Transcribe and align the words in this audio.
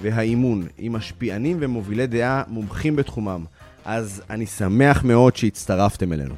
והאימון, 0.00 0.66
עם 0.78 0.92
משפיענים 0.92 1.56
ומובילי 1.60 2.06
דעה 2.06 2.42
מומחים 2.48 2.96
בתחומם. 2.96 3.44
אז 3.84 4.22
אני 4.30 4.46
שמח 4.46 5.04
מאוד 5.04 5.36
שהצטרפתם 5.36 6.12
אלינו. 6.12 6.34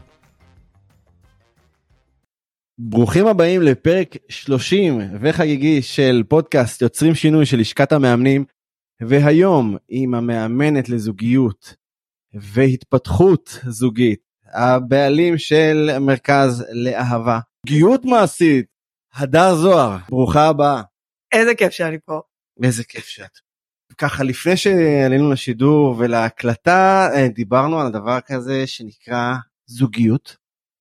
ברוכים 2.78 3.27
הבאים 3.27 3.62
לפרק 3.62 4.16
30 4.28 5.01
וחגיגי 5.20 5.82
של 5.82 6.23
פודקאסט 6.28 6.82
יוצרים 6.82 7.15
שינוי 7.15 7.46
של 7.46 7.59
לשכת 7.59 7.92
המאמנים, 7.92 8.45
והיום 9.01 9.77
עם 9.88 10.15
המאמנת 10.15 10.88
לזוגיות 10.88 11.74
והתפתחות 12.34 13.59
זוגית, 13.66 14.20
הבעלים 14.54 15.38
של 15.38 15.98
מרכז 16.01 16.65
לאהבה. 16.73 17.38
זוגיות 17.66 18.04
מעשית, 18.04 18.66
הדר 19.15 19.54
זוהר, 19.54 19.96
ברוכה 20.09 20.48
הבאה. 20.48 20.82
איזה 21.32 21.54
כיף 21.54 21.70
שאני 21.70 21.98
פה. 22.04 22.20
איזה 22.62 22.84
כיף 22.84 23.04
שאת. 23.04 23.49
ככה 24.00 24.24
לפני 24.24 24.56
שעלינו 24.56 25.32
לשידור 25.32 25.95
ולהקלטה 25.98 27.09
אה, 27.14 27.28
דיברנו 27.28 27.80
על 27.80 27.92
דבר 27.92 28.18
כזה 28.20 28.66
שנקרא 28.66 29.34
זוגיות 29.66 30.37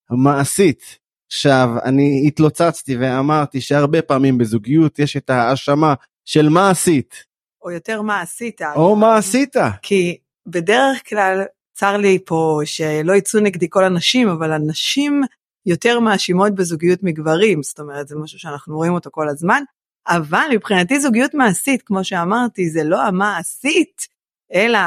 מעשית. 0.09 0.99
עכשיו 1.27 1.69
אני 1.83 2.23
התלוצצתי 2.27 2.97
ואמרתי 2.97 3.61
שהרבה 3.61 4.01
פעמים 4.01 4.37
בזוגיות 4.37 4.99
יש 4.99 5.17
את 5.17 5.29
ההאשמה 5.29 5.93
של 6.25 6.49
מה 6.49 6.69
עשית. 6.69 7.23
או 7.63 7.71
יותר 7.71 8.01
מה 8.01 8.21
עשית. 8.21 8.61
או 8.75 8.95
מה 8.95 9.17
עשית. 9.17 9.55
כי 9.81 10.17
בדרך 10.47 11.09
כלל 11.09 11.43
צר 11.73 11.97
לי 11.97 12.19
פה 12.25 12.61
שלא 12.65 13.13
יצאו 13.13 13.39
נגדי 13.39 13.67
כל 13.69 13.83
הנשים 13.83 14.29
אבל 14.29 14.51
הנשים 14.51 15.21
יותר 15.65 15.99
מאשימות 15.99 16.55
בזוגיות 16.55 16.99
מגברים 17.03 17.63
זאת 17.63 17.79
אומרת 17.79 18.07
זה 18.07 18.15
משהו 18.15 18.39
שאנחנו 18.39 18.75
רואים 18.75 18.93
אותו 18.93 19.09
כל 19.13 19.29
הזמן 19.29 19.63
אבל 20.09 20.47
מבחינתי 20.51 20.99
זוגיות 20.99 21.33
מעשית, 21.33 21.81
כמו 21.81 22.03
שאמרתי, 22.03 22.69
זה 22.69 22.83
לא 22.83 23.01
המעשית, 23.01 24.07
אלא 24.53 24.79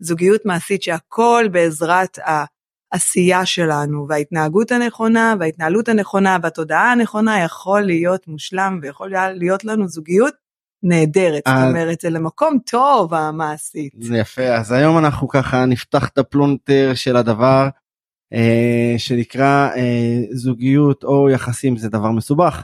זוגיות 0.00 0.40
מעשית 0.44 0.82
שהכל 0.82 1.46
בעזרת 1.52 2.18
העשייה 2.92 3.46
שלנו, 3.46 4.06
וההתנהגות 4.08 4.72
הנכונה, 4.72 5.34
וההתנהלות 5.40 5.88
הנכונה, 5.88 6.36
והתודעה 6.42 6.92
הנכונה 6.92 7.44
יכול 7.44 7.80
להיות 7.80 8.28
מושלם, 8.28 8.78
ויכול 8.82 9.12
להיות 9.34 9.64
לנו 9.64 9.88
זוגיות 9.88 10.34
נהדרת, 10.82 11.42
זאת 11.48 11.68
אומרת 11.68 12.00
זה 12.00 12.10
למקום 12.10 12.58
טוב 12.70 13.14
המעשית. 13.14 13.92
זה 14.00 14.16
יפה, 14.16 14.42
אז 14.42 14.72
היום 14.72 14.98
אנחנו 14.98 15.28
ככה 15.28 15.64
נפתח 15.64 16.08
את 16.08 16.18
הפלונטר 16.18 16.92
של 16.94 17.16
הדבר 17.16 17.68
אה, 18.32 18.94
שנקרא 18.98 19.68
אה, 19.76 20.18
זוגיות 20.32 21.04
או 21.04 21.30
יחסים 21.30 21.76
זה 21.76 21.88
דבר 21.88 22.10
מסובך. 22.10 22.62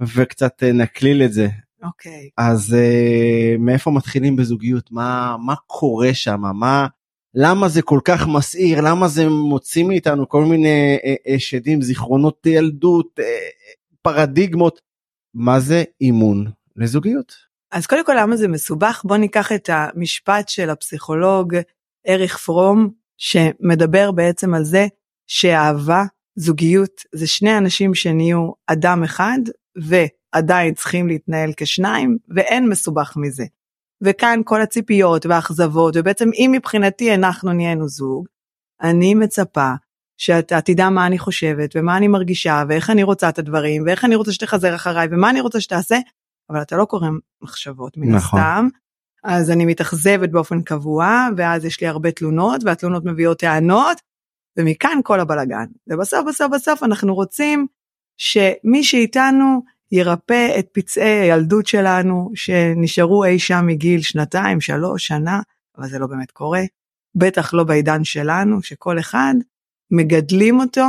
וקצת 0.00 0.62
אה, 0.62 0.72
נקליל 0.72 1.22
את 1.22 1.32
זה. 1.32 1.48
אוקיי. 1.82 2.28
Okay. 2.28 2.42
אז 2.42 2.76
uh, 2.76 3.58
מאיפה 3.58 3.90
מתחילים 3.90 4.36
בזוגיות? 4.36 4.92
מה, 4.92 5.36
מה 5.46 5.54
קורה 5.66 6.14
שם? 6.14 6.40
מה, 6.54 6.86
למה 7.34 7.68
זה 7.68 7.82
כל 7.82 8.00
כך 8.04 8.26
מסעיר? 8.28 8.80
למה 8.80 9.08
זה 9.08 9.28
מוציא 9.28 9.84
מאיתנו 9.84 10.28
כל 10.28 10.44
מיני 10.44 10.98
uh, 10.98 11.34
uh, 11.34 11.38
שדים, 11.38 11.82
זיכרונות 11.82 12.46
ילדות, 12.46 13.20
uh, 13.20 13.22
פרדיגמות? 14.02 14.80
מה 15.34 15.60
זה 15.60 15.84
אימון 16.00 16.50
לזוגיות? 16.76 17.34
אז 17.72 17.86
קודם 17.86 18.06
כל 18.06 18.14
למה 18.20 18.36
זה 18.36 18.48
מסובך? 18.48 19.02
בוא 19.04 19.16
ניקח 19.16 19.52
את 19.52 19.70
המשפט 19.72 20.48
של 20.48 20.70
הפסיכולוג 20.70 21.54
אריך 22.08 22.38
פרום, 22.38 22.90
שמדבר 23.16 24.10
בעצם 24.12 24.54
על 24.54 24.64
זה 24.64 24.86
שאהבה, 25.26 26.04
זוגיות, 26.36 27.04
זה 27.14 27.26
שני 27.26 27.58
אנשים 27.58 27.94
שנהיו 27.94 28.50
אדם 28.66 29.02
אחד 29.04 29.38
ועדיין 29.76 30.74
צריכים 30.74 31.08
להתנהל 31.08 31.50
כשניים 31.56 32.18
ואין 32.28 32.68
מסובך 32.68 33.16
מזה. 33.16 33.44
וכאן 34.02 34.40
כל 34.44 34.62
הציפיות 34.62 35.26
והאכזבות 35.26 35.94
ובעצם 35.96 36.28
אם 36.34 36.50
מבחינתי 36.54 37.14
אנחנו 37.14 37.52
נהיינו 37.52 37.88
זוג, 37.88 38.26
אני 38.82 39.14
מצפה 39.14 39.72
שאתה 40.20 40.60
תדע 40.60 40.88
מה 40.88 41.06
אני 41.06 41.18
חושבת 41.18 41.70
ומה 41.76 41.96
אני 41.96 42.08
מרגישה 42.08 42.62
ואיך 42.68 42.90
אני 42.90 43.02
רוצה 43.02 43.28
את 43.28 43.38
הדברים 43.38 43.82
ואיך 43.86 44.04
אני 44.04 44.14
רוצה 44.14 44.32
שתחזר 44.32 44.74
אחריי 44.74 45.08
ומה 45.10 45.30
אני 45.30 45.40
רוצה 45.40 45.60
שתעשה, 45.60 45.98
אבל 46.50 46.62
אתה 46.62 46.76
לא 46.76 46.84
קורא 46.84 47.08
מחשבות 47.42 47.96
מן 47.96 48.14
נכון. 48.14 48.40
הסתם. 48.40 48.68
אז 49.24 49.50
אני 49.50 49.64
מתאכזבת 49.64 50.30
באופן 50.30 50.62
קבוע 50.62 51.28
ואז 51.36 51.64
יש 51.64 51.80
לי 51.80 51.86
הרבה 51.86 52.10
תלונות 52.10 52.60
והתלונות 52.64 53.04
מביאות 53.04 53.38
טענות 53.38 54.00
ומכאן 54.58 54.98
כל 55.04 55.20
הבלגן 55.20 55.64
ובסוף 55.86 56.20
בסוף 56.28 56.52
בסוף 56.52 56.82
אנחנו 56.82 57.14
רוצים 57.14 57.66
שמי 58.20 58.84
שאיתנו 58.84 59.62
ירפא 59.92 60.58
את 60.58 60.68
פצעי 60.72 61.20
הילדות 61.20 61.66
שלנו 61.66 62.30
שנשארו 62.34 63.24
אי 63.24 63.38
שם 63.38 63.66
מגיל 63.66 64.02
שנתיים, 64.02 64.60
שלוש, 64.60 65.06
שנה, 65.06 65.40
אבל 65.78 65.88
זה 65.88 65.98
לא 65.98 66.06
באמת 66.06 66.30
קורה. 66.30 66.62
בטח 67.14 67.54
לא 67.54 67.64
בעידן 67.64 68.04
שלנו, 68.04 68.62
שכל 68.62 68.98
אחד 68.98 69.34
מגדלים 69.90 70.60
אותו 70.60 70.84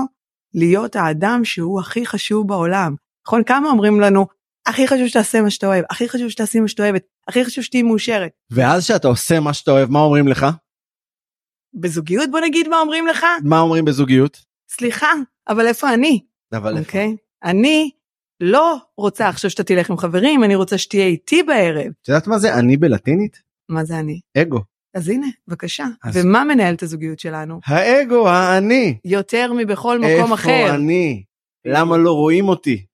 להיות 0.54 0.96
האדם 0.96 1.42
שהוא 1.44 1.80
הכי 1.80 2.06
חשוב 2.06 2.48
בעולם. 2.48 2.96
נכון? 3.28 3.44
כמה 3.44 3.70
אומרים 3.70 4.00
לנו, 4.00 4.28
הכי 4.66 4.88
חשוב 4.88 5.08
שתעשה 5.08 5.42
מה 5.42 5.50
שאתה 5.50 5.68
אוהב, 5.68 5.86
הכי 5.90 6.10
חשוב 6.10 6.30
שתעשי 6.30 6.60
מה 6.60 6.68
שאתה 6.68 6.84
אוהבת, 6.84 7.04
הכי 7.28 7.46
חשוב 7.46 7.64
שתהיי 7.64 7.84
מאושרת. 7.84 8.32
ואז 8.52 8.86
שאתה 8.86 9.08
עושה 9.08 9.40
מה 9.40 9.54
שאתה 9.54 9.72
אוהב, 9.72 9.90
מה 9.90 10.00
אומרים 10.00 10.28
לך? 10.28 10.46
בזוגיות 11.74 12.32
בוא 12.32 12.40
נגיד 12.40 12.68
מה 12.68 12.80
אומרים 12.80 13.08
לך? 13.08 13.26
מה 13.44 13.60
אומרים 13.60 13.86
בזוגיות? 13.86 14.46
סליחה, 14.70 15.12
אבל 15.48 15.68
איפה 15.68 15.94
אני? 15.94 16.31
אבל 16.54 16.78
איפה? 16.78 16.88
אוקיי? 16.88 17.16
אני 17.44 17.90
לא 18.42 18.78
רוצה 18.98 19.30
עכשיו 19.30 19.50
שאתה 19.50 19.64
תלך 19.64 19.90
עם 19.90 19.98
חברים, 19.98 20.44
אני 20.44 20.56
רוצה 20.56 20.78
שתהיה 20.78 21.06
איתי 21.06 21.44
בערב. 21.44 21.92
את 22.02 22.08
יודעת 22.08 22.28
מה 22.28 22.40
זה 22.40 22.54
אני 22.54 22.78
בלטינית? 22.78 23.42
מה 23.70 23.86
זה 23.86 24.00
אני? 24.00 24.20
אגו. 24.38 24.60
אז 24.94 25.10
הנה, 25.10 25.28
בבקשה. 25.48 25.86
אז... 26.04 26.18
ומה 26.18 26.44
מנהל 26.44 26.74
את 26.74 26.84
הזוגיות 26.84 27.20
שלנו? 27.20 27.60
האגו, 27.66 28.30
האני. 28.30 28.98
יותר 29.06 29.54
מבכל 29.54 30.00
מקום 30.00 30.34
אחר. 30.34 30.50
איפה 30.50 30.76
אני? 30.76 31.24
למה 31.66 31.98
לא 31.98 32.14
רואים 32.14 32.50
אותי? 32.50 32.86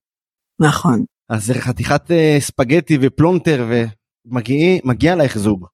נכון. 0.61 1.05
אז 1.29 1.45
זה 1.45 1.53
חתיכת 1.53 2.11
uh, 2.11 2.39
ספגטי 2.39 2.97
ופלונטר 3.01 3.65
ומגיע 4.25 5.13
אלייך 5.13 5.37
זוג. 5.37 5.65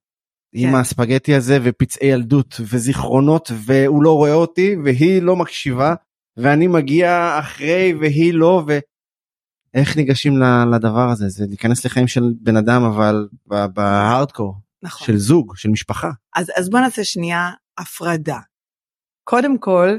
כן. 0.55 0.67
עם 0.67 0.75
הספגטי 0.75 1.35
הזה 1.35 1.57
ופצעי 1.63 2.07
ילדות 2.07 2.55
וזיכרונות 2.59 3.51
והוא 3.65 4.03
לא 4.03 4.13
רואה 4.13 4.33
אותי 4.33 4.75
והיא 4.83 5.21
לא 5.21 5.35
מקשיבה 5.35 5.95
ואני 6.37 6.67
מגיע 6.67 7.39
אחרי 7.39 7.93
והיא 7.99 8.33
לא 8.33 8.63
ואיך 8.67 9.97
ניגשים 9.97 10.33
לדבר 10.73 11.09
הזה 11.09 11.29
זה 11.29 11.45
להיכנס 11.47 11.85
לחיים 11.85 12.07
של 12.07 12.33
בן 12.41 12.57
אדם 12.57 12.83
אבל 12.83 13.27
בהארדקור 13.45 14.55
נכון. 14.83 15.07
של 15.07 15.17
זוג 15.17 15.55
של 15.55 15.69
משפחה. 15.69 16.11
אז 16.35 16.51
אז 16.55 16.69
בוא 16.69 16.79
נעשה 16.79 17.03
שנייה 17.03 17.51
הפרדה. 17.77 18.39
קודם 19.23 19.57
כל 19.57 19.97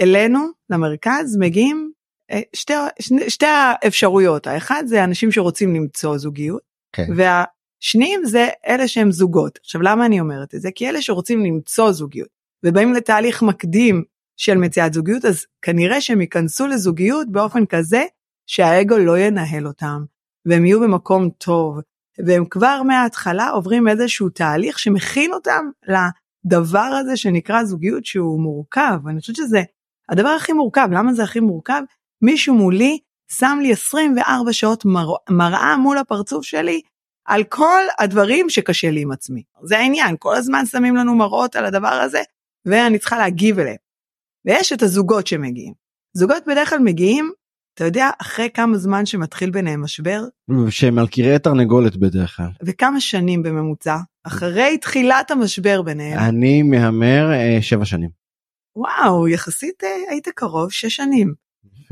אלינו 0.00 0.40
למרכז 0.70 1.36
מגיעים 1.40 1.92
אה, 2.30 2.40
שתי, 2.52 2.72
שני, 3.00 3.30
שתי 3.30 3.46
האפשרויות 3.46 4.46
האחד 4.46 4.82
זה 4.86 5.04
אנשים 5.04 5.32
שרוצים 5.32 5.74
למצוא 5.74 6.18
זוגיות 6.18 6.62
כן. 6.92 7.08
והשניים 7.16 8.24
זה 8.24 8.48
אלה 8.66 8.88
שהם 8.88 9.12
זוגות 9.12 9.58
עכשיו 9.62 9.82
למה 9.82 10.06
אני 10.06 10.20
אומרת 10.20 10.54
את 10.54 10.60
זה 10.60 10.70
כי 10.74 10.88
אלה 10.88 11.02
שרוצים 11.02 11.44
למצוא 11.44 11.92
זוגיות 11.92 12.28
ובאים 12.64 12.92
לתהליך 12.92 13.42
מקדים 13.42 14.04
של 14.42 14.58
מציאת 14.58 14.92
זוגיות 14.92 15.24
אז 15.24 15.46
כנראה 15.62 16.00
שהם 16.00 16.20
ייכנסו 16.20 16.66
לזוגיות 16.66 17.32
באופן 17.32 17.66
כזה 17.66 18.04
שהאגו 18.46 18.98
לא 18.98 19.18
ינהל 19.18 19.66
אותם 19.66 20.04
והם 20.46 20.64
יהיו 20.64 20.80
במקום 20.80 21.30
טוב. 21.30 21.78
והם 22.26 22.44
כבר 22.44 22.82
מההתחלה 22.82 23.48
עוברים 23.48 23.88
איזשהו 23.88 24.28
תהליך 24.28 24.78
שמכין 24.78 25.32
אותם 25.32 25.70
לדבר 25.88 26.78
הזה 26.78 27.16
שנקרא 27.16 27.64
זוגיות 27.64 28.04
שהוא 28.04 28.40
מורכב. 28.40 28.98
אני 29.08 29.20
חושבת 29.20 29.36
שזה 29.36 29.62
הדבר 30.08 30.28
הכי 30.28 30.52
מורכב. 30.52 30.88
למה 30.92 31.12
זה 31.12 31.22
הכי 31.22 31.40
מורכב? 31.40 31.82
מישהו 32.22 32.54
מולי 32.54 32.98
שם 33.32 33.58
לי 33.62 33.72
24 33.72 34.52
שעות 34.52 34.84
מר... 34.84 35.08
מראה 35.30 35.76
מול 35.76 35.98
הפרצוף 35.98 36.44
שלי 36.44 36.80
על 37.24 37.44
כל 37.44 37.82
הדברים 37.98 38.50
שקשה 38.50 38.90
לי 38.90 39.00
עם 39.00 39.12
עצמי. 39.12 39.42
זה 39.64 39.78
העניין. 39.78 40.16
כל 40.18 40.36
הזמן 40.36 40.66
שמים 40.66 40.96
לנו 40.96 41.14
מראות 41.14 41.56
על 41.56 41.64
הדבר 41.64 41.88
הזה 41.88 42.22
ואני 42.66 42.98
צריכה 42.98 43.18
להגיב 43.18 43.58
אליהם 43.58 43.91
ויש 44.44 44.72
את 44.72 44.82
הזוגות 44.82 45.26
שמגיעים. 45.26 45.72
זוגות 46.16 46.42
בדרך 46.46 46.70
כלל 46.70 46.78
מגיעים 46.78 47.32
אתה 47.74 47.84
יודע 47.84 48.10
אחרי 48.18 48.48
כמה 48.54 48.78
זמן 48.78 49.06
שמתחיל 49.06 49.50
ביניהם 49.50 49.82
משבר 49.82 50.22
שהם 50.70 50.98
על 50.98 51.08
קירי 51.08 51.38
תרנגולת 51.38 51.96
בדרך 51.96 52.36
כלל. 52.36 52.50
וכמה 52.62 53.00
שנים 53.00 53.42
בממוצע 53.42 53.96
אחרי 54.24 54.78
תחילת 54.78 55.30
המשבר 55.30 55.82
ביניהם. 55.82 56.18
אני 56.18 56.62
מהמר 56.62 57.32
אה, 57.32 57.58
שבע 57.62 57.84
שנים. 57.84 58.10
וואו 58.76 59.28
יחסית 59.28 59.84
אה, 59.84 59.88
היית 60.10 60.28
קרוב 60.28 60.72
שש 60.72 60.96
שנים. 60.96 61.34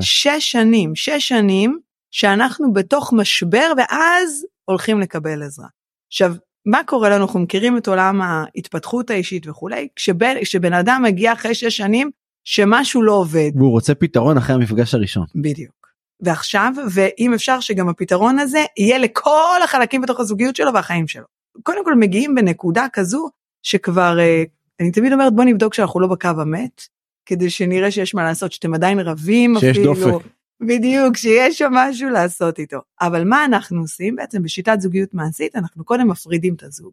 שש 0.00 0.52
שנים 0.52 0.94
שש 0.94 1.28
שנים 1.28 1.78
שאנחנו 2.10 2.72
בתוך 2.72 3.12
משבר 3.12 3.72
ואז 3.76 4.46
הולכים 4.64 5.00
לקבל 5.00 5.42
עזרה. 5.42 5.68
עכשיו 6.08 6.34
מה 6.66 6.80
קורה 6.86 7.08
לנו 7.08 7.24
אנחנו 7.24 7.40
מכירים 7.40 7.76
את 7.76 7.88
עולם 7.88 8.20
ההתפתחות 8.22 9.10
האישית 9.10 9.46
וכולי 9.46 9.88
כשבן, 9.96 10.34
כשבן 10.42 10.72
אדם 10.72 11.02
מגיע 11.04 11.32
אחרי 11.32 11.54
שש 11.54 11.76
שנים 11.76 12.10
שמשהו 12.44 13.02
לא 13.02 13.12
עובד. 13.12 13.50
והוא 13.54 13.70
רוצה 13.70 13.94
פתרון 13.94 14.36
אחרי 14.36 14.54
המפגש 14.54 14.94
הראשון. 14.94 15.26
בדיוק. 15.34 15.80
ועכשיו 16.20 16.72
ואם 16.90 17.34
אפשר 17.34 17.60
שגם 17.60 17.88
הפתרון 17.88 18.38
הזה 18.38 18.64
יהיה 18.78 18.98
לכל 18.98 19.60
החלקים 19.64 20.00
בתוך 20.00 20.20
הזוגיות 20.20 20.56
שלו 20.56 20.74
והחיים 20.74 21.08
שלו. 21.08 21.24
קודם 21.62 21.84
כל 21.84 21.94
מגיעים 21.94 22.34
בנקודה 22.34 22.86
כזו 22.92 23.28
שכבר 23.62 24.18
אה, 24.20 24.44
אני 24.80 24.90
תמיד 24.90 25.12
אומרת 25.12 25.34
בוא 25.34 25.44
נבדוק 25.44 25.74
שאנחנו 25.74 26.00
לא 26.00 26.06
בקו 26.06 26.28
המת 26.28 26.82
כדי 27.26 27.50
שנראה 27.50 27.90
שיש 27.90 28.14
מה 28.14 28.24
לעשות 28.24 28.52
שאתם 28.52 28.74
עדיין 28.74 29.00
רבים 29.00 29.54
שיש 29.60 29.78
אפילו. 29.78 29.94
דופק. 29.94 30.26
בדיוק 30.60 31.16
שיש 31.16 31.58
שם 31.58 31.70
משהו 31.72 32.10
לעשות 32.10 32.58
איתו 32.58 32.78
אבל 33.00 33.24
מה 33.24 33.44
אנחנו 33.44 33.80
עושים 33.80 34.16
בעצם 34.16 34.42
בשיטת 34.42 34.80
זוגיות 34.80 35.14
מעשית 35.14 35.56
אנחנו 35.56 35.84
קודם 35.84 36.08
מפרידים 36.08 36.54
את 36.54 36.62
הזוג. 36.62 36.92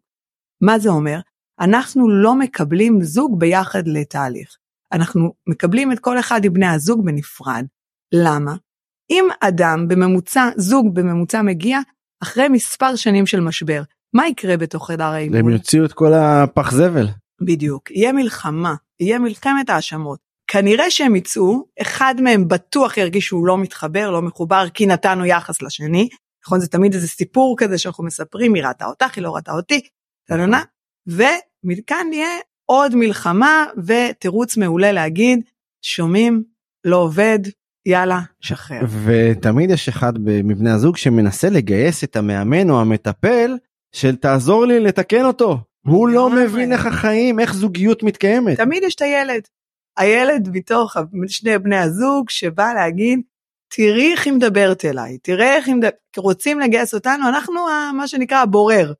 מה 0.60 0.78
זה 0.78 0.88
אומר? 0.88 1.20
אנחנו 1.60 2.08
לא 2.08 2.34
מקבלים 2.34 3.02
זוג 3.02 3.40
ביחד 3.40 3.88
לתהליך. 3.88 4.56
אנחנו 4.92 5.32
מקבלים 5.46 5.92
את 5.92 5.98
כל 5.98 6.18
אחד 6.18 6.40
מבני 6.44 6.66
הזוג 6.66 7.04
בנפרד. 7.04 7.64
למה? 8.14 8.54
אם 9.10 9.28
אדם 9.40 9.88
בממוצע, 9.88 10.50
זוג 10.56 10.94
בממוצע 10.94 11.42
מגיע 11.42 11.78
אחרי 12.22 12.48
מספר 12.48 12.96
שנים 12.96 13.26
של 13.26 13.40
משבר, 13.40 13.82
מה 14.14 14.28
יקרה 14.28 14.56
בתוך 14.56 14.90
חדר 14.90 15.04
הם 15.04 15.12
האימון? 15.12 15.52
יוציאו 15.52 15.84
את 15.84 15.92
כל 15.92 16.14
הפח 16.14 16.70
זבל. 16.70 17.06
בדיוק, 17.40 17.90
יהיה 17.90 18.12
מלחמה, 18.12 18.74
יהיה 19.00 19.18
מלחמת 19.18 19.70
האשמות. 19.70 20.18
כנראה 20.50 20.90
שהם 20.90 21.16
יצאו, 21.16 21.66
אחד 21.80 22.14
מהם 22.20 22.48
בטוח 22.48 22.96
ירגיש 22.96 23.26
שהוא 23.26 23.46
לא 23.46 23.58
מתחבר, 23.58 24.10
לא 24.10 24.22
מחובר, 24.22 24.64
כי 24.74 24.86
נתנו 24.86 25.26
יחס 25.26 25.62
לשני. 25.62 26.08
נכון, 26.46 26.60
זה 26.60 26.68
תמיד 26.68 26.94
איזה 26.94 27.08
סיפור 27.08 27.56
כזה 27.58 27.78
שאנחנו 27.78 28.04
מספרים, 28.04 28.54
היא 28.54 28.64
ראתה 28.64 28.86
אותך, 28.86 29.16
היא 29.16 29.24
לא 29.24 29.36
ראתה 29.36 29.52
אותי, 29.52 29.80
טננה, 30.28 30.62
ומכאן 31.06 32.06
יהיה 32.12 32.28
עוד 32.70 32.94
מלחמה 32.94 33.66
ותירוץ 33.86 34.56
מעולה 34.56 34.92
להגיד, 34.92 35.40
שומעים, 35.82 36.42
לא 36.84 36.96
עובד, 36.96 37.38
יאללה, 37.86 38.20
שחרר. 38.40 38.80
ותמיד 39.04 39.70
יש 39.70 39.88
אחד 39.88 40.12
מבני 40.18 40.70
הזוג 40.70 40.96
שמנסה 40.96 41.50
לגייס 41.50 42.04
את 42.04 42.16
המאמן 42.16 42.70
או 42.70 42.80
המטפל 42.80 43.56
של 43.94 44.16
תעזור 44.16 44.66
לי 44.66 44.80
לתקן 44.80 45.24
אותו. 45.24 45.58
הוא 45.86 46.08
לא. 46.08 46.30
מבין 46.30 46.72
איך 46.72 46.86
החיים, 46.86 47.40
איך 47.40 47.54
זוגיות 47.54 48.02
מתקיימת. 48.02 48.56
תמיד 48.56 48.82
יש 48.82 48.94
את 48.94 49.02
הילד. 49.02 49.42
הילד 49.96 50.48
מתוך 50.52 50.96
שני 51.26 51.58
בני 51.58 51.78
הזוג 51.78 52.30
שבא 52.30 52.72
להגיד, 52.74 53.20
תראי 53.74 54.12
איך 54.12 54.26
היא 54.26 54.32
מדברת 54.32 54.84
אליי, 54.84 55.18
תראה 55.18 55.56
איך 55.56 55.66
היא 55.66 55.74
מדברת, 55.74 55.94
רוצים 56.16 56.60
לגייס 56.60 56.94
אותנו, 56.94 57.28
אנחנו 57.28 57.54
מה 57.94 58.08
שנקרא 58.08 58.38
הבורר. 58.38 58.92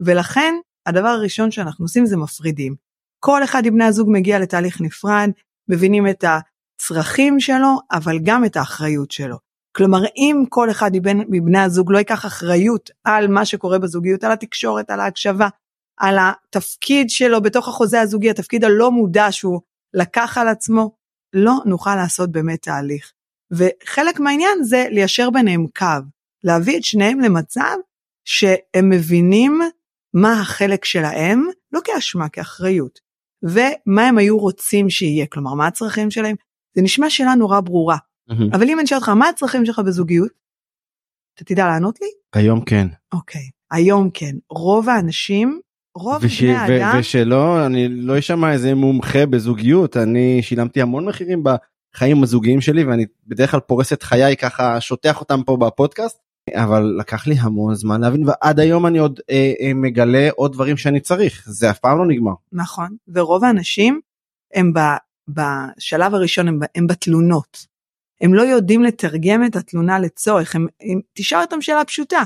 ולכן 0.00 0.54
הדבר 0.86 1.08
הראשון 1.08 1.50
שאנחנו 1.50 1.84
עושים 1.84 2.06
זה 2.06 2.16
מפרידים. 2.16 2.83
כל 3.26 3.44
אחד 3.44 3.62
מבני 3.66 3.84
הזוג 3.84 4.08
מגיע 4.10 4.38
לתהליך 4.38 4.80
נפרד, 4.80 5.30
מבינים 5.68 6.08
את 6.08 6.24
הצרכים 6.24 7.40
שלו, 7.40 7.78
אבל 7.92 8.18
גם 8.22 8.44
את 8.44 8.56
האחריות 8.56 9.10
שלו. 9.10 9.36
כלומר, 9.76 9.98
אם 10.16 10.44
כל 10.48 10.70
אחד 10.70 10.90
מבין, 10.94 11.24
מבני 11.28 11.58
הזוג 11.58 11.92
לא 11.92 11.98
ייקח 11.98 12.26
אחריות 12.26 12.90
על 13.04 13.28
מה 13.28 13.44
שקורה 13.44 13.78
בזוגיות, 13.78 14.24
על 14.24 14.32
התקשורת, 14.32 14.90
על 14.90 15.00
ההקשבה, 15.00 15.48
על 15.96 16.16
התפקיד 16.20 17.10
שלו 17.10 17.42
בתוך 17.42 17.68
החוזה 17.68 18.00
הזוגי, 18.00 18.30
התפקיד 18.30 18.64
הלא 18.64 18.90
מודע 18.90 19.26
שהוא 19.30 19.60
לקח 19.94 20.38
על 20.38 20.48
עצמו, 20.48 20.96
לא 21.32 21.54
נוכל 21.66 21.96
לעשות 21.96 22.32
באמת 22.32 22.62
תהליך. 22.62 23.12
וחלק 23.50 24.20
מהעניין 24.20 24.64
זה 24.64 24.86
ליישר 24.90 25.30
ביניהם 25.30 25.66
קו, 25.78 25.86
להביא 26.44 26.78
את 26.78 26.84
שניהם 26.84 27.20
למצב 27.20 27.76
שהם 28.24 28.90
מבינים 28.90 29.60
מה 30.14 30.40
החלק 30.40 30.84
שלהם, 30.84 31.46
לא 31.72 31.80
כאשמה, 31.84 32.28
כאחריות, 32.28 33.04
ומה 33.44 34.08
הם 34.08 34.18
היו 34.18 34.38
רוצים 34.38 34.90
שיהיה, 34.90 35.26
כלומר 35.26 35.54
מה 35.54 35.66
הצרכים 35.66 36.10
שלהם. 36.10 36.36
זה 36.76 36.82
נשמע 36.82 37.10
שאלה 37.10 37.34
נורא 37.34 37.60
ברורה, 37.60 37.96
מהמם. 38.28 38.54
אבל 38.54 38.68
אם 38.68 38.78
אני 38.78 38.84
אשאל 38.84 38.96
אותך 38.96 39.08
מה 39.08 39.28
הצרכים 39.28 39.66
שלך 39.66 39.78
בזוגיות, 39.78 40.30
אתה 41.34 41.44
תדע 41.44 41.66
לענות 41.66 42.00
לי? 42.00 42.06
היום 42.34 42.64
כן. 42.64 42.88
אוקיי, 43.12 43.50
היום 43.70 44.10
כן. 44.10 44.36
רוב 44.50 44.88
האנשים, 44.88 45.60
רוב 45.94 46.24
וש, 46.24 46.42
בני 46.42 46.52
ו, 46.52 46.56
האדם, 46.56 46.96
ושלא, 47.00 47.66
אני 47.66 47.88
לא 47.88 48.18
אשמע 48.18 48.52
איזה 48.52 48.74
מומחה 48.74 49.26
בזוגיות, 49.26 49.96
אני 49.96 50.42
שילמתי 50.42 50.82
המון 50.82 51.04
מחירים 51.08 51.44
בחיים 51.44 52.22
הזוגיים 52.22 52.60
שלי 52.60 52.84
ואני 52.84 53.06
בדרך 53.26 53.50
כלל 53.50 53.60
פורס 53.60 53.92
את 53.92 54.02
חיי 54.02 54.36
ככה 54.36 54.80
שוטח 54.80 55.20
אותם 55.20 55.42
פה 55.42 55.56
בפודקאסט, 55.56 56.18
אבל 56.52 56.94
לקח 56.98 57.26
לי 57.26 57.34
המון 57.38 57.74
זמן 57.74 58.00
להבין 58.00 58.28
ועד 58.28 58.60
היום 58.60 58.86
אני 58.86 58.98
עוד 58.98 59.20
אה, 59.30 59.52
אה, 59.60 59.74
מגלה 59.74 60.28
עוד 60.36 60.52
דברים 60.52 60.76
שאני 60.76 61.00
צריך, 61.00 61.44
זה 61.46 61.70
אף 61.70 61.78
פעם 61.78 61.98
לא 61.98 62.06
נגמר. 62.06 62.32
נכון, 62.52 62.96
ורוב 63.08 63.44
האנשים 63.44 64.00
הם 64.54 64.72
ב, 64.72 64.78
בשלב 65.28 66.14
הראשון 66.14 66.48
הם, 66.48 66.60
הם 66.74 66.86
בתלונות. 66.86 67.66
הם 68.20 68.34
לא 68.34 68.42
יודעים 68.42 68.82
לתרגם 68.82 69.44
את 69.44 69.56
התלונה 69.56 69.98
לצורך, 69.98 70.54
הם, 70.54 70.66
הם, 70.80 71.00
תשאל 71.12 71.40
אותם 71.40 71.60
שאלה 71.60 71.84
פשוטה, 71.84 72.22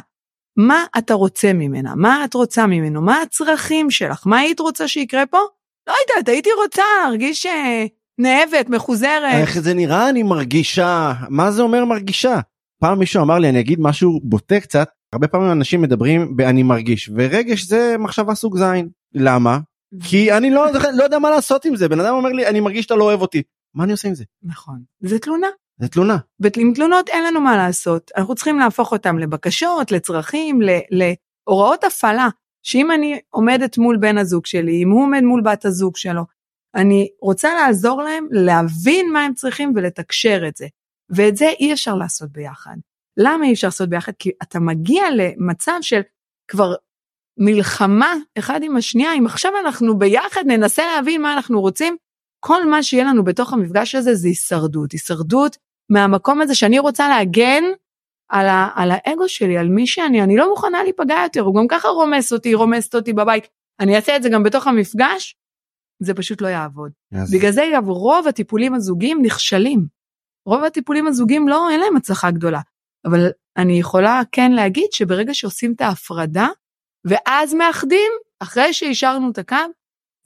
מה 0.56 0.84
אתה 0.98 1.14
רוצה 1.14 1.52
ממנה? 1.52 1.94
מה 1.94 2.24
את 2.24 2.34
רוצה 2.34 2.66
ממנו? 2.66 3.02
מה 3.02 3.22
הצרכים 3.22 3.90
שלך? 3.90 4.26
מה 4.26 4.38
היית 4.38 4.60
רוצה 4.60 4.88
שיקרה 4.88 5.26
פה? 5.26 5.38
לא 5.86 5.94
יודעת, 6.02 6.28
הייתי 6.28 6.50
רוצה 6.64 6.82
להרגיש 7.04 7.46
אה, 7.46 7.86
נאבת, 8.18 8.68
מחוזרת. 8.68 9.34
איך 9.34 9.58
זה 9.58 9.74
נראה 9.74 10.08
אני 10.08 10.22
מרגישה, 10.22 11.12
מה 11.28 11.50
זה 11.50 11.62
אומר 11.62 11.84
מרגישה? 11.84 12.40
פעם 12.80 12.98
מישהו 12.98 13.22
אמר 13.22 13.38
לי 13.38 13.48
אני 13.48 13.60
אגיד 13.60 13.80
משהו 13.80 14.20
בוטה 14.22 14.60
קצת, 14.60 14.88
הרבה 15.12 15.28
פעמים 15.28 15.52
אנשים 15.52 15.82
מדברים 15.82 16.36
ב"אני 16.36 16.62
מרגיש" 16.62 17.10
ורגש 17.14 17.62
זה 17.62 17.96
מחשבה 17.98 18.34
סוג 18.34 18.58
זין. 18.58 18.88
למה? 19.14 19.58
כי 20.04 20.32
אני 20.32 20.50
לא, 20.50 20.66
לא 20.94 21.04
יודע 21.04 21.18
מה 21.18 21.30
לעשות 21.30 21.64
עם 21.64 21.76
זה, 21.76 21.88
בן 21.88 22.00
אדם 22.00 22.14
אומר 22.14 22.28
לי 22.30 22.46
אני 22.46 22.60
מרגיש 22.60 22.82
שאתה 22.82 22.94
לא 22.94 23.04
אוהב 23.04 23.20
אותי. 23.20 23.42
מה 23.74 23.84
אני 23.84 23.92
עושה 23.92 24.08
עם 24.08 24.14
זה? 24.14 24.24
נכון, 24.42 24.78
זה 25.00 25.18
תלונה. 25.18 25.46
זה 25.80 25.88
תלונה. 25.88 26.16
ועם 26.40 26.72
תלונות 26.74 27.08
אין 27.08 27.24
לנו 27.24 27.40
מה 27.40 27.56
לעשות, 27.56 28.10
אנחנו 28.16 28.34
צריכים 28.34 28.58
להפוך 28.58 28.92
אותם 28.92 29.18
לבקשות, 29.18 29.92
לצרכים, 29.92 30.62
ל- 30.62 30.80
להוראות 30.90 31.84
הפעלה, 31.84 32.28
שאם 32.62 32.90
אני 32.90 33.20
עומדת 33.30 33.78
מול 33.78 33.96
בן 33.96 34.18
הזוג 34.18 34.46
שלי, 34.46 34.82
אם 34.82 34.90
הוא 34.90 35.02
עומד 35.02 35.20
מול 35.22 35.42
בת 35.44 35.64
הזוג 35.64 35.96
שלו, 35.96 36.22
אני 36.74 37.08
רוצה 37.22 37.54
לעזור 37.54 38.02
להם 38.02 38.26
להבין 38.30 39.12
מה 39.12 39.20
הם 39.24 39.34
צריכים 39.34 39.72
ולתקשר 39.76 40.42
את 40.48 40.56
זה. 40.56 40.66
ואת 41.10 41.36
זה 41.36 41.48
אי 41.60 41.72
אפשר 41.72 41.94
לעשות 41.94 42.32
ביחד. 42.32 42.76
למה 43.16 43.44
אי 43.44 43.52
אפשר 43.52 43.66
לעשות 43.66 43.88
ביחד? 43.88 44.12
כי 44.18 44.30
אתה 44.42 44.60
מגיע 44.60 45.02
למצב 45.16 45.78
של 45.80 46.00
כבר 46.50 46.74
מלחמה 47.38 48.14
אחד 48.38 48.60
עם 48.62 48.76
השנייה, 48.76 49.14
אם 49.14 49.26
עכשיו 49.26 49.52
אנחנו 49.64 49.98
ביחד 49.98 50.42
ננסה 50.46 50.82
להבין 50.86 51.22
מה 51.22 51.34
אנחנו 51.34 51.60
רוצים, 51.60 51.96
כל 52.40 52.66
מה 52.66 52.82
שיהיה 52.82 53.04
לנו 53.04 53.24
בתוך 53.24 53.52
המפגש 53.52 53.94
הזה 53.94 54.14
זה 54.14 54.28
הישרדות, 54.28 54.92
הישרדות 54.92 55.56
מהמקום 55.90 56.40
הזה 56.40 56.54
שאני 56.54 56.78
רוצה 56.78 57.08
להגן 57.08 57.64
על, 58.28 58.46
ה, 58.46 58.68
על 58.74 58.90
האגו 58.92 59.28
שלי, 59.28 59.58
על 59.58 59.68
מי 59.68 59.86
שאני, 59.86 60.22
אני 60.22 60.36
לא 60.36 60.50
מוכנה 60.50 60.82
להיפגע 60.82 61.16
יותר, 61.22 61.40
הוא 61.40 61.54
גם 61.54 61.68
ככה 61.68 61.88
רומס 61.88 62.32
אותי, 62.32 62.54
רומסת 62.54 62.94
אותי 62.94 63.12
בבית, 63.12 63.48
אני 63.80 63.96
אעשה 63.96 64.16
את 64.16 64.22
זה 64.22 64.28
גם 64.28 64.42
בתוך 64.42 64.66
המפגש, 64.66 65.36
זה 66.02 66.14
פשוט 66.14 66.40
לא 66.40 66.48
יעבוד. 66.48 66.92
אז 67.14 67.34
בגלל 67.34 67.50
זה 67.50 67.68
אגב 67.68 67.88
רוב 67.88 68.28
הטיפולים 68.28 68.74
הזוגיים 68.74 69.22
נכשלים. 69.22 69.97
רוב 70.48 70.64
הטיפולים 70.64 71.06
הזוגיים 71.06 71.48
לא, 71.48 71.70
אין 71.70 71.80
להם 71.80 71.96
הצלחה 71.96 72.30
גדולה. 72.30 72.60
אבל 73.04 73.30
אני 73.56 73.78
יכולה 73.78 74.20
כן 74.32 74.52
להגיד 74.52 74.86
שברגע 74.92 75.34
שעושים 75.34 75.72
את 75.72 75.80
ההפרדה, 75.80 76.48
ואז 77.04 77.54
מאחדים, 77.54 78.12
אחרי 78.40 78.72
שאישרנו 78.72 79.30
את 79.30 79.38
הקו, 79.38 79.56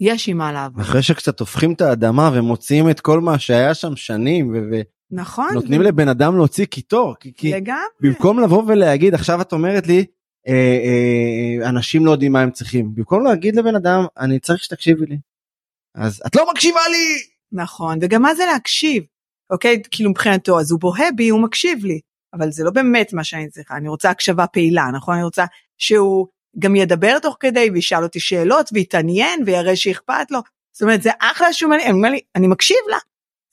יש 0.01 0.29
עם 0.29 0.39
מה 0.39 0.53
לעבוד. 0.53 0.81
אחרי 0.81 1.03
שקצת 1.03 1.41
הופכים 1.41 1.73
את 1.73 1.81
האדמה 1.81 2.31
ומוציאים 2.35 2.91
את 2.91 3.01
כל 3.01 3.21
מה 3.21 3.39
שהיה 3.39 3.75
שם 3.75 3.97
שנים 3.97 4.55
ו- 4.55 4.81
נכון? 5.11 5.49
ונותנים 5.51 5.83
לבן 5.83 6.09
אדם 6.09 6.37
להוציא 6.37 6.65
קיטור 6.65 7.15
כי 7.21 7.53
לגמרי. 7.53 7.81
במקום 8.01 8.41
לבוא 8.41 8.63
ולהגיד 8.67 9.15
עכשיו 9.15 9.41
את 9.41 9.53
אומרת 9.53 9.87
לי 9.87 10.05
אה, 10.49 10.53
אה, 10.53 11.69
אנשים 11.69 12.07
לא 12.07 12.11
יודעים 12.11 12.33
מה 12.33 12.41
הם 12.41 12.51
צריכים 12.51 12.95
במקום 12.95 13.25
להגיד 13.25 13.57
לבן 13.57 13.75
אדם 13.77 14.05
אני 14.19 14.41
צריך 14.41 14.65
שתקשיבי 14.65 15.07
לי. 15.07 15.19
אז 15.95 16.23
את 16.27 16.37
לא 16.37 16.51
מקשיבה 16.51 16.81
לי. 16.91 17.33
נכון, 17.53 17.99
וגם 18.03 18.23
מה 18.23 18.35
זה 18.35 18.43
להקשיב? 18.53 19.05
אוקיי, 19.53 19.83
כאילו 19.91 20.11
מבחינתו, 20.11 20.61
אז 20.61 20.71
הוא 20.71 20.81
בוהה 20.81 21.13
בי, 21.17 21.29
הוא 21.29 21.43
מקשיב 21.43 21.85
לי. 21.85 22.01
אבל 22.35 22.51
זה 22.51 22.65
לא 22.65 22.71
באמת 22.71 23.13
מה 23.13 23.25
שאני 23.25 23.51
צריכה, 23.51 23.77
אני 23.77 23.89
רוצה 23.89 24.11
הקשבה 24.11 24.47
פעילה, 24.47 24.85
נכון? 24.95 25.15
אני 25.15 25.25
רוצה 25.25 25.45
שהוא 25.79 26.27
גם 26.59 26.77
ידבר 26.77 27.19
תוך 27.19 27.37
כדי 27.41 27.71
וישאל 27.73 28.03
אותי 28.03 28.21
שאלות 28.21 28.71
ויתעניין 28.73 29.43
ויראה 29.47 29.77
שאכפת 29.77 30.31
לו. 30.31 30.41
זאת 30.73 30.83
אומרת, 30.83 31.03
זה 31.03 31.11
אחלה 31.21 31.53
שהוא 31.53 31.73
אומר 31.93 32.11
לי, 32.11 32.21
אני 32.37 32.47
מקשיב 32.47 32.77
לה, 32.91 32.97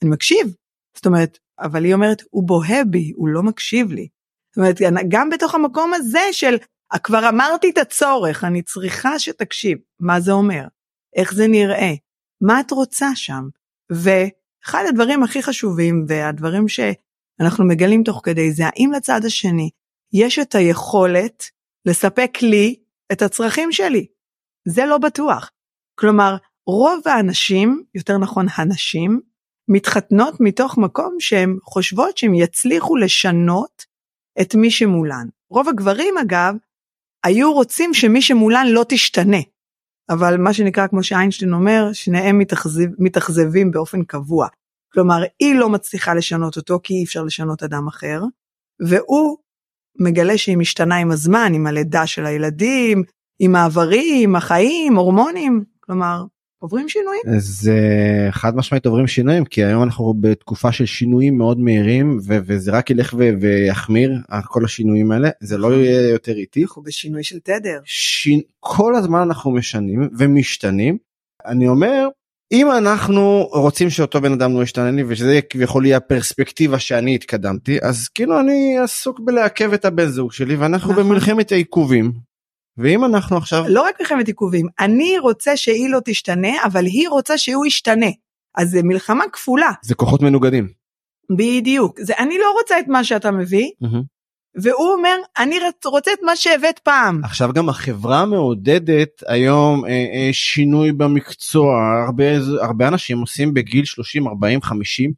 אני 0.02 0.10
מקשיב. 0.10 0.54
זאת 0.96 1.06
אומרת, 1.06 1.38
אבל 1.58 1.84
היא 1.84 1.94
אומרת, 1.94 2.22
הוא 2.30 2.46
בוהה 2.46 2.84
בי, 2.84 3.12
הוא 3.16 3.28
לא 3.28 3.42
מקשיב 3.42 3.92
לי. 3.92 4.08
זאת 4.50 4.56
אומרת, 4.56 4.76
גם 5.08 5.30
בתוך 5.30 5.54
המקום 5.54 5.94
הזה 5.94 6.22
של, 6.32 6.56
כבר 7.02 7.28
אמרתי 7.28 7.70
את 7.70 7.78
הצורך, 7.78 8.44
אני 8.44 8.62
צריכה 8.62 9.18
שתקשיב. 9.18 9.78
מה 10.00 10.20
זה 10.20 10.32
אומר? 10.32 10.64
איך 11.16 11.34
זה 11.34 11.46
נראה? 11.48 11.92
מה 12.40 12.60
את 12.60 12.70
רוצה 12.70 13.10
שם? 13.14 13.42
ואחד 14.64 14.84
הדברים 14.88 15.22
הכי 15.22 15.42
חשובים, 15.42 16.04
והדברים 16.08 16.68
שאנחנו 16.68 17.64
מגלים 17.64 18.02
תוך 18.02 18.20
כדי 18.24 18.52
זה, 18.52 18.62
האם 18.66 18.90
לצד 18.96 19.20
השני 19.24 19.70
יש 20.12 20.38
את 20.38 20.54
היכולת 20.54 21.44
לספק 21.86 22.30
לי 22.42 22.74
את 23.12 23.22
הצרכים 23.22 23.72
שלי? 23.72 24.06
זה 24.68 24.86
לא 24.86 24.98
בטוח. 24.98 25.50
כלומר, 25.98 26.36
רוב 26.66 27.00
האנשים, 27.06 27.82
יותר 27.94 28.18
נכון 28.18 28.46
הנשים, 28.54 29.20
מתחתנות 29.68 30.34
מתוך 30.40 30.78
מקום 30.78 31.16
שהן 31.18 31.58
חושבות 31.62 32.18
שהן 32.18 32.34
יצליחו 32.34 32.96
לשנות 32.96 33.84
את 34.40 34.54
מי 34.54 34.70
שמולן. 34.70 35.26
רוב 35.50 35.68
הגברים 35.68 36.18
אגב, 36.18 36.54
היו 37.24 37.52
רוצים 37.52 37.94
שמי 37.94 38.22
שמולן 38.22 38.66
לא 38.66 38.84
תשתנה. 38.88 39.40
אבל 40.10 40.36
מה 40.36 40.52
שנקרא, 40.52 40.86
כמו 40.86 41.02
שאיינשטיין 41.02 41.52
אומר, 41.52 41.90
שניהם 41.92 42.38
מתאכזב, 42.38 42.88
מתאכזבים 42.98 43.70
באופן 43.70 44.04
קבוע. 44.04 44.48
כלומר, 44.92 45.22
היא 45.40 45.54
לא 45.54 45.68
מצליחה 45.68 46.14
לשנות 46.14 46.56
אותו 46.56 46.80
כי 46.82 46.94
אי 46.94 47.04
אפשר 47.04 47.22
לשנות 47.22 47.62
אדם 47.62 47.88
אחר, 47.88 48.22
והוא 48.88 49.38
מגלה 49.98 50.38
שהיא 50.38 50.56
משתנה 50.56 50.96
עם 50.96 51.10
הזמן, 51.10 51.52
עם 51.54 51.66
הלידה 51.66 52.06
של 52.06 52.26
הילדים, 52.26 53.02
עם 53.38 53.52
מעברים, 53.52 54.36
החיים, 54.36 54.96
הורמונים, 54.96 55.64
כלומר, 55.80 56.24
עוברים 56.62 56.88
שינויים. 56.88 57.22
זה 57.38 57.78
חד 58.30 58.56
משמעית 58.56 58.86
עוברים 58.86 59.06
שינויים 59.06 59.44
כי 59.44 59.64
היום 59.64 59.82
אנחנו 59.82 60.14
בתקופה 60.20 60.72
של 60.72 60.86
שינויים 60.86 61.38
מאוד 61.38 61.60
מהירים 61.60 62.18
ו- 62.26 62.38
וזה 62.46 62.70
רק 62.70 62.90
ילך 62.90 63.14
ו- 63.18 63.30
ויחמיר 63.40 64.12
כל 64.44 64.64
השינויים 64.64 65.12
האלה 65.12 65.28
זה 65.40 65.58
לא 65.58 65.68
נכון. 65.68 65.80
יהיה 65.80 66.08
יותר 66.08 66.32
איטי. 66.32 66.62
אנחנו 66.62 66.82
בשינוי 66.82 67.24
של 67.24 67.38
תדר. 67.38 67.80
ש... 67.84 68.28
כל 68.60 68.94
הזמן 68.94 69.20
אנחנו 69.20 69.50
משנים 69.50 70.08
ומשתנים. 70.18 70.98
אני 71.46 71.68
אומר 71.68 72.08
אם 72.52 72.70
אנחנו 72.70 73.48
רוצים 73.52 73.90
שאותו 73.90 74.20
בן 74.20 74.32
אדם 74.32 74.54
לא 74.54 74.62
ישתנה 74.62 74.90
לי 74.90 75.04
ושזה 75.06 75.40
כביכול 75.50 75.86
יהיה 75.86 75.96
הפרספקטיבה 75.96 76.78
שאני 76.78 77.14
התקדמתי 77.14 77.78
אז 77.82 78.08
כאילו 78.08 78.40
אני 78.40 78.78
עסוק 78.78 79.20
בלעכב 79.20 79.72
את 79.72 79.84
הבן 79.84 80.06
זוג 80.06 80.32
שלי 80.32 80.56
ואנחנו 80.56 80.92
נכון. 80.92 81.04
במלחמת 81.04 81.52
העיכובים 81.52 82.12
ואם 82.82 83.04
אנחנו 83.04 83.36
עכשיו 83.36 83.64
לא 83.68 83.82
רק 83.82 84.00
מלחמת 84.00 84.28
עיכובים 84.28 84.66
אני 84.80 85.18
רוצה 85.18 85.56
שהיא 85.56 85.90
לא 85.90 85.98
תשתנה 86.04 86.64
אבל 86.64 86.84
היא 86.84 87.08
רוצה 87.08 87.38
שהוא 87.38 87.66
ישתנה. 87.66 88.10
אז 88.56 88.70
זה 88.70 88.82
מלחמה 88.82 89.24
כפולה. 89.32 89.70
זה 89.82 89.94
כוחות 89.94 90.22
מנוגדים. 90.22 90.68
בדיוק. 91.36 92.00
זה 92.00 92.12
אני 92.18 92.38
לא 92.38 92.54
רוצה 92.60 92.78
את 92.78 92.88
מה 92.88 93.04
שאתה 93.04 93.30
מביא 93.30 93.70
mm-hmm. 93.84 94.02
והוא 94.62 94.92
אומר 94.92 95.16
אני 95.38 95.56
רוצה 95.84 96.10
את 96.12 96.18
מה 96.22 96.36
שהבאת 96.36 96.78
פעם. 96.78 97.20
עכשיו 97.24 97.52
גם 97.52 97.68
החברה 97.68 98.26
מעודדת 98.26 99.22
היום 99.26 99.84
אה, 99.84 99.90
אה, 99.90 100.28
שינוי 100.32 100.92
במקצוע. 100.92 101.74
הרבה 102.06 102.24
הרבה 102.60 102.88
אנשים 102.88 103.18
עושים 103.18 103.54
בגיל 103.54 103.84
30 103.84 104.28
40 104.28 104.62
50 104.62 105.12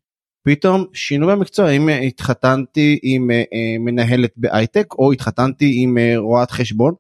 פתאום 0.45 0.85
שינוי 0.93 1.33
במקצוע. 1.37 1.71
אם 1.71 1.89
התחתנתי 1.89 2.99
עם 3.03 3.31
אה, 3.31 3.37
אה, 3.37 3.79
מנהלת 3.79 4.31
בהייטק 4.37 4.87
או 4.99 5.13
התחתנתי 5.13 5.73
עם 5.77 5.99
אה, 5.99 6.15
רואת 6.17 6.51
חשבון 6.51 6.95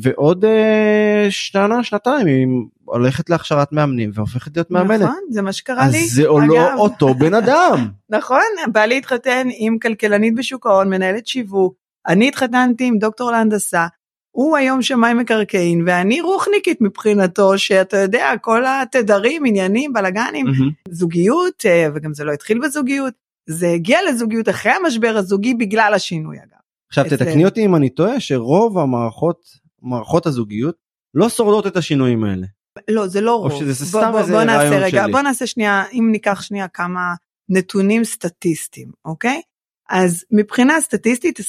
ועוד 0.00 0.44
אה, 0.44 1.26
שנה 1.30 1.84
שנתיים 1.84 2.26
היא 2.26 2.46
הולכת 2.84 3.30
להכשרת 3.30 3.72
מאמנים 3.72 4.10
והופכת 4.14 4.56
להיות 4.56 4.70
מאמנת. 4.70 5.00
נכון 5.00 5.20
זה 5.30 5.42
מה 5.42 5.52
שקרה 5.52 5.88
לי. 5.88 5.98
אז 5.98 6.10
זה 6.10 6.26
או 6.26 6.40
לא 6.40 6.74
אותו 6.74 7.14
בן 7.14 7.34
אדם. 7.44 7.88
נכון 8.10 8.42
בעלי 8.72 8.98
התחתן 8.98 9.48
עם 9.58 9.78
כלכלנית 9.78 10.34
בשוק 10.34 10.66
ההון 10.66 10.90
מנהלת 10.90 11.26
שיווק 11.26 11.74
אני 12.06 12.28
התחתנתי 12.28 12.84
עם 12.84 12.98
דוקטור 12.98 13.30
להנדסה. 13.30 13.86
הוא 14.30 14.56
היום 14.56 14.82
שמאי 14.82 15.14
מקרקעין 15.14 15.84
ואני 15.86 16.20
רוחניקית 16.20 16.80
מבחינתו 16.80 17.58
שאתה 17.58 17.96
יודע 17.96 18.32
כל 18.40 18.64
התדרים 18.66 19.46
עניינים 19.46 19.92
בלאגנים 19.92 20.46
mm-hmm. 20.46 20.90
זוגיות 20.90 21.66
אה, 21.66 21.88
וגם 21.94 22.14
זה 22.14 22.24
לא 22.24 22.32
התחיל 22.32 22.60
בזוגיות 22.64 23.14
זה 23.46 23.68
הגיע 23.68 23.98
לזוגיות 24.08 24.48
אחרי 24.48 24.72
המשבר 24.72 25.16
הזוגי 25.16 25.54
בגלל 25.54 25.94
השינוי 25.94 26.36
אגב. 26.36 26.58
עכשיו 26.88 27.04
תתקני 27.10 27.44
אותי 27.44 27.64
אם 27.64 27.76
אני 27.76 27.90
טועה 27.90 28.20
שרוב 28.20 28.78
המערכות 28.78 29.63
מערכות 29.84 30.26
הזוגיות 30.26 30.76
לא 31.14 31.28
שורדות 31.28 31.66
את 31.66 31.76
השינויים 31.76 32.24
האלה. 32.24 32.46
לא 32.90 33.06
זה 33.06 33.20
לא 33.20 33.36
רוב. 33.36 33.52
או 33.52 33.58
שזה 33.58 33.86
סתם 33.86 34.10
בוא, 34.12 34.20
איזה 34.20 34.32
בוא 34.32 34.42
נעשה 34.42 34.58
רעיון 34.58 34.82
רגע, 34.82 35.02
שלי. 35.02 35.12
בוא 35.12 35.20
נעשה 35.20 35.46
שנייה 35.46 35.84
אם 35.92 36.08
ניקח 36.12 36.42
שנייה 36.42 36.68
כמה 36.68 37.14
נתונים 37.48 38.04
סטטיסטיים 38.04 38.90
אוקיי 39.04 39.40
אז 39.88 40.24
מבחינה 40.30 40.80
סטטיסטית 40.80 41.40
28% 41.40 41.42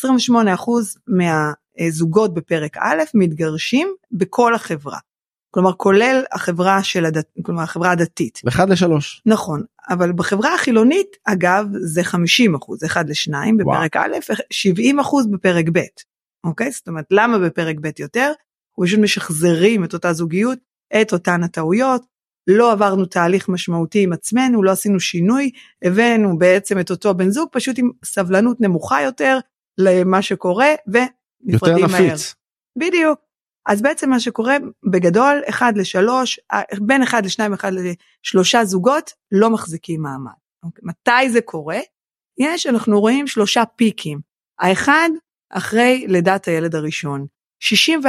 מהזוגות 1.07 2.33
בפרק 2.33 2.77
א' 2.77 3.03
מתגרשים 3.13 3.93
בכל 4.11 4.55
החברה. 4.55 4.97
כלומר 5.51 5.73
כולל 5.73 6.23
החברה 6.31 6.83
של 6.83 7.05
הדת, 7.05 7.25
כלומר 7.41 7.63
החברה 7.63 7.91
הדתית. 7.91 8.41
אחד 8.47 8.69
לשלוש. 8.69 9.21
נכון, 9.25 9.63
אבל 9.89 10.11
בחברה 10.11 10.55
החילונית 10.55 11.07
אגב 11.25 11.65
זה 11.81 12.03
50 12.03 12.55
אחוז, 12.55 12.83
אחד 12.83 13.09
לשניים 13.09 13.57
בפרק 13.57 13.95
וואו. 13.95 14.05
א', 14.05 14.33
70 14.51 14.99
אחוז 14.99 15.27
בפרק 15.27 15.65
ב'. 15.73 15.79
אוקיי? 16.45 16.71
זאת 16.71 16.87
אומרת, 16.87 17.05
למה 17.11 17.39
בפרק 17.39 17.75
ב' 17.81 17.99
יותר? 17.99 18.31
אנחנו 18.69 18.83
פשוט 18.85 18.99
משחזרים 18.99 19.83
את 19.83 19.93
אותה 19.93 20.13
זוגיות, 20.13 20.59
את 21.01 21.13
אותן 21.13 21.43
הטעויות, 21.43 22.05
לא 22.47 22.71
עברנו 22.71 23.05
תהליך 23.05 23.49
משמעותי 23.49 24.03
עם 24.03 24.13
עצמנו, 24.13 24.63
לא 24.63 24.71
עשינו 24.71 24.99
שינוי, 24.99 25.51
הבאנו 25.83 26.37
בעצם 26.37 26.79
את 26.79 26.91
אותו 26.91 27.13
בן 27.13 27.29
זוג, 27.29 27.49
פשוט 27.51 27.79
עם 27.79 27.89
סבלנות 28.05 28.61
נמוכה 28.61 29.01
יותר 29.01 29.39
למה 29.77 30.21
שקורה, 30.21 30.67
ונפרדים 30.87 31.85
מהר. 31.85 32.01
יותר 32.01 32.13
נפיץ. 32.13 32.35
בדיוק. 32.77 33.19
אז 33.65 33.81
בעצם 33.81 34.09
מה 34.09 34.19
שקורה 34.19 34.57
בגדול, 34.91 35.41
1 35.49 35.73
ל-3, 35.77 36.09
בין 36.81 37.03
1 37.03 37.23
ל-2, 37.23 37.53
1 37.53 37.71
ל-3 37.71 38.63
זוגות 38.63 39.11
לא 39.31 39.49
מחזיקים 39.49 40.01
מעמד. 40.01 40.31
אוקיי? 40.63 40.81
מתי 40.83 41.29
זה 41.29 41.41
קורה? 41.41 41.79
יש, 42.37 42.67
אנחנו 42.67 42.99
רואים 42.99 43.27
שלושה 43.27 43.63
פיקים. 43.75 44.19
האחד 44.59 45.09
אחרי 45.57 46.05
לידת 46.07 46.47
הילד 46.47 46.75
הראשון. 46.75 47.25
64% 47.63 48.05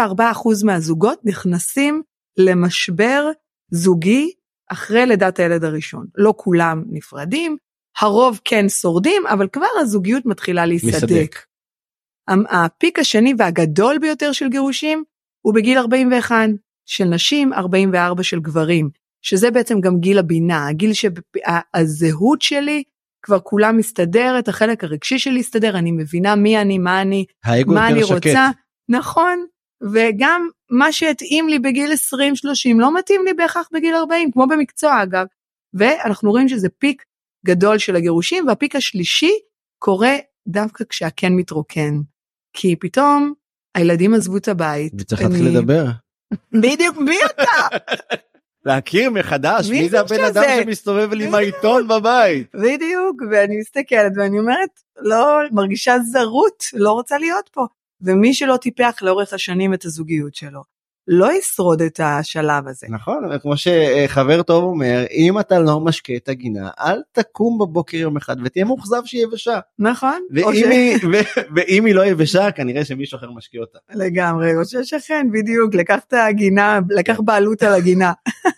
מהזוגות 0.65 1.21
נכנסים 1.25 2.03
למשבר 2.37 3.31
זוגי 3.71 4.33
אחרי 4.73 5.07
לידת 5.07 5.39
הילד 5.39 5.65
הראשון. 5.65 6.07
לא 6.15 6.35
כולם 6.37 6.83
נפרדים, 6.91 7.57
הרוב 8.01 8.41
כן 8.45 8.69
שורדים, 8.69 9.27
אבל 9.27 9.49
כבר 9.49 9.67
הזוגיות 9.81 10.27
מתחילה 10.27 10.67
להיסדק. 10.67 10.95
מסדק. 10.95 11.37
הפיק 12.51 12.99
השני 12.99 13.35
והגדול 13.39 13.99
ביותר 13.99 14.33
של 14.33 14.49
גירושים 14.49 15.05
הוא 15.41 15.55
בגיל 15.55 15.79
41 15.79 16.49
של 16.87 17.05
נשים, 17.05 17.53
44 17.53 18.23
של 18.23 18.41
גברים, 18.41 18.91
שזה 19.23 19.51
בעצם 19.51 19.81
גם 19.81 20.01
גיל 20.01 20.19
הבינה, 20.19 20.69
הגיל 20.69 20.93
שהזהות 20.93 22.43
שלי 22.43 22.83
כבר 23.27 23.41
כולה 23.41 23.73
מסתדרת, 23.73 24.49
החלק 24.49 24.85
הרגשי 24.85 25.19
שלי 25.19 25.41
הסתדר, 25.41 25.79
אני 25.79 25.93
מבינה 25.93 26.35
מי 26.35 26.61
אני, 26.61 26.79
מה 26.79 27.03
אני, 27.03 27.25
מה 27.67 27.89
אני 27.89 28.03
רוצה. 28.03 28.19
שקט. 28.31 28.57
נכון, 28.89 29.47
וגם 29.93 30.49
מה 30.71 30.93
שהתאים 30.93 31.49
לי 31.49 31.59
בגיל 31.59 31.93
20-30 31.93 31.95
לא 32.79 32.99
מתאים 32.99 33.21
לי 33.25 33.35
בהכרח 33.35 33.69
בגיל 33.73 33.95
40, 33.95 34.33
כמו 34.33 34.47
במקצוע 34.47 35.03
אגב. 35.03 35.27
ואנחנו 35.75 36.31
רואים 36.31 36.49
שזה 36.49 36.69
פיק 36.69 37.03
גדול 37.47 37.79
של 37.79 37.97
הגירושים, 37.97 38.47
והפיק 38.47 38.77
השלישי 38.77 39.33
קורה 39.79 40.15
דווקא 40.49 40.85
כשהקן 40.89 41.33
מתרוקן. 41.33 42.01
כי 42.53 42.77
פתאום 42.77 43.33
הילדים 43.75 44.15
עזבו 44.15 44.37
את 44.37 44.49
הבית. 44.49 44.93
וצריך 44.99 45.23
להתחיל 45.23 45.49
לדבר. 45.49 45.85
בדיוק, 46.53 46.97
מי 46.97 47.17
אתה? 47.25 47.77
להכיר 48.67 49.11
מחדש 49.11 49.71
מי, 49.71 49.89
זה 49.89 50.01
הבן 50.01 50.25
אדם 50.25 50.45
שמסתובב 50.63 51.13
לי 51.13 51.27
עם 51.27 51.35
העיתון 51.35 51.89
בבית. 51.89 52.55
בדיוק 52.55 53.23
ואני 53.31 53.59
מסתכלת 53.59 54.13
ואני 54.17 54.39
אומרת 54.39 54.81
לא 55.01 55.39
מרגישה 55.53 55.97
זרות 56.13 56.65
לא 56.75 56.93
רוצה 56.93 57.19
להיות 57.19 57.51
פה 57.53 57.67
ומי 58.01 58.35
שלא 58.35 58.57
טיפח 58.57 58.99
לאורך 59.03 59.33
השנים 59.33 59.75
את 59.75 59.85
הזוגיות 59.85 60.35
שלו 60.35 60.63
לא 61.09 61.33
ישרוד 61.33 61.83
את 61.83 62.01
השלב 62.03 62.69
הזה. 62.69 62.87
נכון 62.91 63.39
כמו 63.43 63.53
שחבר 63.57 64.43
טוב 64.43 64.65
אומר 64.65 65.05
אם 65.11 65.41
אתה 65.41 65.59
לא 65.59 65.81
משקה 65.81 66.13
את 66.17 66.29
הגינה 66.29 66.71
אל 66.81 67.03
תקום 67.13 67.59
בבוקר 67.59 67.97
יום 67.97 68.17
אחד 68.17 68.37
ותהיה 68.45 68.65
מאוכזב 68.65 69.03
שהיא 69.05 69.23
יבשה. 69.23 69.61
נכון. 69.79 70.23
ואם, 70.31 70.55
ש... 70.55 70.63
היא, 70.63 70.97
ו, 70.97 71.41
ואם 71.57 71.85
היא 71.85 71.95
לא 71.95 72.07
יבשה 72.07 72.51
כנראה 72.51 72.85
שמישהו 72.85 73.19
אחר 73.19 73.31
משקה 73.31 73.59
אותה. 73.59 73.79
לגמרי 73.95 74.57
או 74.57 74.65
ששכן 74.65 75.27
בדיוק 75.33 75.75
לקח 75.75 76.01
את 76.09 76.13
הגינה 76.13 76.81
לקח 76.91 77.21
בעלות 77.21 77.63
על 77.63 77.73
הגינה. 77.73 78.13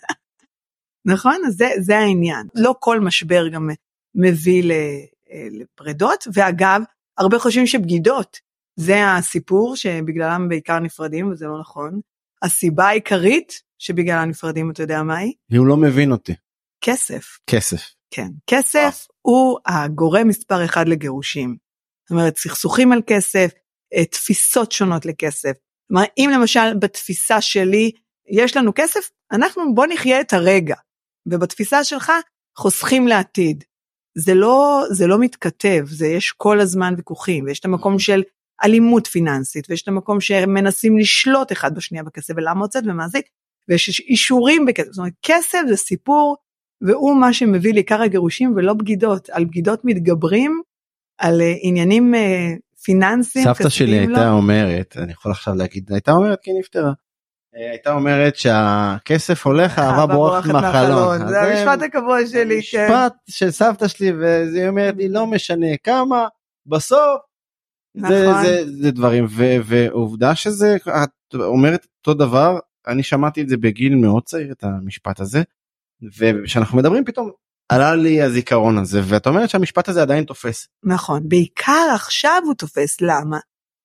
נכון 1.05 1.41
אז 1.47 1.53
זה, 1.53 1.69
זה 1.79 1.97
העניין 1.97 2.47
לא 2.55 2.75
כל 2.79 2.99
משבר 2.99 3.47
גם 3.47 3.69
מביא 4.15 4.63
לפרדות 5.51 6.27
ואגב 6.33 6.81
הרבה 7.17 7.39
חושבים 7.39 7.67
שבגידות 7.67 8.37
זה 8.75 9.13
הסיפור 9.13 9.75
שבגללם 9.75 10.49
בעיקר 10.49 10.79
נפרדים 10.79 11.31
וזה 11.31 11.45
לא 11.45 11.59
נכון. 11.59 11.99
הסיבה 12.41 12.87
העיקרית 12.87 13.61
שבגלל 13.79 14.17
הנפרדים 14.17 14.71
אתה 14.71 14.83
יודע 14.83 15.03
מה 15.03 15.17
היא? 15.17 15.33
הוא 15.57 15.67
לא 15.67 15.77
מבין 15.77 16.11
אותי. 16.11 16.35
כסף. 16.81 17.25
כסף. 17.47 17.81
כן, 18.13 18.27
כסף 18.47 19.07
הוא 19.21 19.59
הגורם 19.65 20.27
מספר 20.27 20.65
אחד 20.65 20.87
לגירושים. 20.87 21.57
זאת 22.03 22.11
אומרת, 22.11 22.37
סכסוכים 22.37 22.91
על 22.91 23.01
כסף, 23.07 23.51
אה, 23.93 24.05
תפיסות 24.05 24.71
שונות 24.71 25.05
לכסף. 25.05 25.51
כלומר, 25.87 26.03
אם 26.17 26.29
למשל 26.33 26.77
בתפיסה 26.79 27.41
שלי 27.41 27.91
יש 28.29 28.57
לנו 28.57 28.71
כסף, 28.75 29.09
אנחנו 29.31 29.75
בוא 29.75 29.85
נחיה 29.89 30.21
את 30.21 30.33
הרגע. 30.33 30.75
ובתפיסה 31.25 31.83
שלך 31.83 32.11
חוסכים 32.57 33.07
לעתיד. 33.07 33.63
זה 34.17 34.33
לא, 34.33 34.83
זה 34.91 35.07
לא 35.07 35.19
מתכתב, 35.19 35.85
זה 35.87 36.07
יש 36.07 36.31
כל 36.31 36.59
הזמן 36.59 36.93
ויכוחים, 36.97 37.45
ויש 37.45 37.59
את 37.59 37.65
המקום 37.65 37.99
של 37.99 38.23
אלימות 38.63 39.07
פיננסית, 39.07 39.69
ויש 39.69 39.81
את 39.81 39.87
המקום 39.87 40.21
שמנסים 40.21 40.97
לשלוט 40.97 41.51
אחד 41.51 41.75
בשנייה 41.75 42.03
בכסף 42.03 42.33
ולמה 42.37 42.61
הוצאת 42.61 42.83
ומה 42.87 43.07
זה, 43.07 43.19
ויש 43.69 43.99
אישורים 43.99 44.65
בכסף, 44.65 44.91
זאת 44.91 44.97
אומרת 44.97 45.13
כסף 45.21 45.59
זה 45.69 45.75
סיפור 45.75 46.37
והוא 46.81 47.15
מה 47.15 47.33
שמביא 47.33 47.73
לעיקר 47.73 48.01
הגירושים 48.01 48.53
ולא 48.55 48.73
בגידות, 48.73 49.29
על 49.29 49.45
בגידות 49.45 49.79
מתגברים, 49.83 50.61
על 51.17 51.41
uh, 51.41 51.59
עניינים 51.61 52.13
uh, 52.13 52.59
פיננסיים. 52.83 53.45
סבתא 53.45 53.69
שלי 53.69 53.97
הייתה 53.97 54.25
לא. 54.25 54.31
אומרת, 54.31 54.97
אני 54.97 55.11
יכול 55.11 55.31
עכשיו 55.31 55.55
להגיד, 55.55 55.91
הייתה 55.91 56.11
אומרת 56.11 56.39
כי 56.41 56.51
נפטרה. 56.59 56.91
הייתה 57.53 57.93
אומרת 57.93 58.35
שהכסף 58.35 59.45
הולך 59.45 59.79
אהבה 59.79 60.15
בורחת 60.15 60.49
מהחלון. 60.49 61.27
זה 61.27 61.41
המשפט 61.41 61.81
הקבוע 61.81 62.27
שלי. 62.27 62.57
משפט 62.57 63.13
של 63.29 63.51
סבתא 63.51 63.87
שלי 63.87 64.11
והיא 64.11 64.67
אומרת 64.67 64.95
לי 64.97 65.09
לא 65.09 65.27
משנה 65.27 65.77
כמה 65.83 66.27
בסוף 66.65 67.21
נכון. 67.95 68.43
זה, 68.43 68.63
זה 68.81 68.91
דברים 68.91 69.25
ועובדה 69.65 70.35
שזה 70.35 70.77
את 70.87 71.35
אומרת 71.35 71.87
אותו 71.99 72.13
דבר 72.13 72.59
אני 72.87 73.03
שמעתי 73.03 73.41
את 73.41 73.49
זה 73.49 73.57
בגיל 73.57 73.95
מאוד 73.95 74.23
צעיר 74.23 74.51
את 74.51 74.63
המשפט 74.63 75.19
הזה 75.19 75.43
וכשאנחנו 76.17 76.77
מדברים 76.77 77.05
פתאום 77.05 77.31
עלה 77.69 77.95
לי 77.95 78.21
הזיכרון 78.21 78.77
הזה 78.77 79.01
ואת 79.03 79.27
אומרת 79.27 79.49
שהמשפט 79.49 79.89
הזה 79.89 80.01
עדיין 80.01 80.23
תופס. 80.23 80.67
נכון 80.83 81.29
בעיקר 81.29 81.87
עכשיו 81.95 82.41
הוא 82.45 82.53
תופס 82.53 83.01
למה 83.01 83.37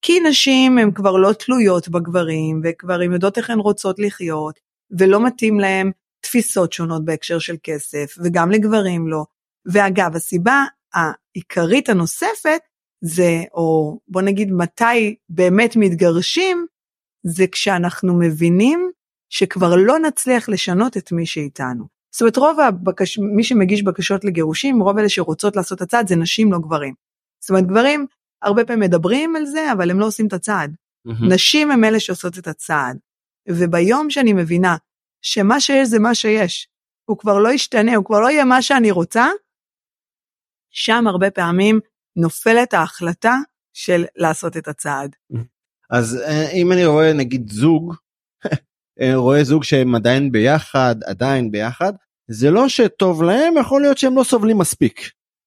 כי 0.07 0.21
נשים 0.21 0.79
הן 0.79 0.91
כבר 0.93 1.17
לא 1.17 1.33
תלויות 1.33 1.89
בגברים 1.89 2.61
וכבר 2.65 3.01
הן 3.01 3.13
יודעות 3.13 3.39
איך 3.39 3.51
הן 3.51 3.59
רוצות 3.59 3.99
לחיות 3.99 4.61
ולא 4.99 5.27
מתאים 5.27 5.61
להן 5.61 5.91
תפיסות 6.21 6.73
שונות 6.73 7.05
בהקשר 7.05 7.39
של 7.39 7.57
כסף 7.63 8.15
וגם 8.25 8.51
לגברים 8.51 9.09
לא. 9.09 9.25
ואגב 9.73 10.17
הסיבה 10.17 10.65
העיקרית 10.95 11.89
הנוספת 11.89 12.61
זה 13.05 13.43
או 13.55 13.99
בוא 14.09 14.23
נגיד 14.23 14.53
מתי 14.53 15.17
באמת 15.29 15.77
מתגרשים 15.77 16.67
זה 17.27 17.47
כשאנחנו 17.47 18.19
מבינים 18.19 18.91
שכבר 19.31 19.75
לא 19.77 19.99
נצליח 19.99 20.49
לשנות 20.49 20.97
את 20.97 21.13
מי 21.13 21.27
שאיתנו. 21.27 21.85
זאת 22.13 22.21
אומרת 22.21 22.37
רוב 22.37 22.61
הבקש... 22.61 23.19
מי 23.19 23.45
שמגיש 23.45 23.83
בקשות 23.83 24.25
לגירושים 24.25 24.83
רוב 24.83 24.99
אלה 24.99 25.09
שרוצות 25.09 25.57
לעשות 25.57 25.79
את 25.79 25.83
הצעד 25.83 26.09
זה 26.09 26.17
נשים 26.17 26.53
לא 26.53 26.59
גברים. 26.59 26.95
זאת 27.41 27.51
אומרת 27.51 27.67
גברים 27.67 28.07
הרבה 28.45 28.65
פעמים 28.65 28.81
מדברים 28.83 29.37
על 29.37 29.47
זה 29.47 29.73
אבל 29.73 29.91
הם 29.91 30.01
לא 30.01 30.07
עושים 30.07 30.27
את 30.27 30.33
הצעד. 30.33 30.75
Mm-hmm. 31.09 31.35
נשים 31.35 31.71
הם 31.71 31.85
אלה 31.85 32.01
שעושות 32.01 32.39
את 32.39 32.47
הצעד. 32.47 32.99
וביום 33.49 34.11
שאני 34.11 34.33
מבינה 34.33 34.77
שמה 35.23 35.61
שיש 35.61 35.89
זה 35.89 35.99
מה 35.99 36.15
שיש, 36.15 36.69
הוא 37.05 37.19
כבר 37.19 37.39
לא 37.39 37.53
ישתנה, 37.53 37.97
הוא 37.97 38.05
כבר 38.05 38.21
לא 38.21 38.31
יהיה 38.31 38.45
מה 38.45 38.63
שאני 38.63 38.91
רוצה, 38.91 39.27
שם 40.71 41.07
הרבה 41.07 41.31
פעמים 41.31 41.81
נופלת 42.17 42.75
ההחלטה 42.75 43.35
של 43.73 44.05
לעשות 44.17 44.57
את 44.57 44.69
הצעד. 44.69 45.17
אז 45.91 46.17
אה, 46.17 46.51
אם 46.51 46.73
אני 46.73 46.87
רואה 46.87 47.13
נגיד 47.13 47.51
זוג, 47.51 47.95
אה, 49.01 49.17
רואה 49.17 49.45
זוג 49.45 49.65
שהם 49.65 49.95
עדיין 49.95 50.33
ביחד, 50.33 50.97
עדיין 51.05 51.51
ביחד, 51.51 51.93
זה 52.31 52.51
לא 52.51 52.69
שטוב 52.69 53.23
להם, 53.23 53.55
יכול 53.61 53.83
להיות 53.83 53.99
שהם 53.99 54.17
לא 54.17 54.25
סובלים 54.25 54.59
מספיק. 54.59 55.01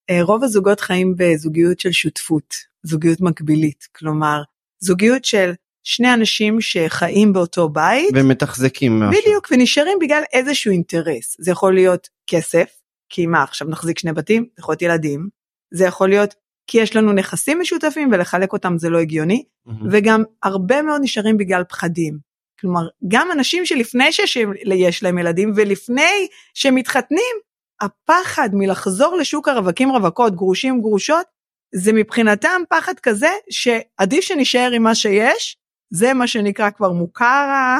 אה, 0.10 0.24
רוב 0.24 0.44
הזוגות 0.44 0.80
חיים 0.80 1.16
בזוגיות 1.18 1.80
של 1.80 1.92
שותפות, 1.92 2.54
זוגיות 2.88 3.22
מקבילית, 3.22 3.88
כלומר 3.96 4.42
זוגיות 4.80 5.26
של 5.26 5.52
שני 5.84 6.14
אנשים 6.14 6.62
שחיים 6.62 7.34
באותו 7.34 7.70
בית. 7.70 8.10
ומתחזקים 8.14 9.00
משהו. 9.00 9.22
בדיוק, 9.22 9.48
ונשארים 9.52 9.98
בגלל 10.02 10.22
איזשהו 10.34 10.72
אינטרס. 10.72 11.36
זה 11.40 11.52
יכול 11.52 11.74
להיות 11.74 12.08
כסף, 12.28 12.70
כי 13.10 13.26
מה 13.26 13.44
עכשיו 13.44 13.68
נחזיק 13.68 14.00
שני 14.00 14.14
בתים, 14.14 14.46
זה 14.56 14.62
יכול 14.62 14.74
להיות 14.74 14.82
ילדים, 14.82 15.30
זה 15.74 15.86
יכול 15.86 16.10
להיות 16.10 16.34
כי 16.68 16.78
יש 16.78 16.96
לנו 16.96 17.14
נכסים 17.14 17.60
משותפים 17.60 18.10
ולחלק 18.12 18.54
אותם 18.54 18.78
זה 18.78 18.90
לא 18.90 18.98
הגיוני, 18.98 19.44
mm-hmm. 19.68 19.72
וגם 19.92 20.24
הרבה 20.44 20.82
מאוד 20.82 21.02
נשארים 21.04 21.38
בגלל 21.38 21.64
פחדים. 21.64 22.18
כלומר, 22.60 22.88
גם 23.08 23.32
אנשים 23.32 23.66
שלפני 23.66 24.12
שיש 24.12 25.04
להם 25.04 25.18
ילדים 25.18 25.54
ולפני 25.56 26.28
שמתחתנים, 26.54 27.36
הפחד 27.82 28.50
מלחזור 28.54 29.16
לשוק 29.16 29.48
הרווקים 29.48 29.92
רווקות, 29.92 30.36
גרושים 30.36 30.82
גרושות, 30.82 31.26
זה 31.76 31.94
מבחינתם 31.94 32.62
פחד 32.70 32.94
כזה 33.04 33.30
שעדיף 33.50 34.24
שנשאר 34.24 34.72
עם 34.72 34.84
מה 34.84 34.96
שיש, 34.96 35.58
זה 35.94 36.14
מה 36.14 36.28
שנקרא 36.28 36.70
כבר 36.70 36.92
מוכר 36.92 37.78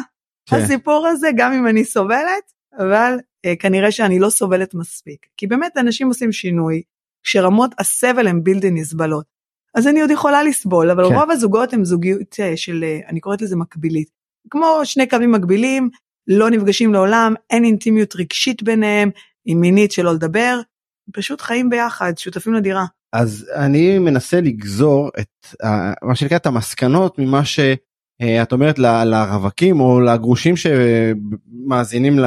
כן. 0.50 0.56
הסיפור 0.56 1.08
הזה, 1.08 1.28
גם 1.36 1.54
אם 1.54 1.68
אני 1.68 1.86
סובלת, 1.86 2.54
אבל 2.80 3.18
אה, 3.46 3.56
כנראה 3.56 3.92
שאני 3.92 4.20
לא 4.20 4.30
סובלת 4.30 4.74
מספיק. 4.74 5.26
כי 5.38 5.48
באמת 5.48 5.78
אנשים 5.78 6.08
עושים 6.08 6.32
שינוי, 6.32 6.82
כשרמות 7.24 7.72
הסבל 7.80 8.28
הן 8.28 8.44
בלתי 8.44 8.72
נסבלות. 8.72 9.26
אז 9.76 9.88
אני 9.88 10.02
עוד 10.02 10.12
יכולה 10.12 10.44
לסבול, 10.44 10.92
אבל 10.92 11.10
כן. 11.10 11.16
רוב 11.16 11.32
הזוגות 11.32 11.74
הם 11.74 11.86
זוגיות 11.86 12.40
אה, 12.40 12.58
של, 12.58 12.84
אה, 12.84 13.00
אני 13.08 13.20
קוראת 13.20 13.42
לזה 13.42 13.56
מקבילית. 13.56 14.10
כמו 14.50 14.80
שני 14.84 15.08
קווים 15.08 15.32
מקבילים, 15.32 15.90
לא 16.28 16.50
נפגשים 16.50 16.94
לעולם, 16.94 17.34
אין 17.50 17.64
אינטימיות 17.66 18.16
רגשית 18.16 18.64
ביניהם, 18.64 19.10
עם 19.46 19.62
מינית 19.62 19.92
שלא 19.92 20.14
לדבר, 20.14 20.60
פשוט 21.14 21.42
חיים 21.42 21.70
ביחד, 21.70 22.18
שותפים 22.18 22.54
לדירה. 22.54 22.86
אז 23.14 23.50
אני 23.56 24.00
מנסה 24.00 24.42
לגזור 24.42 25.10
את 25.20 25.48
מה 26.04 26.16
שנקרא 26.16 26.38
את 26.38 26.46
המסקנות 26.46 27.20
ממה 27.20 27.46
שאת 27.46 28.52
אומרת 28.52 28.80
לרווקים 28.80 29.80
או 29.80 30.02
לגרושים 30.02 30.54
שמאזינים 30.58 32.20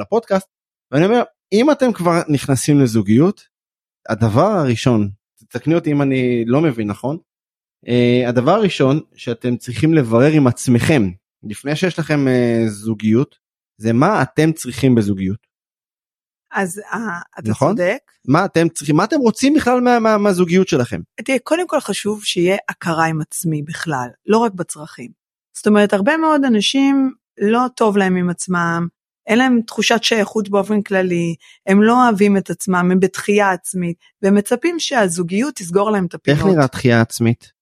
לפודקאסט 0.00 0.48
ואני 0.92 1.04
אומר 1.04 1.22
אם 1.52 1.70
אתם 1.70 1.92
כבר 1.92 2.20
נכנסים 2.28 2.80
לזוגיות 2.80 3.42
הדבר 4.08 4.46
הראשון 4.46 5.10
תתקני 5.38 5.74
אותי 5.74 5.92
אם 5.92 6.02
אני 6.02 6.44
לא 6.46 6.60
מבין 6.60 6.88
נכון 6.88 7.18
הדבר 8.26 8.52
הראשון 8.52 9.00
שאתם 9.14 9.56
צריכים 9.56 9.94
לברר 9.94 10.32
עם 10.32 10.46
עצמכם 10.46 11.10
לפני 11.42 11.76
שיש 11.76 11.98
לכם 11.98 12.24
זוגיות 12.66 13.38
זה 13.80 13.92
מה 13.92 14.22
אתם 14.22 14.52
צריכים 14.52 14.94
בזוגיות. 14.94 15.49
אז 16.52 16.78
uh, 16.78 16.96
אתה 17.38 17.50
נכון? 17.50 17.76
צודק. 17.76 17.98
מה 18.28 18.44
אתם 18.44 18.68
צריכים, 18.68 18.96
מה 18.96 19.04
אתם 19.04 19.16
רוצים 19.16 19.54
בכלל 19.54 19.80
מה, 19.80 19.98
מה, 19.98 20.18
מהזוגיות 20.18 20.68
שלכם? 20.68 21.00
תראה, 21.24 21.38
קודם 21.38 21.68
כל 21.68 21.80
חשוב 21.80 22.24
שיהיה 22.24 22.56
הכרה 22.68 23.06
עם 23.06 23.20
עצמי 23.20 23.62
בכלל, 23.62 24.08
לא 24.26 24.38
רק 24.38 24.52
בצרכים. 24.52 25.10
זאת 25.56 25.66
אומרת, 25.66 25.92
הרבה 25.92 26.16
מאוד 26.16 26.44
אנשים 26.44 27.12
לא 27.40 27.60
טוב 27.76 27.96
להם 27.96 28.16
עם 28.16 28.30
עצמם, 28.30 28.86
אין 29.26 29.38
להם 29.38 29.60
תחושת 29.66 30.02
שייכות 30.02 30.48
באופן 30.48 30.82
כללי, 30.82 31.34
הם 31.66 31.82
לא 31.82 32.04
אוהבים 32.04 32.36
את 32.36 32.50
עצמם, 32.50 32.88
הם 32.92 33.00
בתחייה 33.00 33.50
עצמית, 33.50 33.96
והם 34.22 34.34
מצפים 34.34 34.78
שהזוגיות 34.78 35.54
תסגור 35.54 35.90
להם 35.90 36.06
את 36.06 36.14
הפינות. 36.14 36.38
איך 36.38 36.46
נראה 36.46 36.68
תחייה 36.68 37.00
עצמית? 37.00 37.52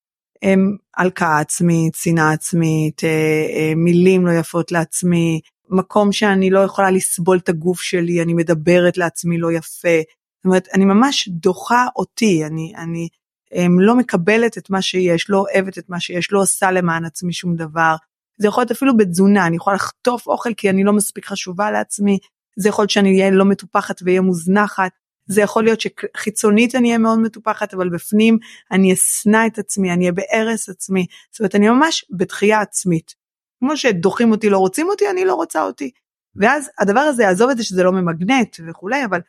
הם 0.42 0.77
הלקאה 0.96 1.40
עצמית, 1.40 1.94
שנאה 1.94 2.33
עצמית, 2.33 3.05
אה, 3.05 3.09
אה, 3.09 3.72
מילים 3.77 4.27
לא 4.27 4.33
יפות 4.33 4.72
לעצמי, 4.72 5.40
מקום 5.71 6.13
שאני 6.13 6.51
לא 6.51 6.61
יכולה 6.61 6.91
לסבול 6.91 7.39
את 7.39 7.49
הגוף 7.49 7.81
שלי, 7.81 8.23
אני 8.23 8.35
מדברת 8.35 8.97
לעצמי 8.97 9.39
לא 9.39 9.53
יפה. 9.53 9.99
זאת 10.39 10.45
אומרת, 10.45 10.69
אני 10.75 10.85
ממש 10.85 11.29
דוחה 11.29 11.87
אותי, 11.97 12.45
אני, 12.45 12.73
אני 12.77 13.09
הם, 13.53 13.81
לא 13.81 13.97
מקבלת 13.97 14.59
את 14.59 14.71
מה 14.71 14.83
שיש, 14.83 15.31
לא 15.31 15.39
אוהבת 15.39 15.79
את 15.79 15.89
מה 15.89 16.01
שיש, 16.01 16.33
לא 16.33 16.41
עושה 16.41 16.71
למען 16.71 17.05
עצמי 17.05 17.33
שום 17.33 17.57
דבר. 17.57 17.97
זה 18.39 18.49
יכול 18.49 18.61
להיות 18.61 18.71
אפילו 18.71 18.97
בתזונה, 18.97 19.47
אני 19.47 19.57
יכולה 19.57 19.77
לחטוף 19.77 20.27
אוכל 20.27 20.55
כי 20.55 20.71
אני 20.71 20.85
לא 20.85 20.93
מספיק 20.93 21.27
חשובה 21.27 21.71
לעצמי, 21.71 22.19
זה 22.57 22.69
יכול 22.69 22.83
להיות 22.83 22.91
שאני 22.91 23.21
אהיה 23.21 23.31
לא 23.31 23.45
מטופחת 23.45 24.01
ואהיה 24.03 24.21
מוזנחת, 24.21 24.93
זה 25.27 25.41
יכול 25.41 25.65
להיות 25.65 25.81
שחיצונית 25.81 26.75
אני 26.75 26.89
אהיה 26.89 26.99
מאוד 26.99 27.19
מטופחת, 27.19 27.75
אבל 27.75 27.89
בפנים 27.89 28.39
אני 28.73 28.93
אשנא 28.93 29.47
את 29.47 29.59
עצמי, 29.59 29.93
אני 29.93 30.01
אהיה 30.01 30.13
בהרס 30.13 30.69
עצמי, 30.69 31.07
זאת 31.33 31.41
אומרת 31.41 31.55
אני 31.55 31.69
ממש 31.69 32.05
בתחייה 32.11 32.61
עצמית. 32.61 33.18
כמו 33.59 33.77
שדוחים 33.77 34.31
אותי 34.31 34.51
לא 34.51 34.59
רוצים 34.59 34.88
אותי 34.88 35.11
אני 35.11 35.25
לא 35.25 35.35
רוצה 35.35 35.62
אותי. 35.62 35.90
ואז 36.37 36.71
הדבר 36.79 37.01
הזה 37.01 37.23
יעזוב 37.23 37.51
את 37.51 37.57
זה 37.57 37.64
שזה 37.64 37.83
לא 37.83 37.92
ממגנט 37.92 38.57
וכולי 38.68 39.05
אבל 39.05 39.21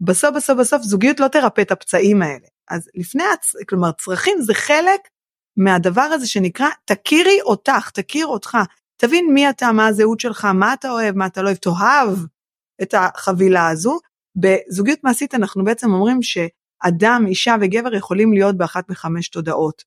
בסוף 0.00 0.36
בסוף 0.36 0.58
בסוף 0.58 0.82
זוגיות 0.82 1.20
לא 1.20 1.28
תרפא 1.28 1.60
את 1.60 1.70
הפצעים 1.70 2.22
האלה. 2.22 2.46
אז 2.70 2.88
לפני. 2.94 3.24
כלומר 3.68 3.92
צרכים 3.92 4.40
זה 4.40 4.54
חלק 4.54 5.00
מהדבר 5.56 6.00
הזה 6.00 6.26
שנקרא 6.26 6.68
תכירי 6.84 7.40
אותך 7.42 7.90
תכיר 7.90 8.26
אותך 8.26 8.58
תבין 8.96 9.34
מי 9.34 9.50
אתה 9.50 9.72
מה 9.72 9.86
הזהות 9.86 10.20
שלך 10.20 10.44
מה 10.44 10.72
אתה 10.72 10.90
אוהב 10.90 11.16
מה 11.16 11.26
אתה 11.26 11.42
לא 11.42 11.46
אוהב 11.48 11.56
תאהב 11.58 12.18
את 12.82 12.94
החבילה 12.94 13.68
הזו. 13.68 13.98
בזוגיות 14.36 14.98
מעשית 15.04 15.34
אנחנו 15.34 15.64
בעצם 15.64 15.92
אומרים 15.92 16.22
שאדם 16.22 17.24
אישה 17.26 17.56
וגבר 17.60 17.94
יכולים 17.94 18.32
להיות 18.32 18.56
באחת 18.56 18.90
מחמש 18.90 19.28
תודעות. 19.28 19.82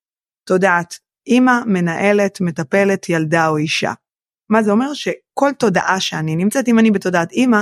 תודעת 0.48 1.00
אימא, 1.28 1.60
מנהלת, 1.66 2.42
מטפלת, 2.42 3.10
ילדה 3.10 3.48
או 3.48 3.58
אישה. 3.58 3.94
מה 4.50 4.64
זה 4.64 4.72
אומר? 4.72 4.94
שכל 4.94 5.52
תודעה 5.60 6.00
שאני 6.00 6.36
נמצאת, 6.36 6.68
אם 6.68 6.80
אני 6.80 6.92
בתודעת 6.92 7.32
אימא, 7.32 7.62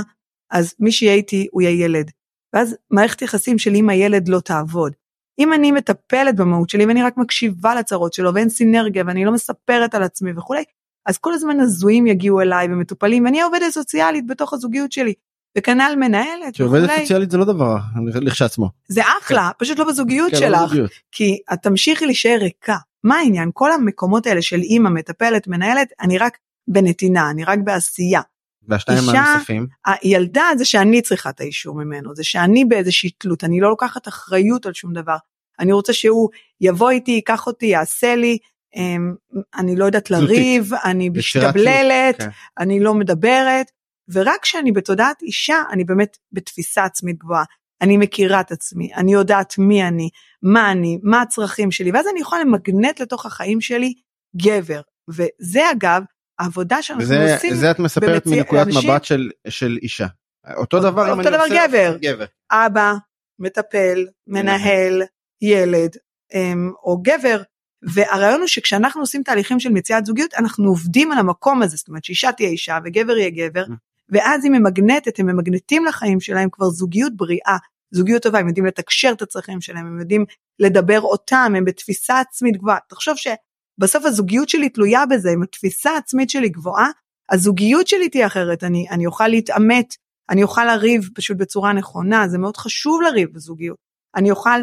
אז 0.52 0.76
מי 0.80 0.92
שיהיה 0.92 1.14
איתי 1.14 1.48
הוא 1.52 1.62
יהיה 1.62 1.86
ילד. 1.86 2.12
ואז 2.54 2.76
מערכת 2.92 3.22
יחסים 3.22 3.58
שלי 3.58 3.78
עם 3.78 3.90
הילד 3.90 4.28
לא 4.28 4.40
תעבוד. 4.40 4.94
אם 5.40 5.54
אני 5.54 5.72
מטפלת 5.72 6.36
במהות 6.36 6.70
שלי 6.70 6.86
ואני 6.86 7.04
רק 7.04 7.18
מקשיבה 7.18 7.76
לצרות 7.76 8.14
שלו 8.14 8.34
ואין 8.34 8.50
סינרגיה 8.50 9.04
ואני 9.08 9.26
לא 9.26 9.32
מספרת 9.32 9.96
על 9.96 10.04
עצמי 10.04 10.32
וכולי, 10.38 10.64
אז 11.06 11.18
כל 11.18 11.34
הזמן 11.34 11.60
הזויים 11.60 12.08
יגיעו 12.08 12.42
אליי 12.42 12.68
ומטופלים 12.68 13.26
ואני 13.26 13.42
עובדת 13.42 13.72
סוציאלית 13.72 14.28
בתוך 14.28 14.54
הזוגיות 14.54 14.92
שלי. 14.92 15.14
וכנ"ל 15.58 15.96
מנהלת 16.00 16.56
שעובדת 16.56 16.90
סוציאלית 17.00 17.32
זה 17.32 17.38
לא 17.38 17.46
דבר 17.46 17.78
לכשעצמו. 18.22 18.70
זה 18.88 19.02
אחלה, 19.20 19.50
כן. 19.54 19.66
פשוט 19.66 19.80
לא 19.80 19.86
בזוגיות 19.86 20.32
כן, 20.32 20.52
לא 20.52 20.58
שלך, 20.60 20.74
לא 20.74 20.88
כי 21.12 21.38
את 21.54 21.60
תמשיכי 21.62 22.06
להישאר 22.06 22.38
ריקה. 22.42 22.78
מה 23.04 23.16
העניין? 23.16 23.50
כל 23.54 23.72
המקומות 23.72 24.28
האלה 24.28 24.42
של 24.42 24.60
אימא, 24.60 24.90
מטפלת, 24.90 25.48
מנהלת, 25.48 25.88
אני 26.02 26.18
רק 26.18 26.38
בנתינה, 26.68 27.30
אני 27.30 27.44
רק 27.44 27.60
בעשייה. 27.64 28.22
והשניים 28.68 29.04
הנוספים? 29.10 29.68
הילדה 29.86 30.46
זה 30.58 30.66
שאני 30.66 31.02
צריכה 31.02 31.30
את 31.30 31.42
האישור 31.42 31.76
ממנו, 31.76 32.16
זה 32.16 32.24
שאני 32.24 32.66
באיזושהי 32.66 33.10
תלות, 33.10 33.44
אני 33.44 33.60
לא 33.60 33.70
לוקחת 33.70 34.08
אחריות 34.08 34.66
על 34.66 34.74
שום 34.74 34.94
דבר. 34.94 35.18
אני 35.60 35.72
רוצה 35.72 35.94
שהוא 35.94 36.30
יבוא 36.62 36.90
איתי, 36.90 37.12
ייקח 37.12 37.48
אותי, 37.48 37.66
יעשה 37.66 38.16
לי, 38.16 38.38
אמ, 38.76 39.14
אני 39.56 39.76
לא 39.76 39.86
יודעת 39.86 40.12
לריב, 40.12 40.74
אני 40.84 41.10
משתבללת, 41.10 42.18
כן. 42.18 42.30
אני 42.58 42.80
לא 42.80 42.94
מדברת, 42.94 43.72
ורק 44.10 44.42
כשאני 44.42 44.72
בתודעת 44.72 45.22
אישה, 45.22 45.64
אני 45.72 45.84
באמת 45.84 46.18
בתפיסה 46.32 46.84
עצמית 46.84 47.18
גבוהה. 47.18 47.44
אני 47.82 47.98
מכירה 47.98 48.42
את 48.42 48.52
עצמי, 48.52 48.94
אני 48.96 49.14
יודעת 49.14 49.58
מי 49.58 49.84
אני, 49.84 50.10
מה 50.44 50.72
אני, 50.72 51.00
מה 51.04 51.22
הצרכים 51.22 51.72
שלי, 51.72 51.92
ואז 51.92 52.08
אני 52.12 52.20
יכולה 52.20 52.42
למגנט 52.42 53.00
לתוך 53.00 53.26
החיים 53.26 53.62
שלי 53.62 53.94
גבר. 54.36 54.82
וזה 55.10 55.72
אגב, 55.72 56.04
העבודה 56.40 56.82
שאנחנו 56.82 57.04
וזה, 57.04 57.34
עושים. 57.34 57.54
זה 57.54 57.72
את 57.72 57.80
מספרת 57.80 58.26
מנקודת 58.26 58.68
אנשים... 58.68 58.90
מבט 58.92 59.04
של, 59.04 59.30
של 59.48 59.78
אישה. 59.82 60.08
אותו 60.56 60.80
דבר 60.80 61.12
אותו 61.12 61.30
דבר 61.30 61.40
עושה, 61.40 61.68
גבר. 61.68 61.98
גבר. 62.02 62.26
אבא, 62.52 62.94
מטפל, 63.40 64.08
מנהל, 64.28 65.04
ילד, 65.42 65.96
אמ, 66.34 66.72
או 66.84 67.02
גבר. 67.02 67.42
והרעיון 67.84 68.40
הוא 68.40 68.48
שכשאנחנו 68.48 69.02
עושים 69.02 69.24
תהליכים 69.24 69.60
של 69.60 69.70
מציאת 69.70 70.06
זוגיות 70.06 70.34
אנחנו 70.34 70.70
עובדים 70.70 71.12
על 71.12 71.18
המקום 71.18 71.62
הזה 71.62 71.78
זאת 71.78 71.88
אומרת 71.88 72.04
שאישה 72.04 72.32
תהיה 72.32 72.50
אישה 72.50 72.78
וגבר 72.86 73.18
יהיה 73.18 73.30
גבר 73.30 73.64
mm. 73.64 73.74
ואז 74.12 74.44
היא 74.44 74.52
ממגנטת 74.52 75.20
הם 75.20 75.26
ממגנטים 75.26 75.86
לחיים 75.86 76.20
שלהם 76.20 76.50
כבר 76.52 76.70
זוגיות 76.70 77.16
בריאה 77.16 77.58
זוגיות 77.92 78.24
טובה 78.24 78.40
הם 78.40 78.48
יודעים 78.48 78.66
לתקשר 78.66 79.12
את 79.12 79.22
הצרכים 79.22 79.62
שלהם 79.62 79.86
הם 79.86 80.00
יודעים 80.00 80.26
לדבר 80.60 81.02
אותם 81.02 81.54
הם 81.58 81.66
בתפיסה 81.66 82.20
עצמית 82.20 82.58
גבוהה 82.58 82.78
תחשוב 82.90 83.16
שבסוף 83.16 84.06
הזוגיות 84.06 84.50
שלי 84.50 84.70
תלויה 84.70 85.06
בזה 85.06 85.30
אם 85.34 85.44
התפיסה 85.44 85.92
העצמית 85.92 86.30
שלי 86.30 86.50
גבוהה 86.50 86.90
הזוגיות 87.32 87.88
שלי 87.88 88.10
תהיה 88.10 88.28
אחרת 88.28 88.64
אני 88.64 88.88
אני 88.92 89.06
אוכל 89.06 89.28
להתעמת 89.28 89.96
אני 90.30 90.44
אוכל 90.44 90.66
לריב 90.66 91.10
פשוט 91.16 91.38
בצורה 91.38 91.74
נכונה 91.74 92.28
זה 92.28 92.38
מאוד 92.38 92.58
חשוב 92.58 93.02
לריב 93.02 93.30
בזוגיות 93.34 93.78
אני 94.16 94.32
אוכל 94.32 94.60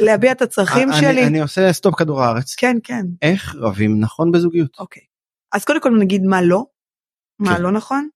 להביע 0.00 0.32
את 0.32 0.42
הצרכים 0.42 0.88
אני, 0.88 1.00
שלי. 1.00 1.26
אני 1.26 1.40
עושה 1.40 1.72
סטופ 1.72 1.94
כדור 1.94 2.22
הארץ. 2.22 2.54
כן 2.54 2.76
כן. 2.84 3.06
איך 3.22 3.56
רבים 3.58 4.00
נכון 4.00 4.32
בזוגיות. 4.32 4.76
אוקיי. 4.78 5.02
אז 5.52 5.64
קודם 5.64 5.80
כל 5.80 5.90
נגיד 5.98 6.22
מה 6.24 6.42
לא. 6.42 6.64
מה 7.38 7.56
כן. 7.56 7.62
לא 7.62 7.72
נכון. 7.72 8.08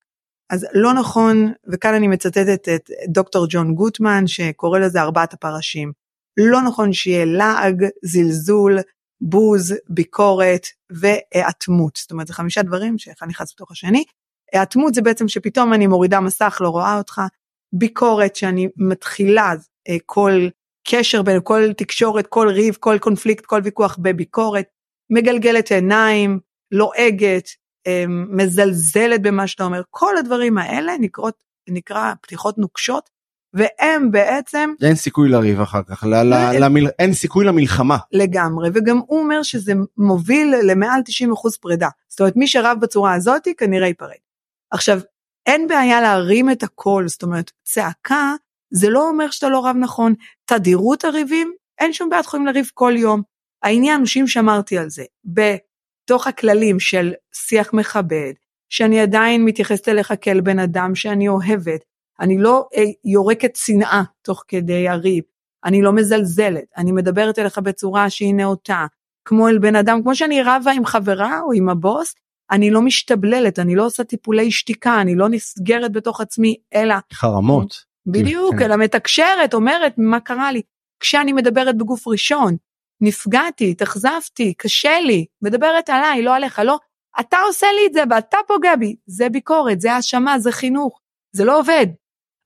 אז 0.51 0.67
לא 0.75 0.95
נכון 0.95 1.53
וכאן 1.73 1.95
אני 1.95 2.09
מצטטת 2.09 2.69
את 2.69 2.91
דוקטור 3.09 3.47
ג'ון 3.51 3.75
גוטמן 3.75 4.27
שקורא 4.27 4.79
לזה 4.79 5.01
ארבעת 5.01 5.35
הפרשים. 5.35 5.93
לא 6.37 6.63
נכון 6.63 6.93
שיהיה 6.93 7.25
לעג, 7.25 7.87
זלזול, 8.05 8.79
בוז, 9.21 9.75
ביקורת 9.89 10.67
ואטמות. 10.91 11.97
זאת 11.97 12.11
אומרת 12.11 12.27
זה 12.27 12.35
חמישה 12.35 12.63
דברים 12.63 12.99
שאחד 12.99 13.27
נכנס 13.29 13.53
בתוך 13.55 13.71
השני. 13.71 14.05
אטמות 14.63 14.95
זה 14.95 15.03
בעצם 15.03 15.29
שפתאום 15.29 15.75
אני 15.75 15.87
מורידה 15.87 16.21
מסך 16.21 16.59
לא 16.61 16.69
רואה 16.69 16.99
אותך. 16.99 17.21
ביקורת 17.73 18.37
שאני 18.37 18.69
מתחילה 18.77 19.55
אה, 19.89 19.97
כל 20.07 20.49
קשר 20.89 21.23
בין 21.23 21.41
כל 21.45 21.73
תקשורת, 21.77 22.27
כל 22.27 22.49
ריב, 22.49 22.77
כל 22.81 22.99
קונפליקט, 23.01 23.47
כל 23.47 23.61
ויכוח 23.65 23.99
בביקורת, 24.03 24.67
מגלגלת 25.11 25.73
עיניים, 25.73 26.41
לועגת, 26.73 27.49
מזלזלת 28.09 29.23
במה 29.23 29.47
שאתה 29.47 29.65
אומר, 29.65 29.83
כל 29.91 30.17
הדברים 30.17 30.59
האלה 30.59 30.93
נקראות, 31.01 31.35
נקרא 31.69 32.13
פתיחות 32.21 32.59
נוקשות, 32.59 33.11
והם 33.55 34.11
בעצם... 34.11 34.71
אין 34.83 34.95
סיכוי 34.95 35.29
לריב 35.29 35.61
אחר 35.61 35.83
כך, 35.83 36.05
ל- 36.05 36.09
ל- 36.09 36.23
לא, 36.23 36.53
למל... 36.53 36.87
אין 36.99 37.13
סיכוי 37.13 37.45
למלחמה. 37.45 37.97
לגמרי, 38.13 38.71
וגם 38.75 39.01
הוא 39.07 39.21
אומר 39.21 39.43
שזה 39.43 39.73
מוביל 39.97 40.55
למעל 40.63 41.01
90% 41.01 41.59
פרידה. 41.61 41.89
זאת 42.09 42.21
אומרת, 42.21 42.37
מי 42.37 42.47
שרב 42.47 42.79
בצורה 42.81 43.15
הזאת 43.15 43.49
כנראה 43.59 43.87
ייפרד. 43.87 44.11
עכשיו, 44.71 45.01
אין 45.47 45.69
בעיה 45.69 46.01
להרים 46.01 46.51
את 46.51 46.63
הקול, 46.63 47.09
זאת 47.09 47.23
אומרת, 47.23 47.51
צעקה 47.65 48.35
זה 48.71 48.91
לא 48.91 49.09
אומר 49.09 49.31
שאתה 49.31 49.49
לא 49.49 49.67
רב 49.67 49.77
נכון. 49.77 50.15
תדירות 50.45 51.05
הריבים, 51.05 51.53
אין 51.79 51.93
שום 51.93 52.09
בעיה, 52.09 52.21
יכולים 52.21 52.47
לריב 52.47 52.71
כל 52.75 52.93
יום. 52.97 53.23
העניין 53.63 53.99
הוא 53.99 54.07
שאם 54.07 54.27
שמרתי 54.27 54.79
על 54.79 54.91
זה, 54.91 55.05
בתוך 56.07 56.27
הכללים 56.27 56.81
של 56.81 57.13
שיח 57.35 57.73
מכבד, 57.73 58.33
שאני 58.69 59.01
עדיין 59.01 59.45
מתייחסת 59.45 59.89
אליך 59.89 60.13
כאל 60.21 60.41
בן 60.41 60.59
אדם 60.59 60.95
שאני 60.95 61.29
אוהבת, 61.29 61.81
אני 62.21 62.39
לא 62.39 62.69
אה, 62.77 62.83
יורקת 63.05 63.57
שנאה 63.57 64.03
תוך 64.23 64.45
כדי 64.49 64.89
הריב, 64.89 65.25
אני 65.65 65.83
לא 65.83 65.93
מזלזלת, 65.93 66.65
אני 66.77 66.93
מדברת 66.93 67.39
אליך 67.39 67.59
בצורה 67.59 68.11
שהיא 68.11 68.35
נאותה, 68.35 68.87
כמו 69.25 69.49
אל 69.49 69.59
בן 69.59 69.77
אדם, 69.77 70.03
כמו 70.03 70.15
שאני 70.15 70.43
רבה 70.43 70.73
עם 70.73 70.85
חברה 70.85 71.41
או 71.41 71.53
עם 71.53 71.69
הבוס, 71.69 72.15
אני 72.51 72.71
לא 72.71 72.83
משתבללת, 72.83 73.59
אני 73.59 73.75
לא 73.75 73.87
עושה 73.87 74.05
טיפולי 74.05 74.51
שתיקה, 74.51 75.01
אני 75.01 75.15
לא 75.15 75.29
נסגרת 75.29 75.93
בתוך 75.93 76.21
עצמי, 76.21 76.57
אלא... 76.75 76.95
חרמות. 77.13 77.85
בדיוק, 78.07 78.55
כן. 78.59 78.65
אלא 78.65 78.77
מתקשרת, 78.77 79.55
אומרת 79.55 79.95
מה 79.99 80.21
קרה 80.21 80.53
לי. 80.53 80.63
כשאני 81.01 81.33
מדברת 81.33 81.79
בגוף 81.79 82.09
ראשון, 82.09 82.57
נפגעתי, 83.01 83.71
התאכזבתי, 83.71 84.55
קשה 84.55 85.01
לי, 85.01 85.27
מדברת 85.43 85.91
עליי, 85.91 86.23
לא 86.23 86.35
עליך, 86.35 86.59
לא, 86.59 86.79
אתה 87.21 87.39
עושה 87.47 87.67
לי 87.75 87.87
את 87.87 87.93
זה 87.93 88.03
ואתה 88.11 88.39
פוגע 88.49 88.77
בי, 88.77 88.97
זה 89.07 89.29
ביקורת, 89.29 89.81
זה 89.81 89.93
האשמה, 89.93 90.39
זה 90.39 90.53
חינוך, 90.53 91.01
זה 91.33 91.45
לא 91.45 91.59
עובד. 91.59 91.87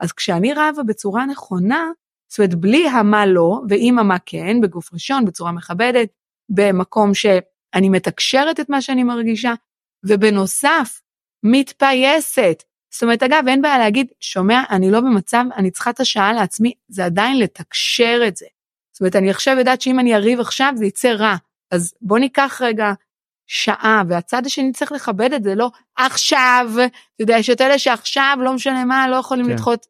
אז 0.00 0.12
כשאני 0.12 0.52
רבה 0.52 0.82
בצורה 0.82 1.26
נכונה, 1.26 1.90
זאת 2.28 2.38
אומרת 2.38 2.54
בלי 2.54 2.88
המה 2.88 3.26
לא 3.26 3.60
ועם 3.68 3.98
המה 3.98 4.16
כן, 4.26 4.60
בגוף 4.60 4.92
ראשון, 4.92 5.24
בצורה 5.24 5.52
מכבדת, 5.52 6.08
במקום 6.48 7.14
שאני 7.14 7.88
מתקשרת 7.88 8.60
את 8.60 8.68
מה 8.70 8.82
שאני 8.82 9.04
מרגישה, 9.04 9.54
ובנוסף, 10.06 11.00
מתפייסת, 11.42 12.62
זאת 12.92 13.02
אומרת, 13.02 13.22
אגב, 13.22 13.44
אין 13.48 13.62
בעיה 13.62 13.78
להגיד, 13.78 14.12
שומע, 14.20 14.62
אני 14.70 14.90
לא 14.90 15.00
במצב, 15.00 15.44
אני 15.56 15.70
צריכה 15.70 15.90
את 15.90 16.00
השעה 16.00 16.32
לעצמי, 16.32 16.72
זה 16.88 17.04
עדיין 17.04 17.38
לתקשר 17.38 18.20
את 18.28 18.36
זה. 18.36 18.46
זאת 19.00 19.02
אומרת, 19.02 19.16
אני 19.16 19.30
עכשיו 19.30 19.58
יודעת 19.58 19.80
שאם 19.80 20.00
אני 20.00 20.14
אריב 20.14 20.40
עכשיו, 20.40 20.72
זה 20.76 20.86
יצא 20.86 21.08
רע. 21.08 21.36
אז 21.70 21.94
בוא 22.02 22.18
ניקח 22.18 22.60
רגע 22.64 22.92
שעה, 23.46 24.02
והצד 24.08 24.46
השני 24.46 24.72
צריך 24.72 24.92
לכבד 24.92 25.32
את 25.32 25.42
זה, 25.42 25.54
לא 25.54 25.70
עכשיו, 25.96 26.70
אתה 26.76 27.22
יודע, 27.22 27.38
יש 27.38 27.50
את 27.50 27.60
אלה 27.60 27.78
שעכשיו, 27.78 28.38
לא 28.40 28.52
משנה 28.52 28.84
מה, 28.84 29.08
לא 29.08 29.16
יכולים 29.16 29.46
כן. 29.46 29.52
לדחות. 29.52 29.86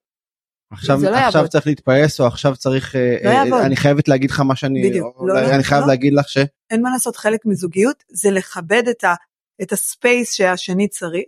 עכשיו, 0.73 0.99
לא 1.03 1.17
עכשיו 1.17 1.49
צריך 1.49 1.67
להתפייס 1.67 2.21
או 2.21 2.27
עכשיו 2.27 2.57
צריך 2.57 2.97
אה, 2.97 3.45
לא 3.45 3.57
אה, 3.57 3.67
אני 3.67 3.77
חייבת 3.77 4.09
להגיד 4.09 4.31
לך 4.31 4.41
מה 4.41 4.57
שאני 4.57 4.89
בדיוק, 4.89 5.17
לא, 5.21 5.43
לא, 5.43 5.55
אני 5.55 5.65
חייב 5.65 5.81
לא. 5.81 5.87
להגיד 5.87 6.13
לך 6.13 6.29
ש... 6.29 6.39
אין 6.71 6.83
מה 6.83 6.91
לעשות 6.91 7.17
חלק 7.17 7.47
מזוגיות 7.47 8.05
זה 8.09 8.31
לכבד 8.31 8.83
את, 8.91 9.05
ה, 9.05 9.15
את 9.63 9.73
הספייס 9.73 10.33
שהשני 10.33 10.89
צריך 10.89 11.25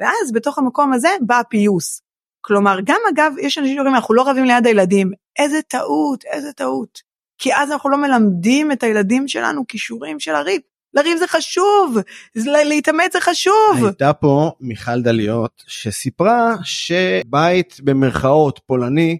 ואז 0.00 0.32
בתוך 0.32 0.58
המקום 0.58 0.92
הזה 0.92 1.08
בא 1.26 1.38
הפיוס. 1.38 2.00
כלומר, 2.40 2.78
גם 2.84 3.00
אגב, 3.14 3.32
יש 3.40 3.58
אנשים 3.58 3.74
שאומרים, 3.74 3.94
אנחנו 3.94 4.14
לא 4.14 4.30
רבים 4.30 4.44
ליד 4.44 4.66
הילדים. 4.66 5.12
איזה 5.38 5.62
טעות, 5.68 6.24
איזה 6.24 6.52
טעות. 6.52 7.13
כי 7.44 7.54
אז 7.54 7.70
אנחנו 7.70 7.90
לא 7.90 7.98
מלמדים 7.98 8.72
את 8.72 8.82
הילדים 8.82 9.28
שלנו 9.28 9.66
כישורים 9.68 10.20
של 10.20 10.34
הריב. 10.34 10.60
לריב 10.94 11.18
זה 11.18 11.26
חשוב, 11.26 11.98
להתאמץ 12.46 13.12
זה 13.12 13.20
חשוב. 13.20 13.84
הייתה 13.84 14.12
פה 14.12 14.52
מיכל 14.60 15.02
דליות 15.02 15.62
שסיפרה 15.66 16.54
שבית 16.62 17.80
במרכאות 17.80 18.60
פולני, 18.66 19.18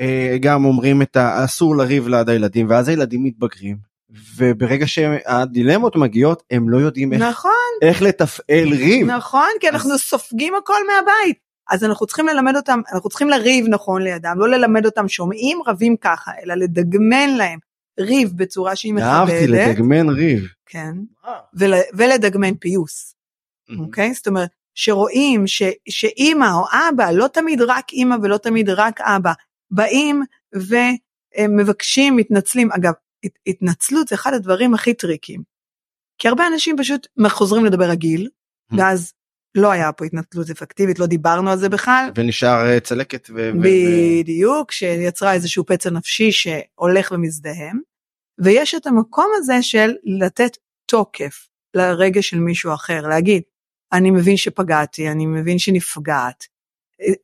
אה, 0.00 0.36
גם 0.40 0.64
אומרים 0.64 1.02
את 1.02 1.16
האסור 1.16 1.76
לריב 1.76 2.08
ליד 2.08 2.28
הילדים, 2.28 2.70
ואז 2.70 2.88
הילדים 2.88 3.24
מתבגרים. 3.24 3.76
וברגע 4.36 4.86
שהדילמות 4.86 5.96
מגיעות 5.96 6.42
הם 6.50 6.68
לא 6.68 6.78
יודעים 6.78 7.12
איך, 7.12 7.22
נכון. 7.22 7.50
איך 7.82 8.02
לתפעל 8.02 8.68
ריב. 8.68 9.06
נכון, 9.06 9.48
כי 9.60 9.68
אז... 9.68 9.74
אנחנו 9.74 9.98
סופגים 9.98 10.54
הכל 10.54 10.86
מהבית. 10.86 11.51
אז 11.72 11.84
אנחנו 11.84 12.06
צריכים 12.06 12.26
ללמד 12.26 12.56
אותם, 12.56 12.80
אנחנו 12.92 13.08
צריכים 13.08 13.28
לריב 13.28 13.66
נכון 13.68 14.02
לידם, 14.02 14.34
לא 14.38 14.48
ללמד 14.48 14.86
אותם 14.86 15.08
שומעים 15.08 15.58
רבים 15.66 15.96
ככה, 15.96 16.32
אלא 16.42 16.54
לדגמן 16.54 17.30
להם 17.36 17.58
ריב 18.00 18.32
בצורה 18.36 18.76
שהיא 18.76 18.94
מכבדת. 18.94 19.08
אהבתי 19.08 19.46
לדגמן 19.46 20.08
ריב. 20.08 20.48
כן, 20.66 20.92
ול, 21.54 21.74
ולדגמן 21.94 22.54
פיוס. 22.54 23.14
אוקיי? 23.78 24.10
Okay? 24.10 24.14
זאת 24.14 24.26
אומרת, 24.26 24.50
שרואים 24.74 25.46
ש, 25.46 25.62
שאימא 25.88 26.46
או 26.54 26.64
אבא, 26.88 27.10
לא 27.10 27.28
תמיד 27.28 27.60
רק 27.60 27.92
אימא 27.92 28.16
ולא 28.22 28.36
תמיד 28.36 28.70
רק 28.70 29.00
אבא, 29.00 29.32
באים 29.70 30.22
ומבקשים, 31.38 32.16
מתנצלים. 32.16 32.72
אגב, 32.72 32.92
התנצלות 33.46 34.08
זה 34.08 34.14
אחד 34.14 34.34
הדברים 34.34 34.74
הכי 34.74 34.94
טריקים. 34.94 35.42
כי 36.18 36.28
הרבה 36.28 36.46
אנשים 36.52 36.76
פשוט 36.78 37.06
חוזרים 37.28 37.64
לדבר 37.64 37.84
רגיל. 37.84 38.28
ואז 38.78 39.12
לא 39.54 39.70
היה 39.70 39.92
פה 39.92 40.04
התנצלות 40.04 40.50
אפקטיבית, 40.50 40.98
לא 40.98 41.06
דיברנו 41.06 41.50
על 41.50 41.58
זה 41.58 41.68
בכלל. 41.68 42.10
ונשאר 42.16 42.66
אה, 42.66 42.80
צלקת 42.80 43.28
ו... 43.34 43.50
בדיוק, 43.62 44.72
שיצרה 44.72 45.32
איזשהו 45.32 45.66
פצע 45.66 45.90
נפשי 45.90 46.32
שהולך 46.32 47.12
ומזדהם. 47.12 47.80
ויש 48.38 48.74
את 48.74 48.86
המקום 48.86 49.30
הזה 49.36 49.62
של 49.62 49.94
לתת 50.04 50.56
תוקף 50.86 51.48
לרגש 51.74 52.30
של 52.30 52.38
מישהו 52.38 52.74
אחר, 52.74 53.08
להגיד, 53.08 53.42
אני 53.92 54.10
מבין 54.10 54.36
שפגעתי, 54.36 55.08
אני 55.08 55.26
מבין 55.26 55.58
שנפגעת. 55.58 56.44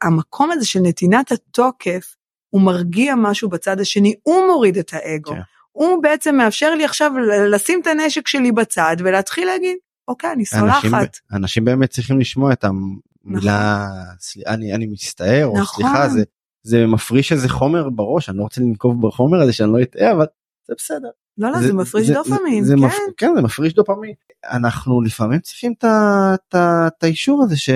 המקום 0.03 0.51
הזה 0.51 0.67
של 0.67 0.81
נתינת 0.81 1.33
התוקף, 1.33 2.17
הוא 2.51 2.63
מרגיע 2.63 3.15
משהו 3.15 3.49
בצד 3.49 3.81
השני, 3.81 4.15
הוא 4.23 4.47
מוריד 4.47 4.79
את 4.79 4.93
האגו. 4.93 5.31
כן. 5.31 5.41
הוא 5.73 6.03
בעצם 6.03 6.37
מאפשר 6.37 6.75
לי 6.75 6.85
עכשיו 6.85 7.13
לשים 7.51 7.81
את 7.81 7.87
הנשק 7.87 8.29
שלי 8.29 8.53
בצד 8.53 8.97
ולהתחיל 8.99 9.47
להגיד, 9.47 9.77
אוקיי, 10.09 10.33
אני 10.33 10.41
אנשים, 10.41 10.91
סולחת. 10.91 11.17
אנשים 11.33 11.65
באמת 11.65 11.91
צריכים 11.91 12.21
לשמוע 12.21 12.53
את 12.53 12.65
המילה, 12.65 13.87
סל- 14.21 14.41
אני, 14.47 14.75
אני 14.75 14.87
מצטער, 14.87 15.47
או 15.47 15.59
נכון. 15.61 15.85
סליחה, 15.85 16.09
זה, 16.09 16.23
זה 16.63 16.87
מפריש 16.87 17.33
איזה 17.33 17.49
חומר 17.49 17.91
בראש, 17.91 18.29
אני 18.29 18.39
לא 18.39 18.43
רוצה 18.43 18.61
לנקוב 18.61 19.07
בחומר 19.07 19.41
הזה 19.41 19.53
שאני 19.53 19.73
לא 19.73 19.83
אטעה, 19.83 20.13
אבל 20.13 20.27
זה 20.69 20.75
בסדר. 20.79 21.09
לא, 21.39 21.51
לא, 21.51 21.59
זה 21.59 21.73
מפריש 21.73 22.11
דופמין, 22.11 22.65
זה, 22.65 22.75
כן. 22.75 22.81
זה 22.81 22.87
מפ... 22.87 22.93
כן, 23.17 23.31
זה 23.37 23.43
מפריש 23.43 23.75
דופמין. 23.75 24.13
אנחנו 24.45 25.03
לפעמים 25.03 25.41
צריכים 25.41 25.73
את 25.81 27.03
האישור 27.05 27.43
הזה 27.43 27.57
ש... 27.57 27.71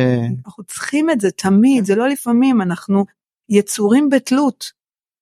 אנחנו 0.46 0.64
צריכים 0.64 1.10
את 1.10 1.20
זה 1.20 1.30
תמיד, 1.30 1.84
זה 1.84 1.94
לא 1.94 2.08
לפעמים, 2.08 2.62
אנחנו 2.62 3.04
יצורים 3.48 4.08
בתלות. 4.10 4.64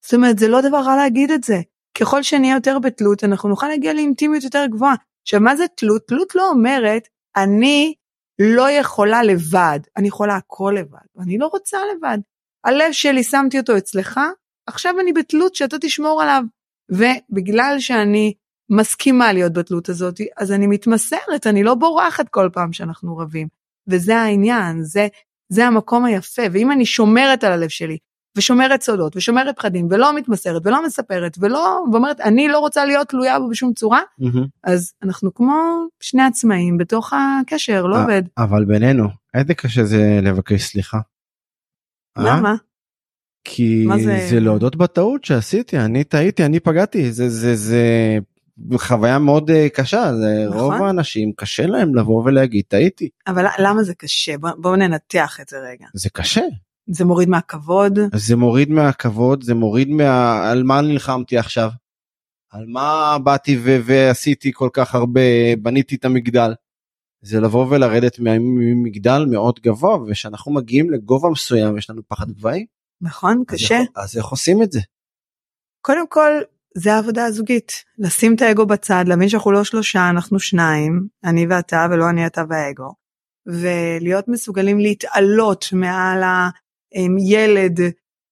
זאת 0.05 0.15
אומרת, 0.15 0.39
זה 0.39 0.49
לא 0.49 0.61
דבר 0.61 0.79
רע 0.79 0.97
להגיד 0.97 1.31
את 1.31 1.45
זה. 1.45 1.61
ככל 1.99 2.23
שנהיה 2.23 2.55
יותר 2.55 2.79
בתלות, 2.79 3.25
אנחנו 3.25 3.49
נוכל 3.49 3.69
להגיע 3.69 3.95
לאינטימיות 3.95 4.45
יותר 4.45 4.67
גבוהה. 4.71 4.95
עכשיו, 5.23 5.41
מה 5.41 5.57
זה 5.57 5.65
תלות? 5.77 6.03
תלות 6.09 6.35
לא 6.35 6.49
אומרת, 6.49 7.09
אני 7.37 7.95
לא 8.39 8.71
יכולה 8.71 9.23
לבד, 9.23 9.81
אני 9.97 10.09
יכולה 10.09 10.37
הכל 10.37 10.75
לבד, 10.79 11.07
ואני 11.17 11.39
לא 11.39 11.47
רוצה 11.47 11.79
לבד. 11.97 12.19
הלב 12.65 12.93
שלי, 12.93 13.23
שמתי 13.23 13.59
אותו 13.59 13.79
אצלך, 13.79 14.21
עכשיו 14.67 15.01
אני 15.01 15.13
בתלות 15.13 15.55
שאתה 15.55 15.77
תשמור 15.81 16.23
עליו. 16.23 16.43
ובגלל 16.91 17.77
שאני 17.79 18.35
מסכימה 18.71 19.33
להיות 19.33 19.53
בתלות 19.53 19.89
הזאת, 19.89 20.21
אז 20.37 20.53
אני 20.53 20.67
מתמסרת, 20.67 21.47
אני 21.47 21.63
לא 21.63 21.75
בורחת 21.75 22.29
כל 22.29 22.49
פעם 22.53 22.73
שאנחנו 22.73 23.17
רבים. 23.17 23.49
וזה 23.89 24.17
העניין, 24.17 24.83
זה, 24.83 25.09
זה 25.49 25.67
המקום 25.67 26.05
היפה, 26.05 26.43
ואם 26.53 26.73
אני 26.73 26.87
שומרת 26.87 27.45
על 27.45 27.53
הלב 27.53 27.69
שלי, 27.69 27.99
ושומרת 28.37 28.83
סודות, 28.83 29.17
ושומרת 29.17 29.57
פחדים, 29.57 29.89
ולא 29.91 30.17
מתמסרת, 30.17 30.63
ולא 30.67 30.85
מספרת, 30.87 31.37
ולא, 31.41 31.85
ואומרת, 31.93 32.21
אני 32.21 32.49
לא 32.49 32.59
רוצה 32.59 32.85
להיות 32.85 33.09
תלויה 33.09 33.39
בו 33.39 33.49
בשום 33.49 33.73
צורה, 33.73 34.01
מהמם. 34.19 34.47
אז 34.65 34.93
אנחנו 35.03 35.35
כמו 35.35 35.55
שני 36.01 36.23
עצמאים 36.23 36.79
בתוך 36.79 37.13
הקשר, 37.13 37.87
לא 37.87 37.97
אה, 37.97 38.03
עובד. 38.03 38.23
אבל 38.39 38.65
בינינו, 38.65 39.09
איזה 39.35 39.55
קשה 39.55 39.85
זה 39.85 40.21
לבקש 40.23 40.63
סליחה. 40.63 40.99
אה? 42.19 42.23
למה? 42.37 42.55
כי 43.45 43.87
זה... 44.05 44.27
זה- 44.31 44.41
להודות 44.41 44.77
בטעות 44.77 45.25
שעשיתי, 45.25 45.79
אני 45.79 46.05
טעיתי, 46.05 46.45
אני 46.45 46.61
פגעתי, 46.61 47.13
זה, 47.13 47.29
זה, 47.29 47.55
זה 47.57 47.85
חוויה 48.75 49.19
מאוד 49.19 49.51
אה, 49.51 49.69
קשה, 49.69 50.13
זה 50.17 50.45
נכון. 50.49 50.61
רוב 50.61 50.73
האנשים 50.83 51.33
קשה 51.37 51.67
להם 51.67 51.95
לבוא 51.95 52.23
ולהגיד 52.25 52.65
טעיתי, 52.69 53.09
אבל 53.27 53.45
למה 53.59 53.83
זה 53.83 53.95
קשה? 53.95 54.39
בוא- 54.39 54.51
בואו 54.59 54.77
ננתח 54.77 55.39
את 55.41 55.49
זה 55.49 55.57
רגע. 55.71 55.87
זה 55.95 56.11
קשה, 56.11 56.41
זה 56.87 57.05
מוריד 57.05 57.29
מהכבוד, 57.29 57.99
זה 58.15 58.37
מוריד 58.37 58.71
מהכבוד, 58.71 59.43
זה 59.43 59.55
מוריד 59.55 59.89
מה... 59.89 60.43
על 60.51 60.63
מה 60.63 60.81
נלחמתי 60.81 61.39
עכשיו, 61.39 61.71
על 62.51 62.65
מה 62.67 63.17
באתי 63.25 63.59
ו... 63.65 63.79
ועשיתי 63.85 64.51
כל 64.55 64.69
כך 64.73 64.95
הרבה, 64.95 65.21
בניתי 65.63 65.95
את 65.97 66.05
המגדל. 66.05 66.53
זה 67.23 67.41
לבוא 67.41 67.67
ולרדת 67.71 68.17
ממגדל 68.19 69.25
מאוד 69.31 69.61
גבוה 69.63 70.03
ושאנחנו 70.03 70.53
מגיעים 70.55 70.91
לגובה 70.91 71.29
מסוים 71.31 71.79
יש 71.79 71.91
לנו 71.91 72.03
פחד 72.09 72.31
גבהים 72.31 72.67
נכון? 73.01 73.39
אז 73.49 73.55
קשה. 73.55 73.79
איך- 73.81 73.89
אז 73.97 74.17
איך 74.17 74.27
עושים 74.27 74.63
את 74.63 74.73
זה 74.73 74.81
קודם 75.83 76.09
כל, 76.09 76.31
זה 76.77 76.95
העבודה 76.95 77.25
הזוגית. 77.25 77.73
לשים 77.99 78.35
את 78.35 78.43
האגו 78.43 78.67
בצד, 78.67 79.05
להבין 79.09 79.29
שאנחנו 79.29 79.53
לא 79.53 79.65
שלושה, 79.65 80.11
אנחנו 80.11 80.39
שניים, 80.41 81.07
אני 81.25 81.47
ואתה 81.47 81.87
ולא 81.91 82.11
אני, 82.11 82.27
אתה 82.27 82.43
והאגו. 82.49 82.95
ולהיות 83.47 84.29
מסוגלים 84.29 84.79
להתעלות 84.79 85.65
מעל 85.73 86.23
הילד 86.93 87.81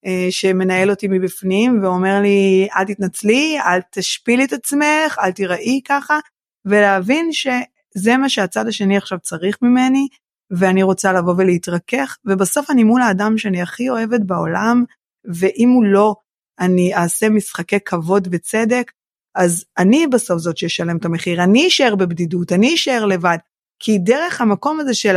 אה, 0.07 0.27
שמנהל 0.31 0.91
אותי 0.91 1.09
מבפנים 1.09 1.83
ואומר 1.83 2.21
לי, 2.23 2.69
אל 2.77 2.85
תתנצלי, 2.85 3.59
אל 3.61 3.81
תשפילי 3.91 4.45
את 4.45 4.53
עצמך, 4.53 5.19
אל 5.23 5.33
תיראי 5.33 5.81
ככה, 5.85 6.19
ולהבין 6.65 7.33
שזה 7.33 8.17
מה 8.17 8.29
שהצד 8.29 8.67
השני 8.67 8.97
עכשיו 8.97 9.19
צריך 9.19 9.59
ממני, 9.63 10.09
ואני 10.51 10.83
רוצה 10.83 11.13
לבוא 11.13 11.35
ולהתרכך, 11.39 12.17
ובסוף 12.25 12.71
אני 12.71 12.85
מול 12.85 13.03
האדם 13.03 13.39
שאני 13.39 13.63
הכי 13.63 13.91
אוהבת 13.91 14.21
בעולם, 14.21 14.85
ואם 15.25 15.69
הוא 15.69 15.85
לא, 15.85 16.15
אני 16.61 16.95
אעשה 16.95 17.29
משחקי 17.29 17.81
כבוד 17.81 18.29
וצדק, 18.31 18.93
אז 19.35 19.65
אני 19.79 20.07
בסוף 20.07 20.39
זאת 20.39 20.57
שאשלם 20.57 20.97
את 20.97 21.05
המחיר, 21.05 21.45
אני 21.45 21.69
אשאר 21.69 21.95
בבדידות, 21.95 22.53
אני 22.53 22.75
אשאר 22.75 23.05
לבד, 23.05 23.39
כי 23.79 23.99
דרך 23.99 24.41
המקום 24.41 24.81
הזה 24.81 24.95
של 24.95 25.17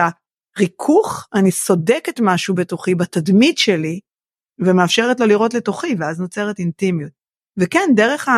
הריכוך, 0.57 1.27
אני 1.33 1.51
סודקת 1.51 2.19
משהו 2.19 2.55
בתוכי, 2.55 2.95
בתדמית 2.95 3.57
שלי, 3.57 3.99
ומאפשרת 4.59 5.19
לו 5.19 5.25
לראות 5.25 5.53
לתוכי, 5.53 5.95
ואז 5.99 6.19
נוצרת 6.19 6.59
אינטימיות. 6.59 7.11
וכן, 7.57 7.89
דרך 7.95 8.29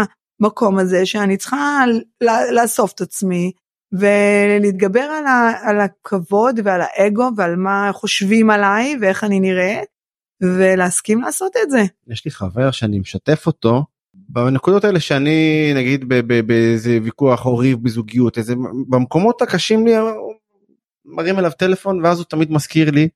המקום 0.42 0.80
הזה 0.80 1.06
שאני 1.06 1.38
צריכה 1.38 1.84
לאסוף 2.52 2.94
את 2.94 3.02
עצמי, 3.02 3.52
ולהתגבר 3.92 5.00
על, 5.00 5.26
ה, 5.26 5.52
על 5.62 5.80
הכבוד 5.80 6.60
ועל 6.64 6.82
האגו 6.82 7.30
ועל 7.38 7.56
מה 7.56 7.90
חושבים 7.94 8.50
עליי 8.50 8.96
ואיך 9.02 9.24
אני 9.24 9.40
נראית, 9.40 9.90
ולהסכים 10.42 11.22
לעשות 11.22 11.54
את 11.64 11.72
זה. 11.72 11.84
יש 12.08 12.26
לי 12.26 12.32
חבר 12.32 12.72
שאני 12.72 13.00
משתף 13.00 13.48
אותו 13.48 13.86
בנקודות 14.14 14.84
האלה 14.84 15.00
שאני 15.00 15.72
נגיד 15.76 16.06
באיזה 16.48 17.00
ויכוח 17.04 17.46
או 17.46 17.58
ריב 17.58 17.84
בזוגיות 17.84 18.38
איזה 18.38 18.56
במקומות 18.90 19.42
הקשים 19.42 19.86
לי 19.86 19.98
הוא 19.98 20.33
מרים 21.06 21.40
אליו 21.40 21.52
טלפון 21.52 22.06
ואז 22.06 22.18
הוא 22.18 22.26
תמיד 22.26 22.52
מזכיר 22.52 22.92
לי. 22.92 23.10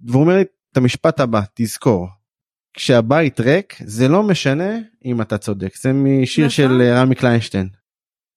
והוא 0.00 0.22
אומר 0.22 0.36
לי 0.36 0.42
את 0.42 0.76
המשפט 0.76 1.20
הבא 1.20 1.40
תזכור 1.54 2.08
כשהבית 2.74 3.40
ריק 3.40 3.76
זה 3.84 4.08
לא 4.08 4.22
משנה 4.22 4.70
אם 5.04 5.20
אתה 5.22 5.38
צודק 5.38 5.76
זה 5.76 5.92
משיר 5.92 6.44
נכון. 6.46 6.50
של 6.56 6.80
אה, 6.80 7.02
רמי 7.02 7.14
קליינשטיין. 7.14 7.68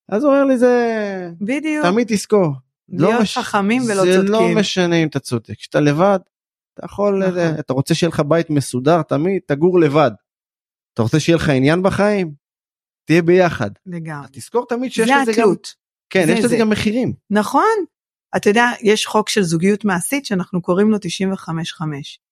אז 0.09 0.23
הוא 0.23 0.31
אומר 0.33 0.43
לי 0.45 0.57
זה 0.57 0.75
בדיוק. 1.41 1.86
תמיד 1.86 2.07
תזכור. 2.09 2.47
לא 2.89 3.07
להיות 3.07 3.21
מש- 3.21 3.38
חכמים 3.38 3.81
ולא 3.81 3.95
זה 4.05 4.13
צודקים. 4.15 4.31
לא 4.33 4.59
משנה 4.59 4.95
אם 4.95 5.07
אתה 5.07 5.19
צודק 5.19 5.53
כשאתה 5.57 5.79
לבד 5.79 6.19
אתה 6.73 6.86
יכול 6.86 7.19
נכון. 7.27 7.39
נכון. 7.39 7.59
אתה 7.59 7.73
רוצה 7.73 7.93
שיהיה 7.95 8.09
לך 8.09 8.19
בית 8.19 8.49
מסודר 8.49 9.01
תמיד 9.01 9.41
תגור 9.47 9.79
לבד. 9.79 10.12
אתה 10.93 11.01
רוצה 11.01 11.19
שיהיה 11.19 11.36
לך 11.36 11.49
עניין 11.49 11.83
בחיים 11.83 12.33
תהיה 13.07 13.21
ביחד 13.21 13.69
לגמרי. 13.86 14.27
תזכור 14.31 14.65
תמיד 14.69 14.91
שיש 14.91 15.07
זה 15.07 15.13
לזה 15.21 15.41
גם. 15.41 15.47
כן 16.09 16.25
זה 16.25 16.31
יש 16.31 16.39
לזה 16.39 16.47
זה. 16.47 16.57
גם 16.59 16.69
מחירים 16.69 17.13
נכון. 17.29 17.86
אתה 18.36 18.50
יודע, 18.50 18.69
יש 18.82 19.06
חוק 19.06 19.30
של 19.30 19.43
זוגיות 19.43 19.86
מעשית 19.86 20.26
שאנחנו 20.26 20.62
קוראים 20.62 20.91
לו 20.91 20.98
95-5, 20.98 21.00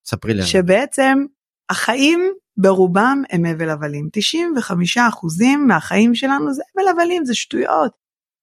ספרי. 0.06 0.32
עליו. 0.32 0.46
שבעצם 0.46 1.26
החיים 1.70 2.32
ברובם 2.58 3.24
הם 3.32 3.46
הבל 3.46 3.70
הבלים. 3.70 4.10
95 4.12 4.98
אחוזים 4.98 5.68
מהחיים 5.68 6.16
שלנו 6.16 6.54
זה 6.54 6.64
הבל 6.74 6.88
הבלים, 6.88 7.26
זה 7.26 7.36
שטויות. 7.36 7.92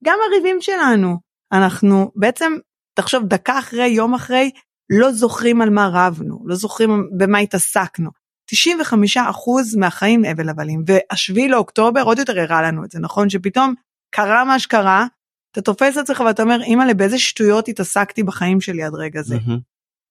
גם 0.05 0.19
הריבים 0.27 0.57
שלנו, 0.61 1.17
אנחנו 1.53 2.13
בעצם, 2.17 2.53
תחשוב, 2.95 3.25
דקה 3.25 3.59
אחרי, 3.59 3.87
יום 3.87 4.15
אחרי, 4.15 4.51
לא 4.91 5.13
זוכרים 5.13 5.63
על 5.63 5.71
מה 5.71 5.91
רבנו, 5.93 6.43
לא 6.45 6.55
זוכרים 6.55 7.09
במה 7.19 7.39
התעסקנו. 7.39 8.11
95 8.51 9.17
אחוז 9.17 9.77
מהחיים 9.77 10.25
הבל 10.25 10.49
הבלים, 10.49 10.85
והשביעי 10.87 11.49
לאוקטובר 11.49 12.03
עוד 12.03 12.19
יותר 12.19 12.41
הראה 12.41 12.63
לנו 12.63 12.85
את 12.85 12.91
זה, 12.91 12.99
נכון? 12.99 13.31
שפתאום 13.31 13.75
קרה 14.15 14.45
מה 14.45 14.59
שקרה, 14.59 15.07
אתה 15.53 15.63
תופס 15.63 15.97
את 15.99 16.03
עצמך 16.03 16.21
ואתה 16.27 16.43
אומר, 16.43 16.63
אימא'לה, 16.63 16.95
באיזה 16.95 17.19
שטויות 17.19 17.69
התעסקתי 17.69 18.23
בחיים 18.23 18.61
שלי 18.61 18.83
עד 18.83 18.95
רגע 18.95 19.23
זה. 19.23 19.37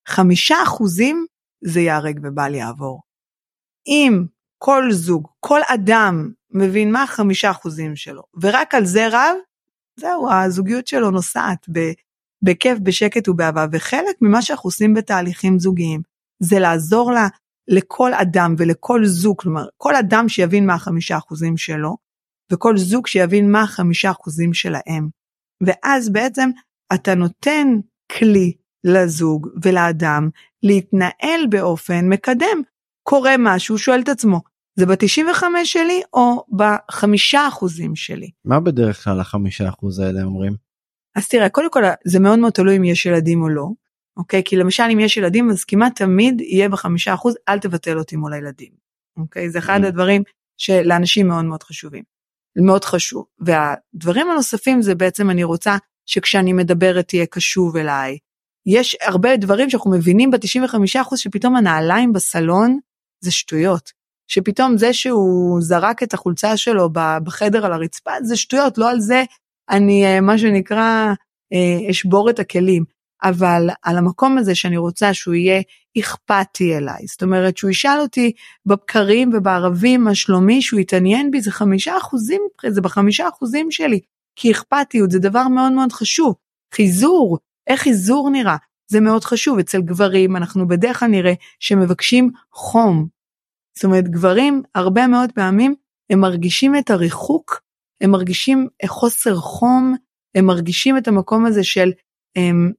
חמישה 0.08 0.56
אחוזים 0.62 1.26
זה 1.64 1.80
ייהרג 1.80 2.20
ובל 2.22 2.54
יעבור. 2.54 3.00
אם 3.86 4.24
כל 4.58 4.92
זוג, 4.92 5.28
כל 5.40 5.60
אדם 5.68 6.30
מבין 6.50 6.92
מה 6.92 7.02
החמישה 7.02 7.50
אחוזים 7.50 7.96
שלו, 7.96 8.22
ורק 8.42 8.74
על 8.74 8.84
זה 8.84 9.08
רב, 9.08 9.36
זהו, 9.96 10.30
הזוגיות 10.32 10.86
שלו 10.86 11.10
נוסעת 11.10 11.66
ב- 11.72 11.92
בכיף, 12.42 12.78
בשקט 12.82 13.28
ובאהבה, 13.28 13.66
וחלק 13.72 14.16
ממה 14.20 14.42
שאנחנו 14.42 14.68
עושים 14.68 14.94
בתהליכים 14.94 15.58
זוגיים, 15.58 16.00
זה 16.40 16.58
לעזור 16.58 17.12
לה, 17.12 17.28
לכל 17.68 18.14
אדם 18.14 18.54
ולכל 18.58 19.04
זוג, 19.04 19.40
כלומר, 19.40 19.66
כל 19.76 19.96
אדם 19.96 20.28
שיבין 20.28 20.66
מה 20.66 20.74
החמישה 20.74 21.18
אחוזים 21.18 21.56
שלו, 21.56 21.96
וכל 22.52 22.76
זוג 22.76 23.06
שיבין 23.06 23.52
מה 23.52 23.62
החמישה 23.62 24.10
אחוזים 24.10 24.54
שלהם. 24.54 25.17
ואז 25.66 26.12
בעצם 26.12 26.50
אתה 26.94 27.14
נותן 27.14 27.68
כלי 28.18 28.52
לזוג 28.84 29.48
ולאדם 29.62 30.28
להתנהל 30.62 31.46
באופן 31.50 32.08
מקדם. 32.08 32.62
קורה 33.02 33.34
משהו, 33.38 33.78
שואל 33.78 34.00
את 34.00 34.08
עצמו, 34.08 34.40
זה 34.78 34.86
ב-95 34.86 35.42
שלי 35.64 36.02
או 36.12 36.44
בחמישה 36.56 37.48
אחוזים 37.48 37.96
שלי? 37.96 38.30
מה 38.44 38.60
בדרך 38.60 39.04
כלל 39.04 39.20
החמישה 39.20 39.68
אחוז 39.68 39.98
האלה 39.98 40.22
אומרים? 40.22 40.52
אז 41.16 41.28
תראה, 41.28 41.48
קודם 41.48 41.70
כל 41.70 41.82
זה 42.04 42.20
מאוד 42.20 42.38
מאוד 42.38 42.52
תלוי 42.52 42.76
אם 42.76 42.84
יש 42.84 43.06
ילדים 43.06 43.42
או 43.42 43.48
לא, 43.48 43.68
אוקיי? 44.16 44.42
כי 44.44 44.56
למשל 44.56 44.82
אם 44.92 45.00
יש 45.00 45.16
ילדים 45.16 45.50
אז 45.50 45.64
כמעט 45.64 45.96
תמיד 45.96 46.40
יהיה 46.40 46.68
בחמישה 46.68 47.14
אחוז, 47.14 47.34
אל 47.48 47.58
תבטל 47.58 47.98
אותי 47.98 48.16
מול 48.16 48.32
הילדים, 48.32 48.72
אוקיי? 49.16 49.50
זה 49.50 49.58
אחד 49.58 49.80
Mm. 49.82 49.86
הדברים 49.86 50.22
שלאנשים 50.56 51.28
מאוד 51.28 51.44
מאוד 51.44 51.62
חשובים. 51.62 52.02
מאוד 52.62 52.84
חשוב. 52.84 53.24
והדברים 53.40 54.30
הנוספים 54.30 54.82
זה 54.82 54.94
בעצם 54.94 55.30
אני 55.30 55.44
רוצה 55.44 55.76
שכשאני 56.06 56.52
מדברת 56.52 57.08
תהיה 57.08 57.26
קשוב 57.26 57.76
אליי. 57.76 58.18
יש 58.66 58.96
הרבה 59.02 59.36
דברים 59.36 59.70
שאנחנו 59.70 59.90
מבינים 59.90 60.30
ב-95% 60.30 61.16
שפתאום 61.16 61.56
הנעליים 61.56 62.12
בסלון 62.12 62.78
זה 63.20 63.32
שטויות. 63.32 63.90
שפתאום 64.30 64.78
זה 64.78 64.92
שהוא 64.92 65.60
זרק 65.60 66.02
את 66.02 66.14
החולצה 66.14 66.56
שלו 66.56 66.90
בחדר 67.24 67.66
על 67.66 67.72
הרצפה 67.72 68.10
זה 68.22 68.36
שטויות, 68.36 68.78
לא 68.78 68.90
על 68.90 69.00
זה 69.00 69.24
אני 69.70 70.06
אה, 70.06 70.20
מה 70.20 70.38
שנקרא 70.38 71.12
אה, 71.52 71.90
אשבור 71.90 72.30
את 72.30 72.38
הכלים. 72.38 72.84
אבל 73.22 73.68
על 73.82 73.98
המקום 73.98 74.38
הזה 74.38 74.54
שאני 74.54 74.76
רוצה 74.76 75.14
שהוא 75.14 75.34
יהיה 75.34 75.62
אכפתי 76.00 76.76
אליי, 76.76 77.06
זאת 77.06 77.22
אומרת 77.22 77.56
שהוא 77.56 77.70
ישאל 77.70 78.00
אותי 78.00 78.32
בבקרים 78.66 79.30
ובערבים 79.34 80.04
מה 80.04 80.14
שלומי, 80.14 80.62
שהוא 80.62 80.80
יתעניין 80.80 81.30
בי, 81.30 81.40
זה 81.40 81.50
חמישה 81.50 81.98
אחוזים, 81.98 82.42
זה 82.68 82.80
בחמישה 82.80 83.28
אחוזים 83.28 83.70
שלי, 83.70 84.00
כי 84.36 84.50
אכפתיות 84.50 85.10
זה 85.10 85.18
דבר 85.18 85.48
מאוד 85.48 85.72
מאוד 85.72 85.92
חשוב. 85.92 86.34
חיזור, 86.74 87.38
איך 87.66 87.80
חיזור 87.80 88.30
נראה, 88.30 88.56
זה 88.90 89.00
מאוד 89.00 89.24
חשוב. 89.24 89.58
אצל 89.58 89.80
גברים 89.80 90.36
אנחנו 90.36 90.68
בדרך 90.68 91.00
כלל 91.00 91.08
נראה 91.08 91.32
שמבקשים 91.60 92.30
חום. 92.52 93.08
זאת 93.74 93.84
אומרת 93.84 94.08
גברים 94.08 94.62
הרבה 94.74 95.06
מאוד 95.06 95.32
פעמים 95.32 95.74
הם 96.10 96.20
מרגישים 96.20 96.76
את 96.76 96.90
הריחוק, 96.90 97.60
הם 98.00 98.10
מרגישים 98.10 98.68
חוסר 98.86 99.36
חום, 99.36 99.96
הם 100.34 100.44
מרגישים 100.46 100.98
את 100.98 101.08
המקום 101.08 101.46
הזה 101.46 101.64
של 101.64 101.90
הם, 102.36 102.72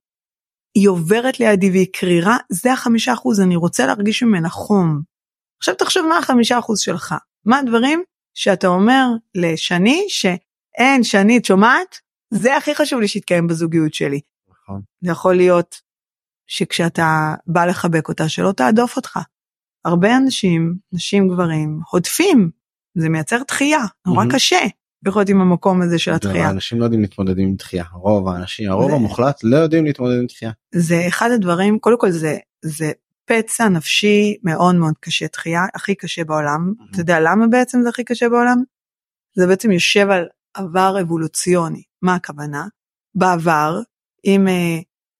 היא 0.76 0.90
עוברת 0.90 1.40
לידי 1.40 1.70
והיא 1.70 1.88
קרירה, 1.94 2.38
זה 2.50 2.74
החמישה 2.74 3.14
אחוז, 3.14 3.42
אני 3.42 3.56
רוצה 3.56 3.86
להרגיש 3.86 4.24
ממנה 4.24 4.50
חום. 4.50 5.02
עכשיו 5.58 5.76
תחשוב 5.76 6.08
מה 6.08 6.18
החמישה 6.18 6.60
אחוז 6.60 6.80
שלך, 6.80 7.16
מה 7.46 7.60
הדברים 7.60 8.04
שאתה 8.34 8.68
אומר 8.68 9.06
לשני 9.36 10.06
שאין, 10.08 11.04
שני, 11.04 11.38
את 11.38 11.46
שומעת? 11.46 11.96
זה 12.34 12.58
הכי 12.58 12.76
חשוב 12.76 13.00
לי 13.00 13.08
שיתקיים 13.08 13.48
בזוגיות 13.48 13.94
שלי. 13.94 14.20
נכון. 14.50 14.82
זה 15.02 15.12
יכול 15.12 15.36
להיות 15.36 15.76
שכשאתה 16.48 17.34
בא 17.48 17.66
לחבק 17.66 18.10
אותה 18.10 18.30
שלא 18.30 18.52
תהדוף 18.52 18.98
אותך. 18.98 19.20
הרבה 19.86 20.18
אנשים, 20.18 20.76
נשים 20.94 21.28
גברים, 21.28 21.80
הודפים, 21.92 22.52
זה 22.98 23.10
מייצר 23.10 23.42
דחייה, 23.48 23.82
נורא 24.08 24.18
מהמם. 24.18 24.32
קשה 24.32 24.60
לחיות 25.06 25.30
עם 25.30 25.42
המקום 25.42 25.82
הזה 25.82 26.00
של 26.00 26.12
הדחייה. 26.14 26.50
אנשים 26.50 26.80
לא 26.80 26.84
יודעים 26.84 27.02
להתמודד 27.02 27.38
עם 27.40 27.56
דחייה 27.56 27.84
רוב 27.94 28.28
האנשים 28.28 28.72
הרוב 28.72 28.90
זה- 28.90 28.96
המוחלט 28.96 29.40
לא 29.44 29.58
יודעים 29.58 29.86
להתמודד 29.86 30.16
עם 30.20 30.26
דחייה. 30.26 30.52
זה 30.76 31.08
אחד 31.08 31.30
הדברים, 31.32 31.80
קודם 31.80 31.98
כל 32.00 32.12
זה, 32.12 32.38
זה 32.66 32.92
פצע 33.26 33.70
נפשי 33.70 34.38
מאוד 34.44 34.76
מאוד 34.76 34.94
קשה, 35.00 35.26
דחייה 35.34 35.62
הכי 35.76 35.96
קשה 35.96 36.24
בעולם. 36.24 36.74
Mhm. 36.80 36.84
אתה 36.92 37.02
יודע 37.02 37.20
למה 37.20 37.48
בעצם 37.48 37.82
זה 37.84 37.90
הכי 37.90 38.04
קשה 38.04 38.30
בעולם? 38.30 38.58
זה 39.36 39.48
בעצם 39.48 39.72
יושב 39.72 40.10
על 40.10 40.26
עבר 40.54 40.96
אבולוציוני. 41.02 41.82
מה 42.02 42.16
הכוונה? 42.16 42.68
בעבר, 43.16 43.80
אם 44.26 44.48
אה, 44.48 44.78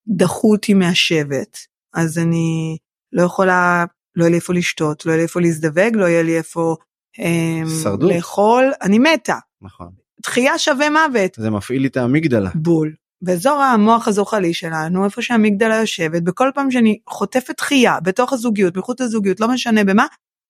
דחו 0.08 0.52
אותי 0.52 0.74
מהשבט, 0.74 1.58
אז 1.94 2.18
אני 2.18 2.78
לא 3.14 3.22
יכולה, 3.24 3.86
לא 4.16 4.24
יהיה 4.24 4.30
לי 4.32 4.36
איפה 4.36 4.54
לשתות, 4.54 5.06
לא 5.06 5.12
יהיה 5.12 5.18
לי 5.18 5.24
איפה 5.24 5.42
להזדווג, 5.42 5.96
לא 5.96 6.06
יהיה 6.06 6.24
לי 6.24 6.38
איפה 6.38 6.76
אה, 7.20 7.62
שרדות. 7.84 8.12
לאכול, 8.16 8.72
אני 8.82 9.00
מתה. 9.00 9.36
נכון. 9.62 9.90
דחייה 10.24 10.58
שווה 10.58 10.90
מוות. 10.90 11.36
זה 11.36 11.50
מפעיל 11.50 11.82
לי 11.82 11.88
את 11.88 11.98
האמיגדלה. 11.98 12.50
בול. 12.56 12.94
באזור 13.22 13.62
המוח 13.62 14.08
הזוחלי 14.08 14.54
שלנו, 14.54 15.06
איפה 15.06 15.22
שהמגדלה 15.22 15.76
יושבת, 15.76 16.24
בכל 16.24 16.50
פעם 16.56 16.72
שאני 16.72 17.00
חוטפת 17.10 17.58
דחייה 17.58 18.00
בתוך 18.00 18.34
הזוגיות, 18.34 18.78
מחוץ 18.78 19.02
לזוגיות, 19.02 19.40
לא 19.40 19.48
משנה 19.48 19.84
במה, 19.84 20.06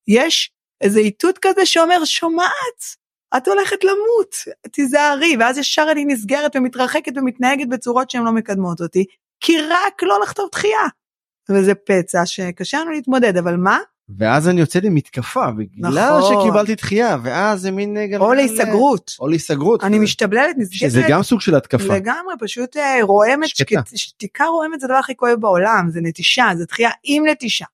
יש 0.08 0.52
איזה 0.82 1.00
איתות 1.00 1.38
כזה 1.42 1.66
שאומר, 1.66 2.06
שומעת, 2.06 2.82
את 3.38 3.48
הולכת 3.48 3.84
למות, 3.84 4.36
תיזהרי, 4.72 5.38
ואז 5.40 5.58
ישר 5.58 5.88
אני 5.92 6.06
נסגרת 6.06 6.56
ומתרחקת 6.56 7.12
ומתנהגת 7.18 7.68
בצורות 7.68 8.10
שהן 8.10 8.24
לא 8.24 8.32
מקדמות 8.32 8.82
אותי, 8.82 9.06
כי 9.40 9.62
רק 9.62 10.04
לא 10.04 10.20
לחטוף 10.24 10.52
דחייה. 10.52 10.88
וזה 11.50 11.76
פצע 11.76 12.26
שקשה 12.26 12.82
לנו 12.82 12.92
להתמודד, 12.92 13.38
אבל 13.38 13.56
מה? 13.56 13.78
ואז 14.18 14.48
אני 14.50 14.60
יוצא 14.60 14.80
למתקפה 14.84 15.52
בגלל 15.52 16.18
נכון. 16.20 16.42
שקיבלתי 16.42 16.76
דחייה 16.76 17.18
ואז 17.24 17.62
זה 17.62 17.72
מין 17.72 17.94
גלגל- 17.98 18.22
או 18.22 18.34
להיסגרות. 18.34 19.16
או 19.20 19.28
להיסגרות. 19.28 19.84
אני 19.84 20.00
משתבללת, 20.00 20.56
נסגרת. 20.58 20.92
שזה 20.92 21.02
גם 21.10 21.24
סוג 21.24 21.42
של 21.42 21.56
התקפה. 21.56 21.96
לגמרי, 21.96 22.34
פשוט 22.40 22.78
אה, 22.78 22.98
רועמת, 23.04 23.48
שקטה. 23.50 23.82
שק- 23.90 23.96
שתיקה 23.96 24.46
רועמת 24.46 24.80
זה 24.80 24.86
הדבר 24.86 24.98
הכי 24.98 25.16
כואב 25.16 25.40
בעולם, 25.40 25.90
זה 25.92 26.00
נטישה, 26.02 26.46
זה 26.58 26.66
דחייה 26.66 26.90
עם 27.04 27.24
נטישה. 27.28 27.66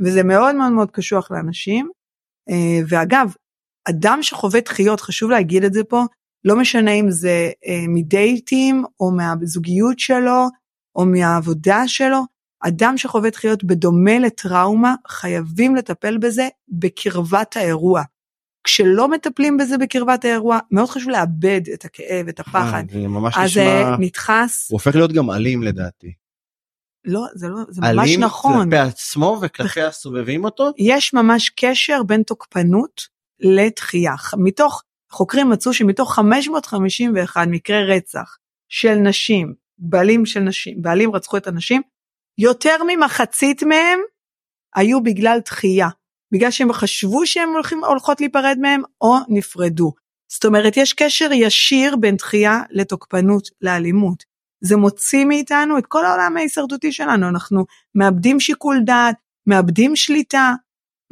וזה 0.00 0.22
מאוד 0.22 0.54
מאוד 0.54 0.72
מאוד 0.72 0.90
קשוח 0.90 1.30
לאנשים. 1.30 1.88
אה, 2.50 2.54
ואגב, 2.88 3.34
אדם 3.88 4.18
שחווה 4.22 4.60
דחיות, 4.60 5.00
חשוב 5.00 5.30
להגיד 5.30 5.64
את 5.64 5.72
זה 5.72 5.84
פה, 5.84 6.02
לא 6.44 6.56
משנה 6.56 6.90
אם 6.92 7.10
זה 7.10 7.30
אה, 7.66 7.84
מדייטים 7.88 8.84
או 9.00 9.10
מהזוגיות 9.10 9.98
שלו 9.98 10.46
או 10.96 11.06
מהעבודה 11.06 11.82
שלו, 11.88 12.20
אדם 12.60 12.98
שחווה 12.98 13.30
דחיות 13.30 13.64
בדומה 13.64 14.18
לטראומה, 14.18 14.94
חייבים 15.08 15.76
לטפל 15.76 16.18
בזה 16.18 16.48
בקרבת 16.68 17.56
האירוע. 17.56 18.02
כשלא 18.64 19.08
מטפלים 19.08 19.56
בזה 19.56 19.78
בקרבת 19.78 20.24
האירוע, 20.24 20.58
מאוד 20.70 20.88
חשוב 20.88 21.10
לאבד 21.10 21.60
את 21.74 21.84
הכאב, 21.84 22.28
את 22.28 22.40
הפחד. 22.40 22.84
אה, 22.88 23.00
זה 23.00 23.08
ממש 23.08 23.34
אז 23.38 23.52
זה 23.52 23.64
נשמע 23.64 23.96
נדחס, 23.98 24.70
הוא 24.70 24.76
הופך 24.76 24.94
להיות 24.94 25.12
גם 25.12 25.30
אלים 25.30 25.62
לדעתי. 25.62 26.12
לא, 27.04 27.26
זה 27.34 27.48
לא, 27.48 27.56
זה 27.68 27.80
ממש 27.80 28.08
אלים 28.08 28.20
נכון. 28.20 28.64
כלפי 28.64 28.78
עצמו 28.78 29.38
וכלפי 29.42 29.82
הסובבים 29.82 30.44
אותו. 30.44 30.70
יש 30.78 31.14
ממש 31.14 31.50
קשר 31.56 32.02
בין 32.02 32.22
תוקפנות 32.22 33.00
לדחייה. 33.40 34.14
מתוך, 34.38 34.82
חוקרים 35.10 35.50
מצאו 35.50 35.72
שמתוך 35.72 36.14
551 36.14 37.46
מקרי 37.50 37.96
רצח 37.96 38.36
של 38.68 38.94
נשים, 38.94 39.54
בעלים 39.78 40.26
של 40.26 40.40
נשים, 40.40 40.82
בעלים 40.82 41.14
רצחו 41.14 41.36
את 41.36 41.46
הנשים, 41.46 41.82
יותר 42.40 42.76
ממחצית 42.88 43.62
מהם 43.62 43.98
היו 44.74 45.02
בגלל 45.02 45.38
דחייה. 45.44 45.88
בגלל 46.32 46.50
שהם 46.50 46.72
חשבו 46.72 47.22
הולכים, 47.54 47.84
הולכות 47.84 48.20
להיפרד 48.20 48.56
מהם 48.60 48.82
או 49.00 49.16
נפרדו. 49.28 49.92
זאת 50.32 50.44
אומרת, 50.44 50.76
יש 50.76 50.92
קשר 50.92 51.32
ישיר 51.32 51.96
בין 51.96 52.16
דחייה 52.16 52.62
לתוקפנות, 52.70 53.48
לאלימות. 53.60 54.24
זה 54.60 54.76
מוציא 54.76 55.24
מאיתנו 55.24 55.78
את 55.78 55.86
כל 55.86 56.04
העולם 56.04 56.36
ההישרדותי 56.36 56.92
שלנו, 56.92 57.28
אנחנו 57.28 57.64
מאבדים 57.94 58.40
שיקול 58.40 58.80
דעת, 58.84 59.16
מאבדים 59.46 59.96
שליטה, 59.96 60.54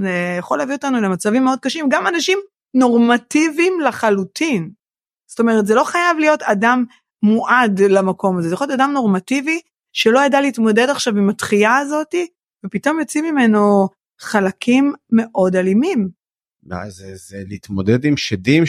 זה 0.01 0.37
יכול 0.39 0.59
להביא 0.59 0.75
אותנו 0.75 1.01
למצבים 1.01 1.45
מאוד 1.45 1.59
קשים, 1.61 1.89
גם 1.89 2.07
אנשים 2.07 2.39
נורמטיביים 2.75 3.81
לחלוטין. 3.81 4.71
זאת 5.31 5.41
אומרת, 5.41 5.67
זה 5.67 5.75
לא 5.75 5.85
חייב 5.85 6.19
להיות 6.19 6.43
אדם 6.43 6.85
מועד 7.23 7.81
למקום 7.81 8.39
הזה, 8.39 8.49
זה 8.49 8.55
יכול 8.55 8.67
להיות 8.67 8.81
אדם 8.81 8.93
נורמטיבי 8.93 9.61
שלא 9.99 10.21
ידע 10.21 10.41
להתמודד 10.41 10.89
עכשיו 10.91 11.17
עם 11.17 11.29
התחייה 11.29 11.77
הזאתי, 11.77 12.27
ופתאום 12.67 13.01
יוצאים 13.01 13.25
ממנו 13.25 13.89
חלקים 14.21 14.93
מאוד 15.13 15.57
אלימים, 15.57 16.09
לא, 16.67 16.77
זה, 16.89 17.17
זה 17.17 17.43
להתמודד 17.49 18.05
עם 18.05 18.17
שדים 18.17 18.65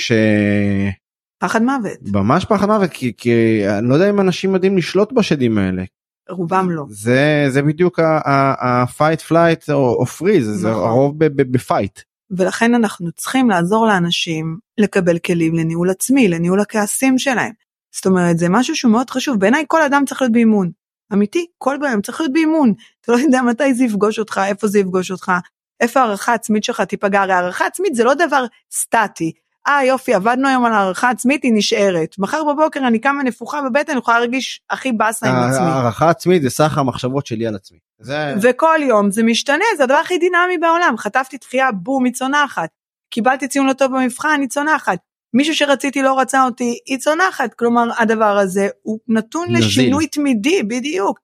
פחד 1.40 1.62
מוות, 1.62 2.00
שממש 2.08 2.46
פחד 2.46 2.68
מוות 2.68 2.90
כי, 2.90 3.14
כי 3.18 3.64
אני 3.78 3.90
לא 3.90 3.94
יודע 3.94 4.10
אם 4.10 4.20
אנשים 4.20 4.54
יודעים 4.54 4.78
לשלוט 4.78 5.12
בשדים 5.12 5.58
האלה. 5.58 5.84
רובם 6.30 6.72
לא. 6.72 6.86
זה 6.90 7.46
זה 7.50 7.62
בדיוק 7.62 8.00
ה-fight 8.00 9.32
flight 9.32 9.74
או 9.74 10.04
freeze 10.04 10.42
זה 10.42 10.70
נכון. 10.70 10.84
הרוב 10.84 11.16
בפייט. 11.18 12.00
ולכן 12.32 12.76
אנחנו 12.76 13.12
צריכים 13.12 13.50
לעזור 13.50 13.88
לאנשים 13.88 14.58
לקבל 14.78 15.20
כלים 15.20 15.56
לניהול 15.56 15.90
עצמי, 15.90 16.28
לניהול 16.28 16.62
הכעסים 16.62 17.18
שלהם. 17.18 17.52
זאת 17.96 18.06
אומרת, 18.06 18.38
זה 18.38 18.50
משהו 18.50 18.76
שהוא 18.76 18.92
מאוד 18.92 19.10
חשוב. 19.10 19.40
בעיניי 19.40 19.66
כל 19.68 19.82
אדם 19.82 20.04
צריך 20.06 20.22
להיות 20.22 20.34
באימון. 20.34 20.79
אמיתי, 21.14 21.46
כל 21.58 21.76
אדם 21.76 22.02
צריך 22.02 22.22
להיות 22.22 22.34
באימון. 22.34 22.74
אתה 23.02 23.12
לא 23.12 23.18
יודע 23.18 23.42
מתי 23.42 23.74
זה 23.74 23.84
יפגוש 23.84 24.20
אותך, 24.20 24.42
איפה 24.46 24.68
זה 24.68 24.80
יפגוש 24.80 25.12
אותך, 25.12 25.32
איפה 25.80 26.00
הערכה 26.00 26.34
עצמית 26.34 26.64
שלך 26.64 26.82
תיפגע. 26.82 27.22
הרי 27.22 27.34
הערכה 27.34 27.66
עצמית 27.66 27.96
זה 27.96 28.04
לא 28.04 28.14
דבר 28.14 28.46
סטטי. 28.72 29.32
אה 29.68 29.84
יופי, 29.86 30.14
עבדנו 30.14 30.48
היום 30.48 30.66
על 30.66 30.74
הערכה 30.74 31.10
עצמית, 31.10 31.44
היא 31.44 31.52
נשארת. 31.56 32.16
מחר 32.18 32.44
בבוקר 32.44 32.88
אני 32.88 33.00
קמה 33.00 33.24
נפוחה 33.24 33.62
בבטן, 33.62 33.92
אני 33.92 34.00
יכולה 34.00 34.20
להרגיש 34.20 34.62
הכי 34.70 34.92
באסה 34.92 35.30
עם 35.30 35.36
עצמי. 35.36 35.66
הערכה 35.66 36.10
עצמית 36.10 36.42
זה 36.42 36.50
סך 36.50 36.78
המחשבות 36.78 37.26
שלי 37.26 37.48
על 37.48 37.56
עצמי. 37.56 37.78
זה 38.00 38.34
וכל 38.42 38.80
יום 38.82 39.12
זה 39.12 39.24
משתנה, 39.24 39.66
זה 39.78 39.84
הדבר 39.84 39.98
הכי 39.98 40.18
דינמי 40.18 40.58
בעולם. 40.62 40.96
חטפתי 40.98 41.38
דחייה, 41.38 41.72
בום, 41.72 42.06
היא 42.06 42.14
צונחת. 42.14 42.70
קיבלתי 43.10 43.48
ציון 43.48 43.68
לא 43.68 43.74
טוב 43.74 43.92
במבחן, 43.92 44.38
היא 44.42 44.50
צונחת. 44.50 45.00
מישהו 45.34 45.56
שרציתי 45.56 46.02
לא 46.02 46.20
רצה 46.20 46.44
אותי, 46.44 46.80
היא 46.86 46.98
צונחת. 46.98 47.54
כלומר, 47.54 47.84
הדבר 47.98 48.38
הזה 48.38 48.68
הוא 48.82 49.00
נתון 49.08 49.48
נזיל. 49.50 49.66
לשינוי 49.66 50.08
תמידי, 50.08 50.64
בדיוק. 50.64 51.20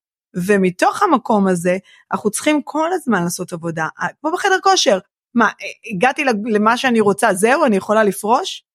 ומתוך 0.48 1.04
המקום 1.04 1.48
הזה, 1.48 1.78
אנחנו 2.12 2.32
צריכים 2.32 2.62
כל 2.64 2.90
הזמן 2.94 3.24
לעשות 3.24 3.54
עבודה. 3.54 3.88
כמו 4.22 4.32
בחדר 4.32 4.60
כושר. 4.64 5.00
מה, 5.36 5.50
הגעתי 5.94 6.24
למה 6.46 6.78
שאני 6.78 7.00
רוצה, 7.00 7.34
זהו, 7.34 7.66
אני 7.66 7.76
יכולה 7.76 8.04
לפרוש? 8.04 8.66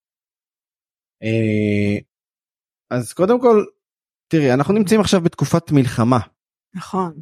אה, 1.23 1.97
אז 2.91 3.13
קודם 3.13 3.41
כל 3.41 3.65
תראי, 4.31 4.53
אנחנו 4.53 4.73
נמצאים 4.73 5.01
עכשיו 5.01 5.21
בתקופת 5.21 5.71
מלחמה, 5.71 6.19
נכון. 6.75 7.21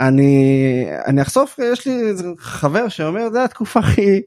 ואני 0.00 0.86
אני 1.06 1.22
אחשוף, 1.22 1.58
יש 1.72 1.86
לי 1.86 1.92
חבר 2.38 2.88
שאומר, 2.88 3.30
זה 3.32 3.44
התקופה 3.44 3.80
הכי 3.80 4.22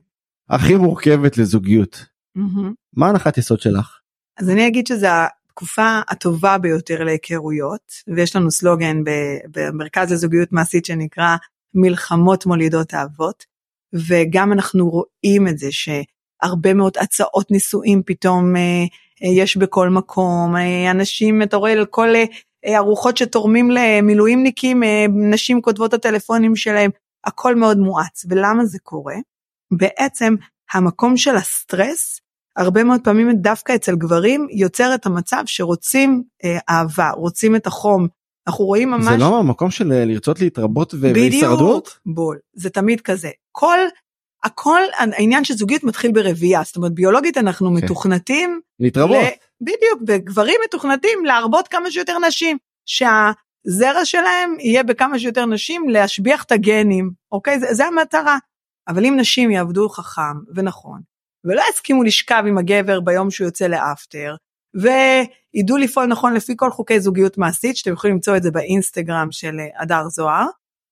הכי 0.49 0.75
מורכבת 0.75 1.37
לזוגיות. 1.37 2.05
מהמם. 2.35 2.73
מה 2.93 3.09
הנחת 3.09 3.37
יסוד 3.37 3.59
שלך? 3.59 3.99
אז 4.37 4.49
אני 4.49 4.67
אגיד 4.67 4.87
שזו 4.87 5.07
התקופה 5.07 5.99
הטובה 6.09 6.57
ביותר 6.57 7.03
להיכרויות, 7.03 7.91
ויש 8.15 8.35
לנו 8.35 8.51
סלוגן 8.51 8.97
במרכז 9.51 10.11
לזוגיות 10.11 10.51
מעשית 10.51 10.85
שנקרא 10.85 11.35
מלחמות 11.73 12.45
מולידות 12.45 12.93
אהבות, 12.93 13.45
וגם 13.93 14.53
אנחנו 14.53 14.89
רואים 14.89 15.47
את 15.47 15.57
זה 15.57 15.67
שהרבה 15.71 16.73
מאוד 16.73 16.97
הצעות 16.97 17.51
נישואים 17.51 18.01
פתאום 18.05 18.55
אה, 18.55 18.61
אה, 19.23 19.29
יש 19.29 19.57
בכל 19.57 19.89
מקום, 19.89 20.55
אה, 20.55 20.91
אנשים, 20.91 21.41
אתה 21.41 21.57
רואה 21.57 21.71
על 21.71 21.85
כל 21.85 22.15
אה, 22.15 22.23
אה, 22.65 22.77
ארוחות 22.77 23.17
שתורמים 23.17 23.71
למילואימניקים, 23.71 24.83
אה, 24.83 25.05
נשים 25.31 25.61
כותבות 25.61 25.93
את 25.93 26.05
הטלפונים 26.05 26.55
שלהם, 26.55 26.91
הכל 27.25 27.55
מאוד 27.55 27.77
מואץ, 27.77 28.25
ולמה 28.29 28.65
זה 28.65 28.79
קורה? 28.83 29.15
בעצם 29.71 30.35
המקום 30.73 31.17
של 31.17 31.35
הסטרס 31.35 32.19
הרבה 32.57 32.83
מאוד 32.83 33.01
פעמים 33.03 33.31
דווקא 33.31 33.75
אצל 33.75 33.95
גברים 33.95 34.47
יוצר 34.51 34.95
את 34.95 35.05
המצב 35.05 35.43
שרוצים 35.45 36.23
אה, 36.43 36.57
אהבה, 36.69 37.09
רוצים 37.09 37.55
את 37.55 37.67
החום. 37.67 38.07
אנחנו 38.47 38.65
רואים 38.65 38.91
ממש... 38.91 39.05
זה 39.05 39.17
לא 39.17 39.39
המקום 39.39 39.71
של 39.71 39.91
אה, 39.91 40.05
לרצות 40.05 40.39
להתרבות 40.41 40.93
ו- 40.93 40.97
והישרדות? 41.01 41.99
בול. 42.05 42.37
זה 42.53 42.69
תמיד 42.69 43.01
כזה. 43.01 43.29
כל, 43.51 43.77
הכל, 44.43 44.79
העניין 44.97 45.43
של 45.43 45.53
זוגיות 45.53 45.83
מתחיל 45.83 46.11
ברבייה. 46.11 46.61
זאת 46.63 46.75
אומרת, 46.75 46.93
ביולוגית 46.93 47.37
אנחנו 47.37 47.69
כן. 47.69 47.73
מתוכנתים... 47.73 48.59
להתרבות. 48.79 49.17
ל- 49.17 49.61
בדיוק, 49.61 50.01
וגברים 50.07 50.55
מתוכנתים 50.65 51.25
להרבות 51.25 51.67
כמה 51.67 51.91
שיותר 51.91 52.17
נשים. 52.27 52.57
שהזרע 52.85 54.05
שלהם 54.05 54.55
יהיה 54.59 54.83
בכמה 54.83 55.19
שיותר 55.19 55.45
נשים 55.45 55.89
להשביח 55.89 56.43
את 56.43 56.51
הגנים, 56.51 57.11
אוקיי? 57.31 57.59
זה, 57.59 57.73
זה 57.73 57.85
המטרה. 57.85 58.37
אבל 58.87 59.05
אם 59.05 59.15
נשים 59.19 59.51
יעבדו 59.51 59.89
חכם 59.89 60.37
ונכון, 60.55 61.01
ולא 61.45 61.61
יסכימו 61.69 62.03
לשכב 62.03 62.43
עם 62.47 62.57
הגבר 62.57 62.99
ביום 62.99 63.31
שהוא 63.31 63.45
יוצא 63.45 63.67
לאפטר, 63.67 64.35
וידעו 64.75 65.77
לפעול 65.77 66.05
נכון 66.05 66.33
לפי 66.33 66.53
כל 66.55 66.71
חוקי 66.71 66.99
זוגיות 66.99 67.37
מעשית, 67.37 67.77
שאתם 67.77 67.93
יכולים 67.93 68.15
למצוא 68.15 68.37
את 68.37 68.43
זה 68.43 68.51
באינסטגרם 68.51 69.27
של 69.31 69.59
אה, 69.59 69.81
הדר 69.81 70.09
זוהר, 70.09 70.45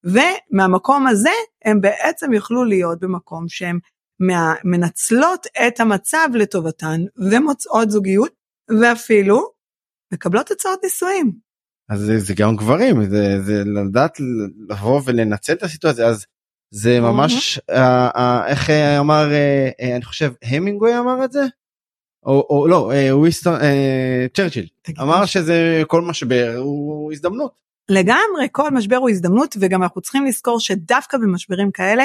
ומהמקום 0.04 1.06
הזה 1.06 1.30
הם 1.64 1.80
בעצם 1.80 2.32
יוכלו 2.32 2.64
להיות 2.64 3.00
במקום 3.00 3.48
שהם 3.48 3.78
מנצלות 4.64 5.46
את 5.66 5.80
המצב 5.80 6.28
לטובתן 6.34 7.00
ומוצאות 7.30 7.90
זוגיות, 7.90 8.32
ואפילו 8.80 9.50
מקבלות 10.12 10.50
הצעות 10.50 10.80
נישואים. 10.82 11.32
אז 11.90 12.00
זה, 12.00 12.18
זה 12.18 12.34
גם 12.36 12.56
גברים, 12.56 13.04
זה, 13.04 13.40
זה 13.44 13.62
לדעת 13.64 14.18
לבוא 14.68 15.00
ולנצל 15.04 15.52
את 15.52 15.62
הסיטואציה, 15.62 16.06
אז 16.06 16.26
זה 16.76 17.00
ממש, 17.00 17.60
אה, 17.70 18.08
אה, 18.16 18.46
איך 18.46 18.70
אה, 18.70 19.00
אמר, 19.00 19.32
אה, 19.32 19.96
אני 19.96 20.04
חושב, 20.04 20.32
המינגווי 20.42 20.98
אמר 20.98 21.24
את 21.24 21.32
זה? 21.32 21.42
או, 22.26 22.46
או 22.50 22.68
לא, 22.68 22.92
וויסטון, 23.10 23.54
צ'רצ'יל, 24.36 24.66
אמר. 25.00 25.24
שזה 25.24 25.82
כל 25.86 26.02
משבר 26.02 26.54
הוא 26.58 27.12
הזדמנות. 27.12 27.52
לגמרי, 27.88 28.48
כל 28.52 28.70
משבר 28.70 28.96
הוא 28.96 29.10
הזדמנות, 29.10 29.56
וגם 29.60 29.82
אנחנו 29.82 30.00
צריכים 30.00 30.24
לזכור 30.24 30.60
שדווקא 30.60 31.18
במשברים 31.18 31.70
כאלה, 31.70 32.04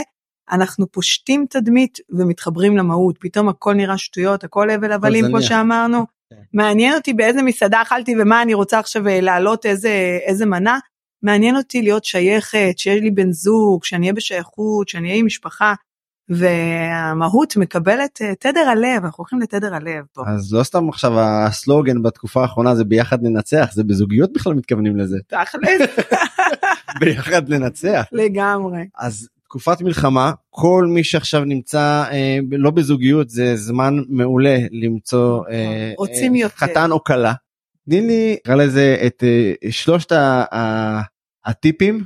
אנחנו 0.51 0.91
פושטים 0.91 1.45
תדמית 1.49 1.97
ומתחברים 2.09 2.77
למהות. 2.77 3.17
פתאום 3.19 3.49
הכל 3.49 3.73
נראה 3.73 3.97
שטויות, 3.97 4.43
הכל 4.43 4.69
הבל 4.69 4.91
הבלים, 4.91 5.25
כמו. 5.25 5.41
שאמרנו. 5.41 6.05
כן. 6.29 6.35
מעניין 6.53 6.93
אותי 6.93 7.13
באיזה 7.13 7.41
מסעדה 7.41 7.81
אכלתי 7.81 8.15
ומה 8.21 8.41
אני 8.41 8.53
רוצה 8.53 8.79
עכשיו 8.79 9.03
להעלות 9.05 9.65
איזה, 9.65 10.19
איזה 10.25 10.45
מנה. 10.45 10.79
מעניין 11.23 11.55
אותי 11.55 11.81
להיות 11.81 12.05
שייכת, 12.05 12.73
שיהיה 12.77 13.01
לי 13.01 13.11
בן 13.11 13.31
זוג, 13.31 13.83
שאני 13.83 14.05
אהיה 14.05 14.13
בשייכות, 14.13 14.89
שאני 14.89 15.07
אהיה 15.07 15.19
עם 15.19 15.25
משפחה. 15.25 15.73
והמהות 16.29 17.57
מקבלת 17.57 18.21
אה, 18.21 18.35
תדר 18.35 18.59
הלב, 18.59 19.05
אנחנו 19.05 19.21
הולכים 19.21 19.39
לתדר 19.39 19.75
הלב 19.75 20.05
פה. 20.13 20.23
אז 20.27 20.53
לא 20.53 20.63
סתם 20.63 20.89
עכשיו 20.89 21.19
הסלוגן 21.19 22.01
בתקופה 22.01 22.41
האחרונה 22.41 22.75
זה 22.75 22.83
ביחד 22.83 23.23
ננצח, 23.23 23.69
זה 23.73 23.83
בזוגיות 23.83 24.33
בכלל 24.33 24.53
מתכוונים 24.53 24.97
לזה, 24.97 25.17
תכל'ס, 25.27 26.05
ביחד 26.99 27.49
לנצח. 27.49 28.05
לגמרי. 28.11 28.85
אז 28.97 29.27
תקופת 29.43 29.81
מלחמה 29.81 30.31
כל 30.49 30.85
מי 30.89 31.03
שעכשיו 31.03 31.45
נמצא 31.45 32.03
אה, 32.11 32.37
לא 32.51 32.71
בזוגיות 32.71 33.29
זה 33.29 33.55
זמן 33.55 33.93
מעולה 34.09 34.57
למצוא 34.71 35.43
אה, 35.51 35.91
רוצים 35.97 36.35
אה, 36.35 36.39
יותר. 36.39 36.55
חתן 36.55 36.91
או 36.91 37.03
כלה. 37.03 37.33
תני 37.89 38.01
לי 38.01 38.33
נקרא 38.33 38.55
לזה 38.55 38.97
את 39.07 39.23
אה, 39.23 39.71
שלושת 39.71 40.11
הטיפים 41.45 42.05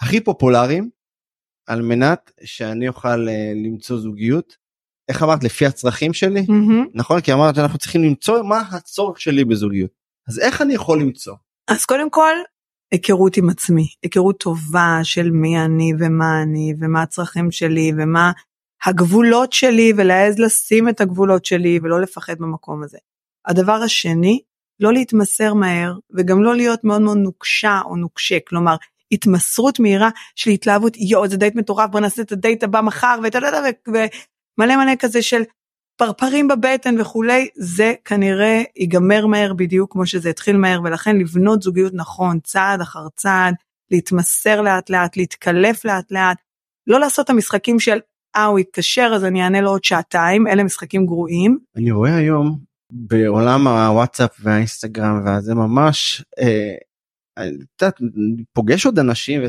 הכי 0.00 0.20
פופולריים 0.20 0.90
על 1.66 1.82
מנת 1.82 2.30
שאני 2.44 2.88
אוכל 2.88 3.28
אה, 3.28 3.52
למצוא 3.54 3.98
זוגיות. 3.98 4.56
איך 5.08 5.22
אמרת 5.22 5.44
לפי 5.44 5.66
הצרכים 5.66 6.12
שלי 6.12 6.40
מהמם. 6.48 6.86
נכון 6.94 7.20
כי 7.20 7.32
אמרת 7.32 7.58
אנחנו 7.58 7.78
צריכים 7.78 8.02
למצוא 8.02 8.42
מה 8.42 8.62
הצורך 8.72 9.20
שלי 9.20 9.44
בזוגיות 9.44 9.90
אז 10.28 10.38
איך 10.38 10.62
אני 10.62 10.74
יכול 10.74 11.00
למצוא 11.00 11.34
אז 11.70 11.84
קודם 11.84 12.10
כל, 12.10 12.34
היכרות 12.92 13.36
עם 13.36 13.50
עצמי, 13.50 13.86
היכרות 14.02 14.40
טובה 14.40 14.98
של 15.02 15.30
מי 15.30 15.58
אני 15.58 15.92
ומה 15.98 16.42
אני 16.42 16.74
ומה 16.80 17.02
הצרכים 17.02 17.50
שלי 17.50 17.92
ומה 17.98 18.32
הגבולות 18.84 19.52
שלי 19.52 19.92
ולהעז 19.96 20.38
לשים 20.38 20.88
את 20.88 21.00
הגבולות 21.00 21.44
שלי 21.44 21.78
ולא 21.82 22.00
לפחד 22.00 22.38
במקום 22.38 22.82
הזה. 22.82 22.98
הדבר 23.46 23.72
השני, 23.72 24.40
לא 24.80 24.92
להתמסר 24.92 25.54
מהר 25.54 25.92
וגם 26.16 26.42
לא 26.42 26.56
להיות 26.56 26.84
מאוד 26.84 27.02
מאוד 27.02 27.16
נוקשה 27.16 27.80
או 27.84 27.96
נוקשה, 27.96 28.38
כלומר 28.48 28.76
התמסרות 29.12 29.80
מהירה 29.80 30.10
של 30.34 30.50
התלהבות, 30.50 30.96
יואו 30.96 31.28
זה 31.28 31.36
דייט 31.36 31.54
מטורף 31.54 31.90
בוא 31.90 32.00
נעשה 32.00 32.22
את 32.22 32.32
הדייט 32.32 32.62
הבא 32.62 32.80
מחר 32.80 33.18
ואתה 33.22 33.38
יודע 33.38 33.60
ומלא 33.88 34.76
מלא 34.76 34.92
כזה 34.98 35.22
של 35.22 35.42
פרפרים 35.96 36.48
בבטן 36.48 37.00
וכולי, 37.00 37.48
זה 37.56 37.94
כנראה 38.04 38.62
ייגמר 38.76 39.26
מהר 39.26 39.54
בדיוק 39.54 39.92
כמו 39.92 40.06
שזה 40.06 40.30
התחיל 40.30 40.56
מהר, 40.56 40.80
ולכן 40.84 41.16
לבנות 41.16 41.62
זוגיות 41.62 41.92
נכון, 41.94 42.40
צעד 42.40 42.80
אחר 42.80 43.06
צעד, 43.16 43.54
להתמסר 43.90 44.60
לאט 44.60 44.90
לאט, 44.90 45.16
להתקלף 45.16 45.84
לאט 45.84 46.12
לאט, 46.12 46.36
לא 46.86 47.00
לעשות 47.00 47.24
את 47.24 47.30
המשחקים 47.30 47.80
של, 47.80 47.98
אה 48.36 48.44
הוא 48.44 48.58
התקשר 48.58 49.12
אז 49.14 49.24
אני 49.24 49.42
אענה 49.42 49.60
לו 49.60 49.70
עוד 49.70 49.84
שעתיים, 49.84 50.46
אלה 50.46 50.64
משחקים 50.64 51.06
גרועים. 51.06 51.58
אני 51.76 51.90
רואה 51.90 52.16
היום 52.16 52.58
בעולם 52.92 53.66
הוואטסאפ 53.66 54.36
והאינסטגרם 54.40 55.20
והזה 55.24 55.54
ממש 55.54 56.24
אה, 56.40 56.74
יודעת, 57.46 58.00
פוגש 58.52 58.86
עוד 58.86 58.98
אנשים 58.98 59.42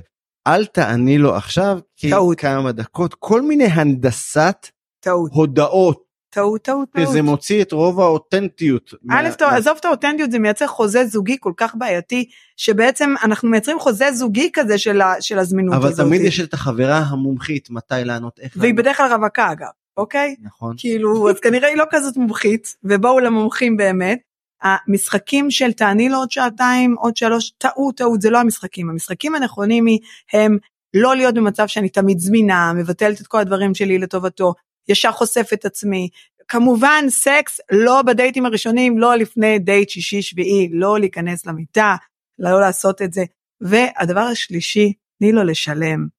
אל 0.47 0.65
תעני 0.65 1.17
לו 1.17 1.35
עכשיו 1.35 1.79
כי 1.95 2.09
טעות. 2.09 2.39
כמה 2.39 2.71
דקות 2.71 3.13
כל 3.13 3.41
מיני 3.41 3.65
הנדסת 3.65 4.67
טעות, 4.99 5.31
הודעות 5.33 6.07
טעות, 6.29 6.61
טעות, 6.63 6.89
טעות. 6.91 7.07
שזה 7.07 7.21
מוציא 7.21 7.61
את 7.61 7.71
רוב 7.71 7.99
האותנטיות. 7.99 8.93
א', 9.09 9.23
מה- 9.29 9.35
טוב, 9.35 9.49
עזוב 9.49 9.77
את 9.79 9.85
האותנטיות, 9.85 10.31
זה 10.31 10.39
מייצר 10.39 10.67
חוזה 10.67 11.05
זוגי 11.05 11.37
כל 11.39 11.53
כך 11.57 11.75
בעייתי, 11.77 12.29
שבעצם 12.57 13.13
אנחנו 13.23 13.49
מייצרים 13.49 13.79
חוזה 13.79 14.11
זוגי 14.11 14.49
כזה 14.53 14.77
של, 14.77 15.01
ה, 15.01 15.13
של 15.19 15.39
הזמינות 15.39 15.75
אבל 15.75 15.87
הזאת. 15.87 16.05
תמיד 16.05 16.21
יש 16.21 16.39
את 16.39 16.53
החברה 16.53 16.97
המומחית 16.97 17.69
מתי 17.69 17.95
לענות 18.03 18.39
איך 18.39 18.53
והיא 18.55 18.69
לענות. 18.69 18.85
בדרך 18.85 18.97
כלל 18.97 19.13
רווקה 19.13 19.51
אגב, 19.51 19.67
אוקיי? 19.97 20.35
נכון. 20.41 20.75
כאילו, 20.77 21.29
אז 21.29 21.39
כנראה 21.39 21.69
היא 21.69 21.77
לא 21.77 21.85
כזאת 21.89 22.17
מומחית, 22.17 22.75
ובואו 22.83 23.19
למומחים 23.19 23.77
באמת. 23.77 24.19
המשחקים 24.61 25.51
של 25.51 25.71
תעני 25.71 26.09
לו 26.09 26.17
עוד 26.17 26.31
שעתיים, 26.31 26.95
עוד 26.99 27.17
שלוש, 27.17 27.51
טעות, 27.57 27.97
טעות, 27.97 28.21
זה 28.21 28.29
לא 28.29 28.39
המשחקים. 28.39 28.89
המשחקים 28.89 29.35
הנכונים 29.35 29.85
הם 30.33 30.57
לא 30.93 31.15
להיות 31.15 31.35
במצב 31.35 31.67
שאני 31.67 31.89
תמיד 31.89 32.19
זמינה, 32.19 32.73
מבטלת 32.73 33.21
את 33.21 33.27
כל 33.27 33.39
הדברים 33.39 33.75
שלי 33.75 33.97
לטובתו, 33.97 34.53
ישר 34.89 35.11
חושף 35.11 35.49
את 35.53 35.65
עצמי. 35.65 36.09
כמובן 36.47 37.05
סקס 37.09 37.59
לא 37.71 38.01
בדייטים 38.01 38.45
הראשונים, 38.45 38.97
לא 38.97 39.15
לפני 39.15 39.59
דייט 39.59 39.89
שישי 39.89 40.21
שביעי, 40.21 40.69
לא 40.71 40.99
להיכנס 40.99 41.45
למיטה, 41.45 41.95
לא 42.39 42.59
לעשות 42.61 43.01
את 43.01 43.13
זה. 43.13 43.23
והדבר 43.61 44.19
השלישי, 44.19 44.93
תני 45.19 45.31
לו 45.31 45.43
לשלם. 45.43 46.16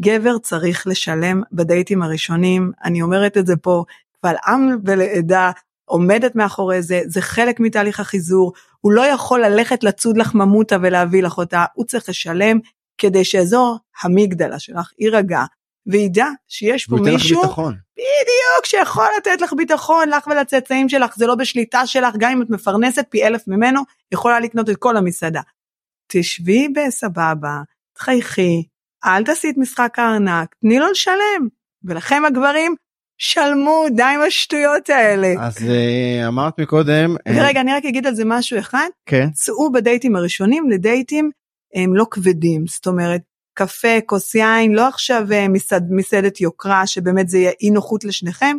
גבר 0.00 0.38
צריך 0.38 0.86
לשלם 0.86 1.42
בדייטים 1.52 2.02
הראשונים, 2.02 2.72
אני 2.84 3.02
אומרת 3.02 3.36
את 3.36 3.46
זה 3.46 3.56
פה 3.56 3.84
קבל 4.20 4.34
עם 4.46 4.76
ולעדה, 4.84 5.50
עומדת 5.84 6.34
מאחורי 6.36 6.82
זה, 6.82 7.00
זה 7.06 7.20
חלק 7.20 7.60
מתהליך 7.60 8.00
החיזור, 8.00 8.52
הוא 8.80 8.92
לא 8.92 9.06
יכול 9.06 9.44
ללכת 9.44 9.84
לצוד 9.84 10.16
לך 10.16 10.34
ממותה 10.34 10.76
ולהביא 10.82 11.22
לך 11.22 11.38
אותה, 11.38 11.64
הוא 11.74 11.84
צריך 11.84 12.08
לשלם 12.08 12.58
כדי 12.98 13.24
שאזור 13.24 13.78
המגדלה 14.02 14.58
שלך 14.58 14.92
יירגע, 14.98 15.44
וידע 15.86 16.26
שיש 16.48 16.86
פה 16.86 16.94
והוא 16.94 17.06
ייתן 17.06 17.16
לך 17.16 17.22
מישהו, 17.22 17.42
ביטחון. 17.42 17.74
בדיוק, 17.92 18.64
שיכול 18.64 19.06
לתת 19.18 19.40
לך 19.40 19.52
ביטחון, 19.52 20.08
לך 20.08 20.26
ולצאצאים 20.26 20.88
שלך, 20.88 21.16
זה 21.16 21.26
לא 21.26 21.34
בשליטה 21.34 21.86
שלך, 21.86 22.14
גם 22.18 22.32
אם 22.32 22.42
את 22.42 22.50
מפרנסת 22.50 23.06
פי 23.10 23.26
אלף 23.26 23.48
ממנו, 23.48 23.80
יכולה 24.12 24.40
לקנות 24.40 24.70
את 24.70 24.76
כל 24.76 24.96
המסעדה. 24.96 25.40
תשבי 26.12 26.68
בסבבה, 26.68 27.62
תחייכי, 27.94 28.62
אל 29.04 29.24
תעשי 29.24 29.50
את 29.50 29.54
משחק 29.58 29.98
הארנק, 29.98 30.54
תני 30.60 30.78
לו 30.78 30.90
לשלם. 30.90 31.48
ולכם 31.84 32.22
הגברים, 32.26 32.74
שלמו, 33.18 33.84
די 33.96 34.02
עם 34.02 34.20
השטויות 34.26 34.90
האלה. 34.90 35.34
אז 35.40 35.56
אה, 35.68 36.28
אמרת 36.28 36.60
מקודם, 36.60 37.16
אה, 37.26 37.32
ורגע, 37.36 37.60
אני 37.60 37.72
רק 37.72 37.84
אגיד 37.84 38.06
על 38.06 38.14
זה 38.14 38.24
משהו 38.26 38.58
אחד. 38.58 38.88
כן, 39.06 39.30
צאו 39.32 39.72
בדייטים 39.72 40.16
הראשונים 40.16 40.70
לדייטים 40.70 41.30
הם 41.74 41.96
לא 41.96 42.06
כבדים, 42.10 42.66
זאת 42.66 42.86
אומרת, 42.86 43.20
קפה, 43.54 44.00
כוס 44.06 44.34
יין, 44.34 44.72
לא 44.72 44.88
עכשיו 44.88 45.32
אה, 45.32 45.48
מסעד, 45.48 45.86
מסעדת 45.90 46.40
יוקרה, 46.40 46.86
שבאמת 46.86 47.28
זה 47.28 47.38
יהיה 47.38 47.52
אי 47.62 47.70
נוחות 47.70 48.04
לשניכם. 48.04 48.56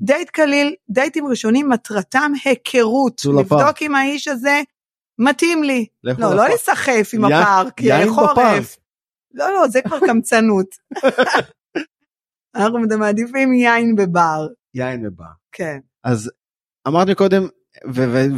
דייט 0.00 0.30
קליל, 0.30 0.74
דייטים 0.90 1.26
ראשונים 1.26 1.68
מטרתם 1.68 2.32
היכרות. 2.44 3.22
לבדוק 3.38 3.82
אם 3.82 3.94
האיש 3.94 4.28
הזה 4.28 4.62
מתאים 5.18 5.62
לי. 5.62 5.86
לא, 6.04 6.12
לא 6.18 6.34
לפארק. 6.34 6.48
להיסחף 6.48 7.10
עם 7.14 7.24
י- 7.24 7.34
הפארק, 7.34 7.80
יין 7.80 8.08
בפארק. 8.10 8.62
לא, 9.34 9.52
לא, 9.52 9.68
זה 9.68 9.82
כבר 9.82 9.98
קמצנות. 10.06 10.66
אנחנו 12.54 12.78
מעדיפים 12.98 13.52
יין 13.52 13.94
בבר, 13.96 14.46
יין 14.74 15.06
ובר. 15.06 15.24
כן. 15.52 15.78
אז 16.04 16.30
אמרת 16.88 17.08
מקודם, 17.08 17.46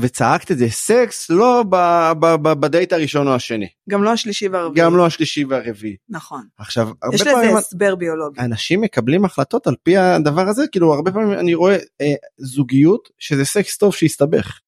וצעקת 0.01 0.51
את 0.51 0.59
זה, 0.59 0.69
סקס 0.69 1.31
לא 1.31 1.65
ב- 1.71 2.13
ב- 2.21 2.35
ב- 2.43 2.61
בדייט 2.61 2.93
הראשון 2.93 3.29
או 3.29 3.35
השני, 3.35 3.69
גם 3.91 4.03
לא 4.03 4.13
השלישי 4.13 4.49
והרביעי. 4.49 4.87
גם 4.87 4.97
לא 4.97 5.07
השלישי 5.07 5.45
והרביעי. 5.45 5.97
נכון. 6.09 6.47
עכשיו, 6.59 6.89
הרבה 7.03 7.15
יש 7.15 7.23
פעמים 7.23 7.49
לזה 7.49 7.59
הסבר 7.59 7.95
ביולוגי. 7.95 8.41
אנשים 8.41 8.81
מקבלים 8.81 9.25
החלטות 9.25 9.67
על 9.67 9.75
פי 9.83 9.97
הדבר 9.97 10.49
הזה, 10.49 10.63
כאילו 10.73 10.95
הרבה 10.95 11.13
פעמים 11.13 11.39
אני 11.39 11.55
רואה 11.55 11.75
אה, 11.75 12.15
זוגיות 12.39 13.09
שזה 13.19 13.45
סקס 13.45 13.77
טוב 13.77 13.95
שהסתבך. 13.95 14.59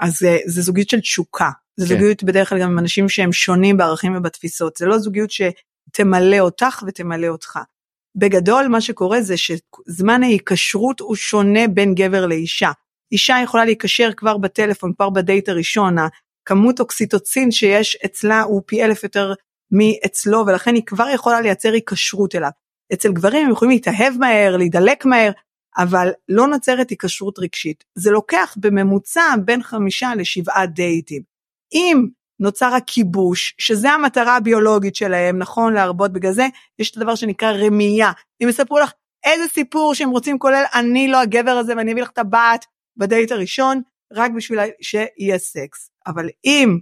אז 0.00 0.18
זה, 0.18 0.38
זה 0.46 0.62
זוגיות 0.62 0.88
של 0.88 1.00
תשוקה. 1.00 1.50
זה 1.76 1.86
כן. 1.86 1.94
זוגיות 1.94 2.24
בדרך 2.24 2.48
כלל 2.48 2.60
גם 2.60 2.70
עם 2.70 2.78
אנשים 2.78 3.08
שהם 3.08 3.32
שונים 3.32 3.76
בערכים 3.76 4.16
ובתפיסות. 4.16 4.76
זה 4.76 4.86
לא 4.86 4.98
זוגיות 4.98 5.30
שתמלא 5.30 6.38
אותך 6.38 6.82
ותמלא 6.86 7.26
אותך. 7.26 7.58
בגדול 8.16 8.68
מה 8.68 8.80
שקורה 8.80 9.20
זה 9.20 9.34
שזמן 9.36 10.22
ההיקשרות 10.22 11.00
הוא 11.00 11.16
שונה 11.16 11.68
בין 11.68 11.94
גבר 11.94 12.26
לאישה. 12.26 12.70
אישה 13.12 13.36
יכולה 13.44 13.64
להיקשר 13.64 14.10
כבר 14.16 14.38
בטלפון, 14.38 14.92
כבר 14.96 15.10
בדייט 15.10 15.48
הראשון, 15.48 15.96
הכמות 15.98 16.80
אוקסיטוצין 16.80 17.50
שיש 17.50 17.96
אצלה 18.04 18.42
הוא 18.42 18.62
פי 18.66 18.84
אלף 18.84 19.02
יותר 19.02 19.32
מאצלו 19.70 20.44
ולכן 20.46 20.74
היא 20.74 20.82
כבר 20.86 21.08
יכולה 21.08 21.40
לייצר 21.40 21.72
היקשרות 21.72 22.34
אליו. 22.34 22.50
אצל 22.92 23.12
גברים 23.12 23.46
הם 23.46 23.52
יכולים 23.52 23.72
להתאהב 23.72 24.14
מהר, 24.18 24.56
להידלק 24.56 25.04
מהר, 25.04 25.32
אבל 25.78 26.08
לא 26.28 26.46
נוצרת 26.46 26.90
היקשרות 26.90 27.38
רגשית. 27.38 27.84
זה 27.94 28.10
לוקח 28.10 28.56
בממוצע 28.60 29.34
בין 29.44 29.62
חמישה 29.62 30.14
לשבעה 30.14 30.66
דייטים. 30.66 31.35
אם 31.72 32.06
נוצר 32.40 32.74
הכיבוש, 32.74 33.54
שזה 33.58 33.90
המטרה 33.90 34.36
הביולוגית 34.36 34.96
שלהם, 34.96 35.38
נכון 35.38 35.72
להרבות 35.74 36.12
בגלל 36.12 36.32
זה, 36.32 36.46
יש 36.78 36.90
את 36.90 36.96
הדבר 36.96 37.14
שנקרא 37.14 37.52
רמייה. 37.52 38.12
אם 38.42 38.48
יספרו 38.48 38.78
לך 38.78 38.92
איזה 39.24 39.44
סיפור 39.48 39.94
שהם 39.94 40.10
רוצים 40.10 40.38
כולל 40.38 40.64
אני 40.74 41.08
לא 41.08 41.20
הגבר 41.20 41.50
הזה 41.50 41.76
ואני 41.76 41.92
אביא 41.92 42.02
לך 42.02 42.10
את 42.10 42.18
הבת 42.18 42.64
בדייט 42.96 43.32
הראשון, 43.32 43.80
רק 44.12 44.30
בשביל 44.36 44.58
שיהיה 44.80 45.38
סקס. 45.38 45.90
אבל 46.06 46.28
אם 46.44 46.78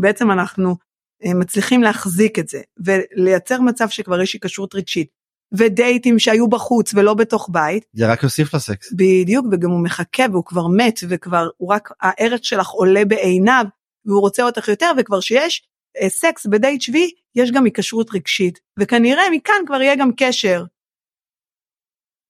בעצם 0.00 0.30
אנחנו 0.30 0.76
אה, 1.24 1.34
מצליחים 1.34 1.82
להחזיק 1.82 2.38
את 2.38 2.48
זה 2.48 2.60
ולייצר 2.84 3.60
מצב 3.60 3.88
שכבר 3.88 4.20
יש 4.20 4.32
היקשרות 4.32 4.74
רגשית 4.74 5.08
ודייטים 5.52 6.18
שהיו 6.18 6.48
בחוץ 6.48 6.94
ולא 6.94 7.14
בתוך 7.14 7.48
בית, 7.52 7.84
זה 7.92 8.12
רק 8.12 8.22
יוסיף 8.22 8.54
לסקס. 8.54 8.92
בדיוק, 8.92 9.46
וגם 9.52 9.70
הוא 9.70 9.84
מחכה 9.84 10.22
והוא 10.32 10.44
כבר 10.44 10.66
מת 10.76 11.00
וכבר 11.08 11.48
הוא 11.56 11.72
רק 11.72 11.88
הערך 12.00 12.44
שלך 12.44 12.68
עולה 12.68 13.04
בעיניו 13.04 13.64
והוא 14.08 14.20
רוצה 14.20 14.42
אותך 14.42 14.68
יותר 14.68 14.90
וכבר 14.98 15.20
שיש 15.20 15.62
אה, 16.02 16.08
סקס 16.08 16.46
בדייט 16.46 16.80
שביעי 16.80 17.10
יש 17.34 17.52
גם 17.52 17.64
היקשרות 17.64 18.14
רגשית 18.14 18.60
וכנראה 18.78 19.22
מכאן 19.32 19.62
כבר 19.66 19.82
יהיה 19.82 19.96
גם 19.96 20.10
קשר. 20.16 20.64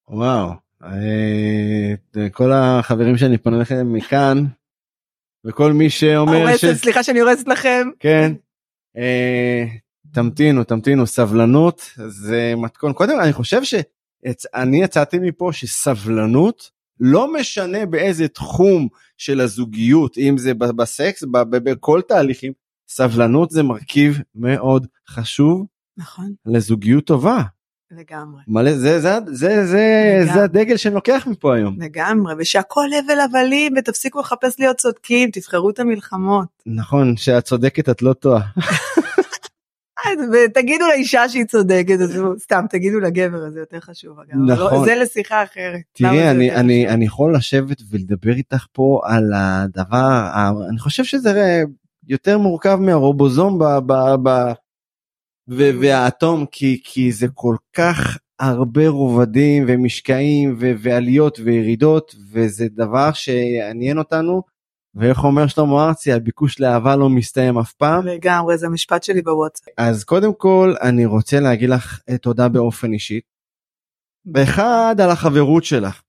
וואו, 0.09 0.51
אה, 0.83 2.29
כל 2.33 2.53
החברים 2.53 3.17
שאני 3.17 3.39
פונה 3.39 3.59
לכם 3.59 3.93
מכאן, 3.93 4.45
וכל 5.45 5.73
מי 5.73 5.91
שאומר 5.91 6.57
ש... 6.57 6.65
סליחה 6.65 7.03
שאני 7.03 7.21
הורסת 7.21 7.49
לכם. 7.49 7.89
כן, 8.01 8.33
אה, 8.97 9.65
תמתינו, 10.15 10.65
תמתינו, 10.65 11.07
סבלנות 11.07 11.91
זה 11.97 12.55
מתכון. 12.57 12.93
קודם 12.93 13.21
אני 13.21 13.33
חושב 13.33 13.65
שאני 13.65 14.83
יצאתי 14.83 15.19
מפה 15.19 15.51
שסבלנות, 15.53 16.71
לא 17.01 17.33
משנה 17.33 17.87
באיזה 17.87 18.29
תחום 18.29 18.89
של 19.17 19.41
הזוגיות, 19.41 20.19
אם 20.19 20.39
זה 20.39 20.55
בסקס, 20.55 21.25
בכל 21.51 22.01
תהליכים, 22.09 22.53
סבלנות 22.89 23.51
זה 23.51 23.63
מרכיב 23.63 24.19
מאוד 24.35 24.87
חשוב 25.09 25.67
נכון, 25.97 26.33
לזוגיות 26.47 27.05
טובה. 27.05 27.43
לגמרי. 27.91 28.43
מלא, 28.49 28.75
זה, 28.75 29.01
זה, 29.01 29.19
זה, 29.27 29.67
זה, 29.67 30.15
לגמרי. 30.21 30.35
זה 30.35 30.45
הדגל 30.45 30.77
שאני 30.77 30.95
לוקח 30.95 31.27
מפה 31.31 31.55
היום. 31.57 31.77
לגמרי, 31.81 32.35
ושהכל 32.39 32.87
הבל 32.99 33.21
הבלים 33.21 33.75
ותפסיקו 33.79 34.21
לחפש 34.21 34.61
להיות 34.61 34.77
צודקים, 34.77 35.31
תבחרו 35.31 35.71
את 35.71 35.79
המלחמות. 35.79 36.49
נכון, 36.67 37.17
שאת 37.17 37.45
צודקת 37.45 37.89
את 37.89 38.03
לא 38.03 38.13
טועה. 38.13 38.43
אז 40.05 40.29
ותגידו 40.33 40.87
לאישה 40.87 41.29
שהיא 41.29 41.45
צודקת, 41.45 41.97
סתם 42.39 42.65
תגידו 42.71 43.01
לגבר, 43.01 43.51
זה 43.51 43.61
יותר 43.61 43.81
חשוב 43.81 44.19
אגב. 44.21 44.53
נכון. 44.53 44.73
לא, 44.73 44.85
זה 44.85 44.95
לשיחה 44.95 45.43
אחרת. 45.43 45.81
תראי, 45.93 46.31
אני, 46.31 46.55
אני? 46.55 46.89
אני 46.89 47.05
יכול 47.05 47.35
לשבת 47.35 47.83
ולדבר 47.91 48.33
איתך 48.33 48.67
פה 48.73 49.01
על 49.05 49.33
הדבר, 49.37 50.31
אני 50.71 50.79
חושב 50.79 51.05
שזה 51.05 51.63
יותר 52.09 52.39
מורכב 52.39 52.79
מהרובוזום 52.81 53.59
ב, 53.59 53.65
ב, 53.65 53.93
ב, 54.23 54.53
ו, 55.51 55.71
והאטום, 55.81 56.47
כי, 56.53 56.81
כי 56.85 57.13
זה 57.13 57.27
כל 57.35 57.57
כך 57.77 58.19
הרבה 58.41 58.89
רובדים 58.89 59.65
ומשקעים 59.69 60.57
ו, 60.61 60.73
ועליות 60.79 61.41
וירידות, 61.45 62.15
וזה 62.33 62.67
דבר 62.71 63.13
שיעניין 63.13 63.99
אותנו, 63.99 64.43
ואיך 64.99 65.25
אומר 65.25 65.47
שלמה 65.47 65.89
ארצי, 65.89 66.13
הביקוש 66.13 66.61
לאהבה 66.61 66.97
לא 66.97 67.09
מסתיים 67.09 67.59
אף 67.59 67.73
פעם. 67.73 68.07
לגמרי, 68.07 68.59
זה 68.59 68.67
המשפט 68.67 69.03
שלי 69.03 69.23
בוואטסאפ. 69.23 69.69
אז 69.77 70.05
קודם 70.05 70.35
כל 70.35 70.75
אני 70.83 71.07
רוצה 71.07 71.41
להגיד 71.41 71.71
לך 71.71 72.01
אה, 72.09 72.19
תודה 72.19 72.49
באופן 72.49 72.93
אישי. 72.93 73.21
באחד 74.25 74.97
על 75.03 75.11
החברות 75.11 75.65
שלך, 75.65 76.03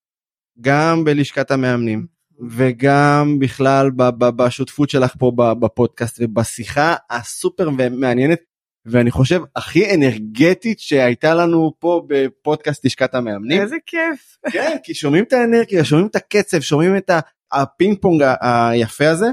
גם 0.61 1.03
בלשכת 1.03 1.51
המאמנים 1.51 2.05
וגם 2.49 3.39
בכלל 3.39 3.89
בשותפות 4.17 4.89
שלך 4.89 5.13
פה 5.19 5.31
בפודקאסט 5.59 6.19
ובשיחה 6.21 6.95
הסופר 7.09 7.69
מעניינת 7.91 8.39
ואני 8.85 9.11
חושב 9.11 9.41
הכי 9.55 9.95
אנרגטית 9.95 10.79
שהייתה 10.79 11.35
לנו 11.35 11.73
פה 11.79 12.01
בפודקאסט 12.07 12.85
לשכת 12.85 13.15
המאמנים. 13.15 13.61
איזה 13.61 13.75
כיף. 13.85 14.37
כן, 14.51 14.77
כי 14.83 14.93
שומעים 14.93 15.23
את 15.23 15.33
האנרגיה, 15.33 15.85
שומעים 15.85 16.07
את 16.07 16.15
הקצב, 16.15 16.59
שומעים 16.59 16.97
את 16.97 17.09
ה- 17.09 17.19
הפינג 17.51 17.97
פונג 18.01 18.23
היפה 18.41 19.09
הזה. 19.09 19.27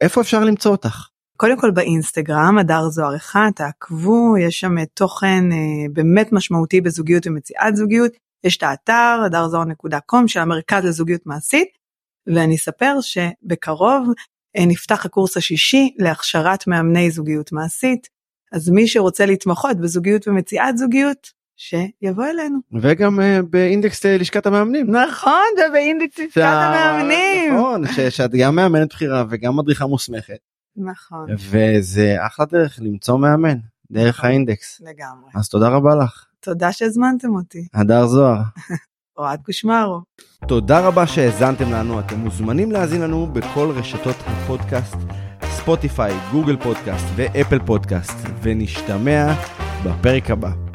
איפה 0.00 0.20
אפשר 0.20 0.44
למצוא 0.44 0.70
אותך? 0.70 1.08
קודם 1.36 1.58
כל 1.58 1.70
באינסטגרם, 1.70 2.58
הדר 2.58 2.88
זוהר 2.88 3.16
אחד, 3.16 3.50
תעקבו, 3.56 4.38
יש 4.38 4.60
שם 4.60 4.84
תוכן 4.84 5.52
אה, 5.52 5.86
באמת 5.92 6.32
משמעותי 6.32 6.80
בזוגיות 6.80 7.26
ומציאת 7.26 7.76
זוגיות. 7.76 8.12
יש 8.44 8.56
את 8.56 8.62
האתר, 8.62 9.22
hadarzohar.com 9.30 10.26
של 10.28 10.40
המרכז 10.40 10.84
לזוגיות 10.84 11.26
מעשית, 11.26 11.68
ואני 12.26 12.56
אספר 12.56 12.96
שבקרוב 13.00 14.08
אה, 14.56 14.66
נפתח 14.66 15.06
הקורס 15.06 15.36
השישי 15.36 15.94
להכשרת 15.98 16.66
מאמני 16.66 17.10
זוגיות 17.10 17.52
מעשית. 17.52 18.08
אז 18.52 18.70
מי 18.70 18.88
שרוצה 18.88 19.26
להתמחות 19.26 19.76
בזוגיות 19.76 20.28
ומציאת 20.28 20.78
זוגיות, 20.78 21.32
שיבוא 21.56 22.24
אלינו. 22.24 22.58
וגם 22.80 23.20
אה, 23.20 23.40
באינדקס 23.50 24.06
אה, 24.06 24.18
לשכת 24.18 24.46
המאמנים. 24.46 24.90
נכון, 24.96 25.42
ובאינדקס 25.68 26.18
לשכת 26.18 26.42
המאמנים. 26.44 27.54
נכון, 27.54 27.86
ש- 27.86 28.00
שאת 28.00 28.30
גם 28.30 28.56
מאמנת 28.56 28.88
בכירה 28.94 29.24
וגם 29.30 29.56
מדריכה 29.56 29.86
מוסמכת 29.86 30.38
נכון, 30.76 31.26
וזה 31.50 32.16
אחלה 32.26 32.46
דרך 32.46 32.78
למצוא 32.82 33.18
מאמן 33.18 33.56
דרך 33.90 34.18
נכון. 34.18 34.30
האינדקס 34.30 34.80
לגמרי. 34.80 35.30
אז 35.34 35.48
תודה 35.48 35.68
רבה 35.68 35.94
לך 35.94 36.24
תודה 36.40 36.72
שהזמנתם 36.72 37.34
אותי. 37.34 37.66
הדר 37.74 38.06
זוהר. 38.06 38.40
אוהד 39.18 39.40
קושמרו. 39.42 40.00
תודה 40.48 40.80
רבה 40.80 41.06
שהאזנתם 41.06 41.72
לנו 41.72 42.00
אתם 42.00 42.16
מוזמנים 42.18 42.72
להאזין 42.72 43.00
לנו 43.02 43.26
בכל 43.26 43.70
רשתות 43.76 44.16
הפודקאסט 44.26 44.96
ספוטיפיי 45.44 46.12
גוגל 46.32 46.56
פודקאסט 46.56 47.06
ואפל 47.16 47.58
פודקאסט 47.58 48.16
ונשתמע 48.42 49.32
בפרק 49.84 50.30
הבא. 50.30 50.65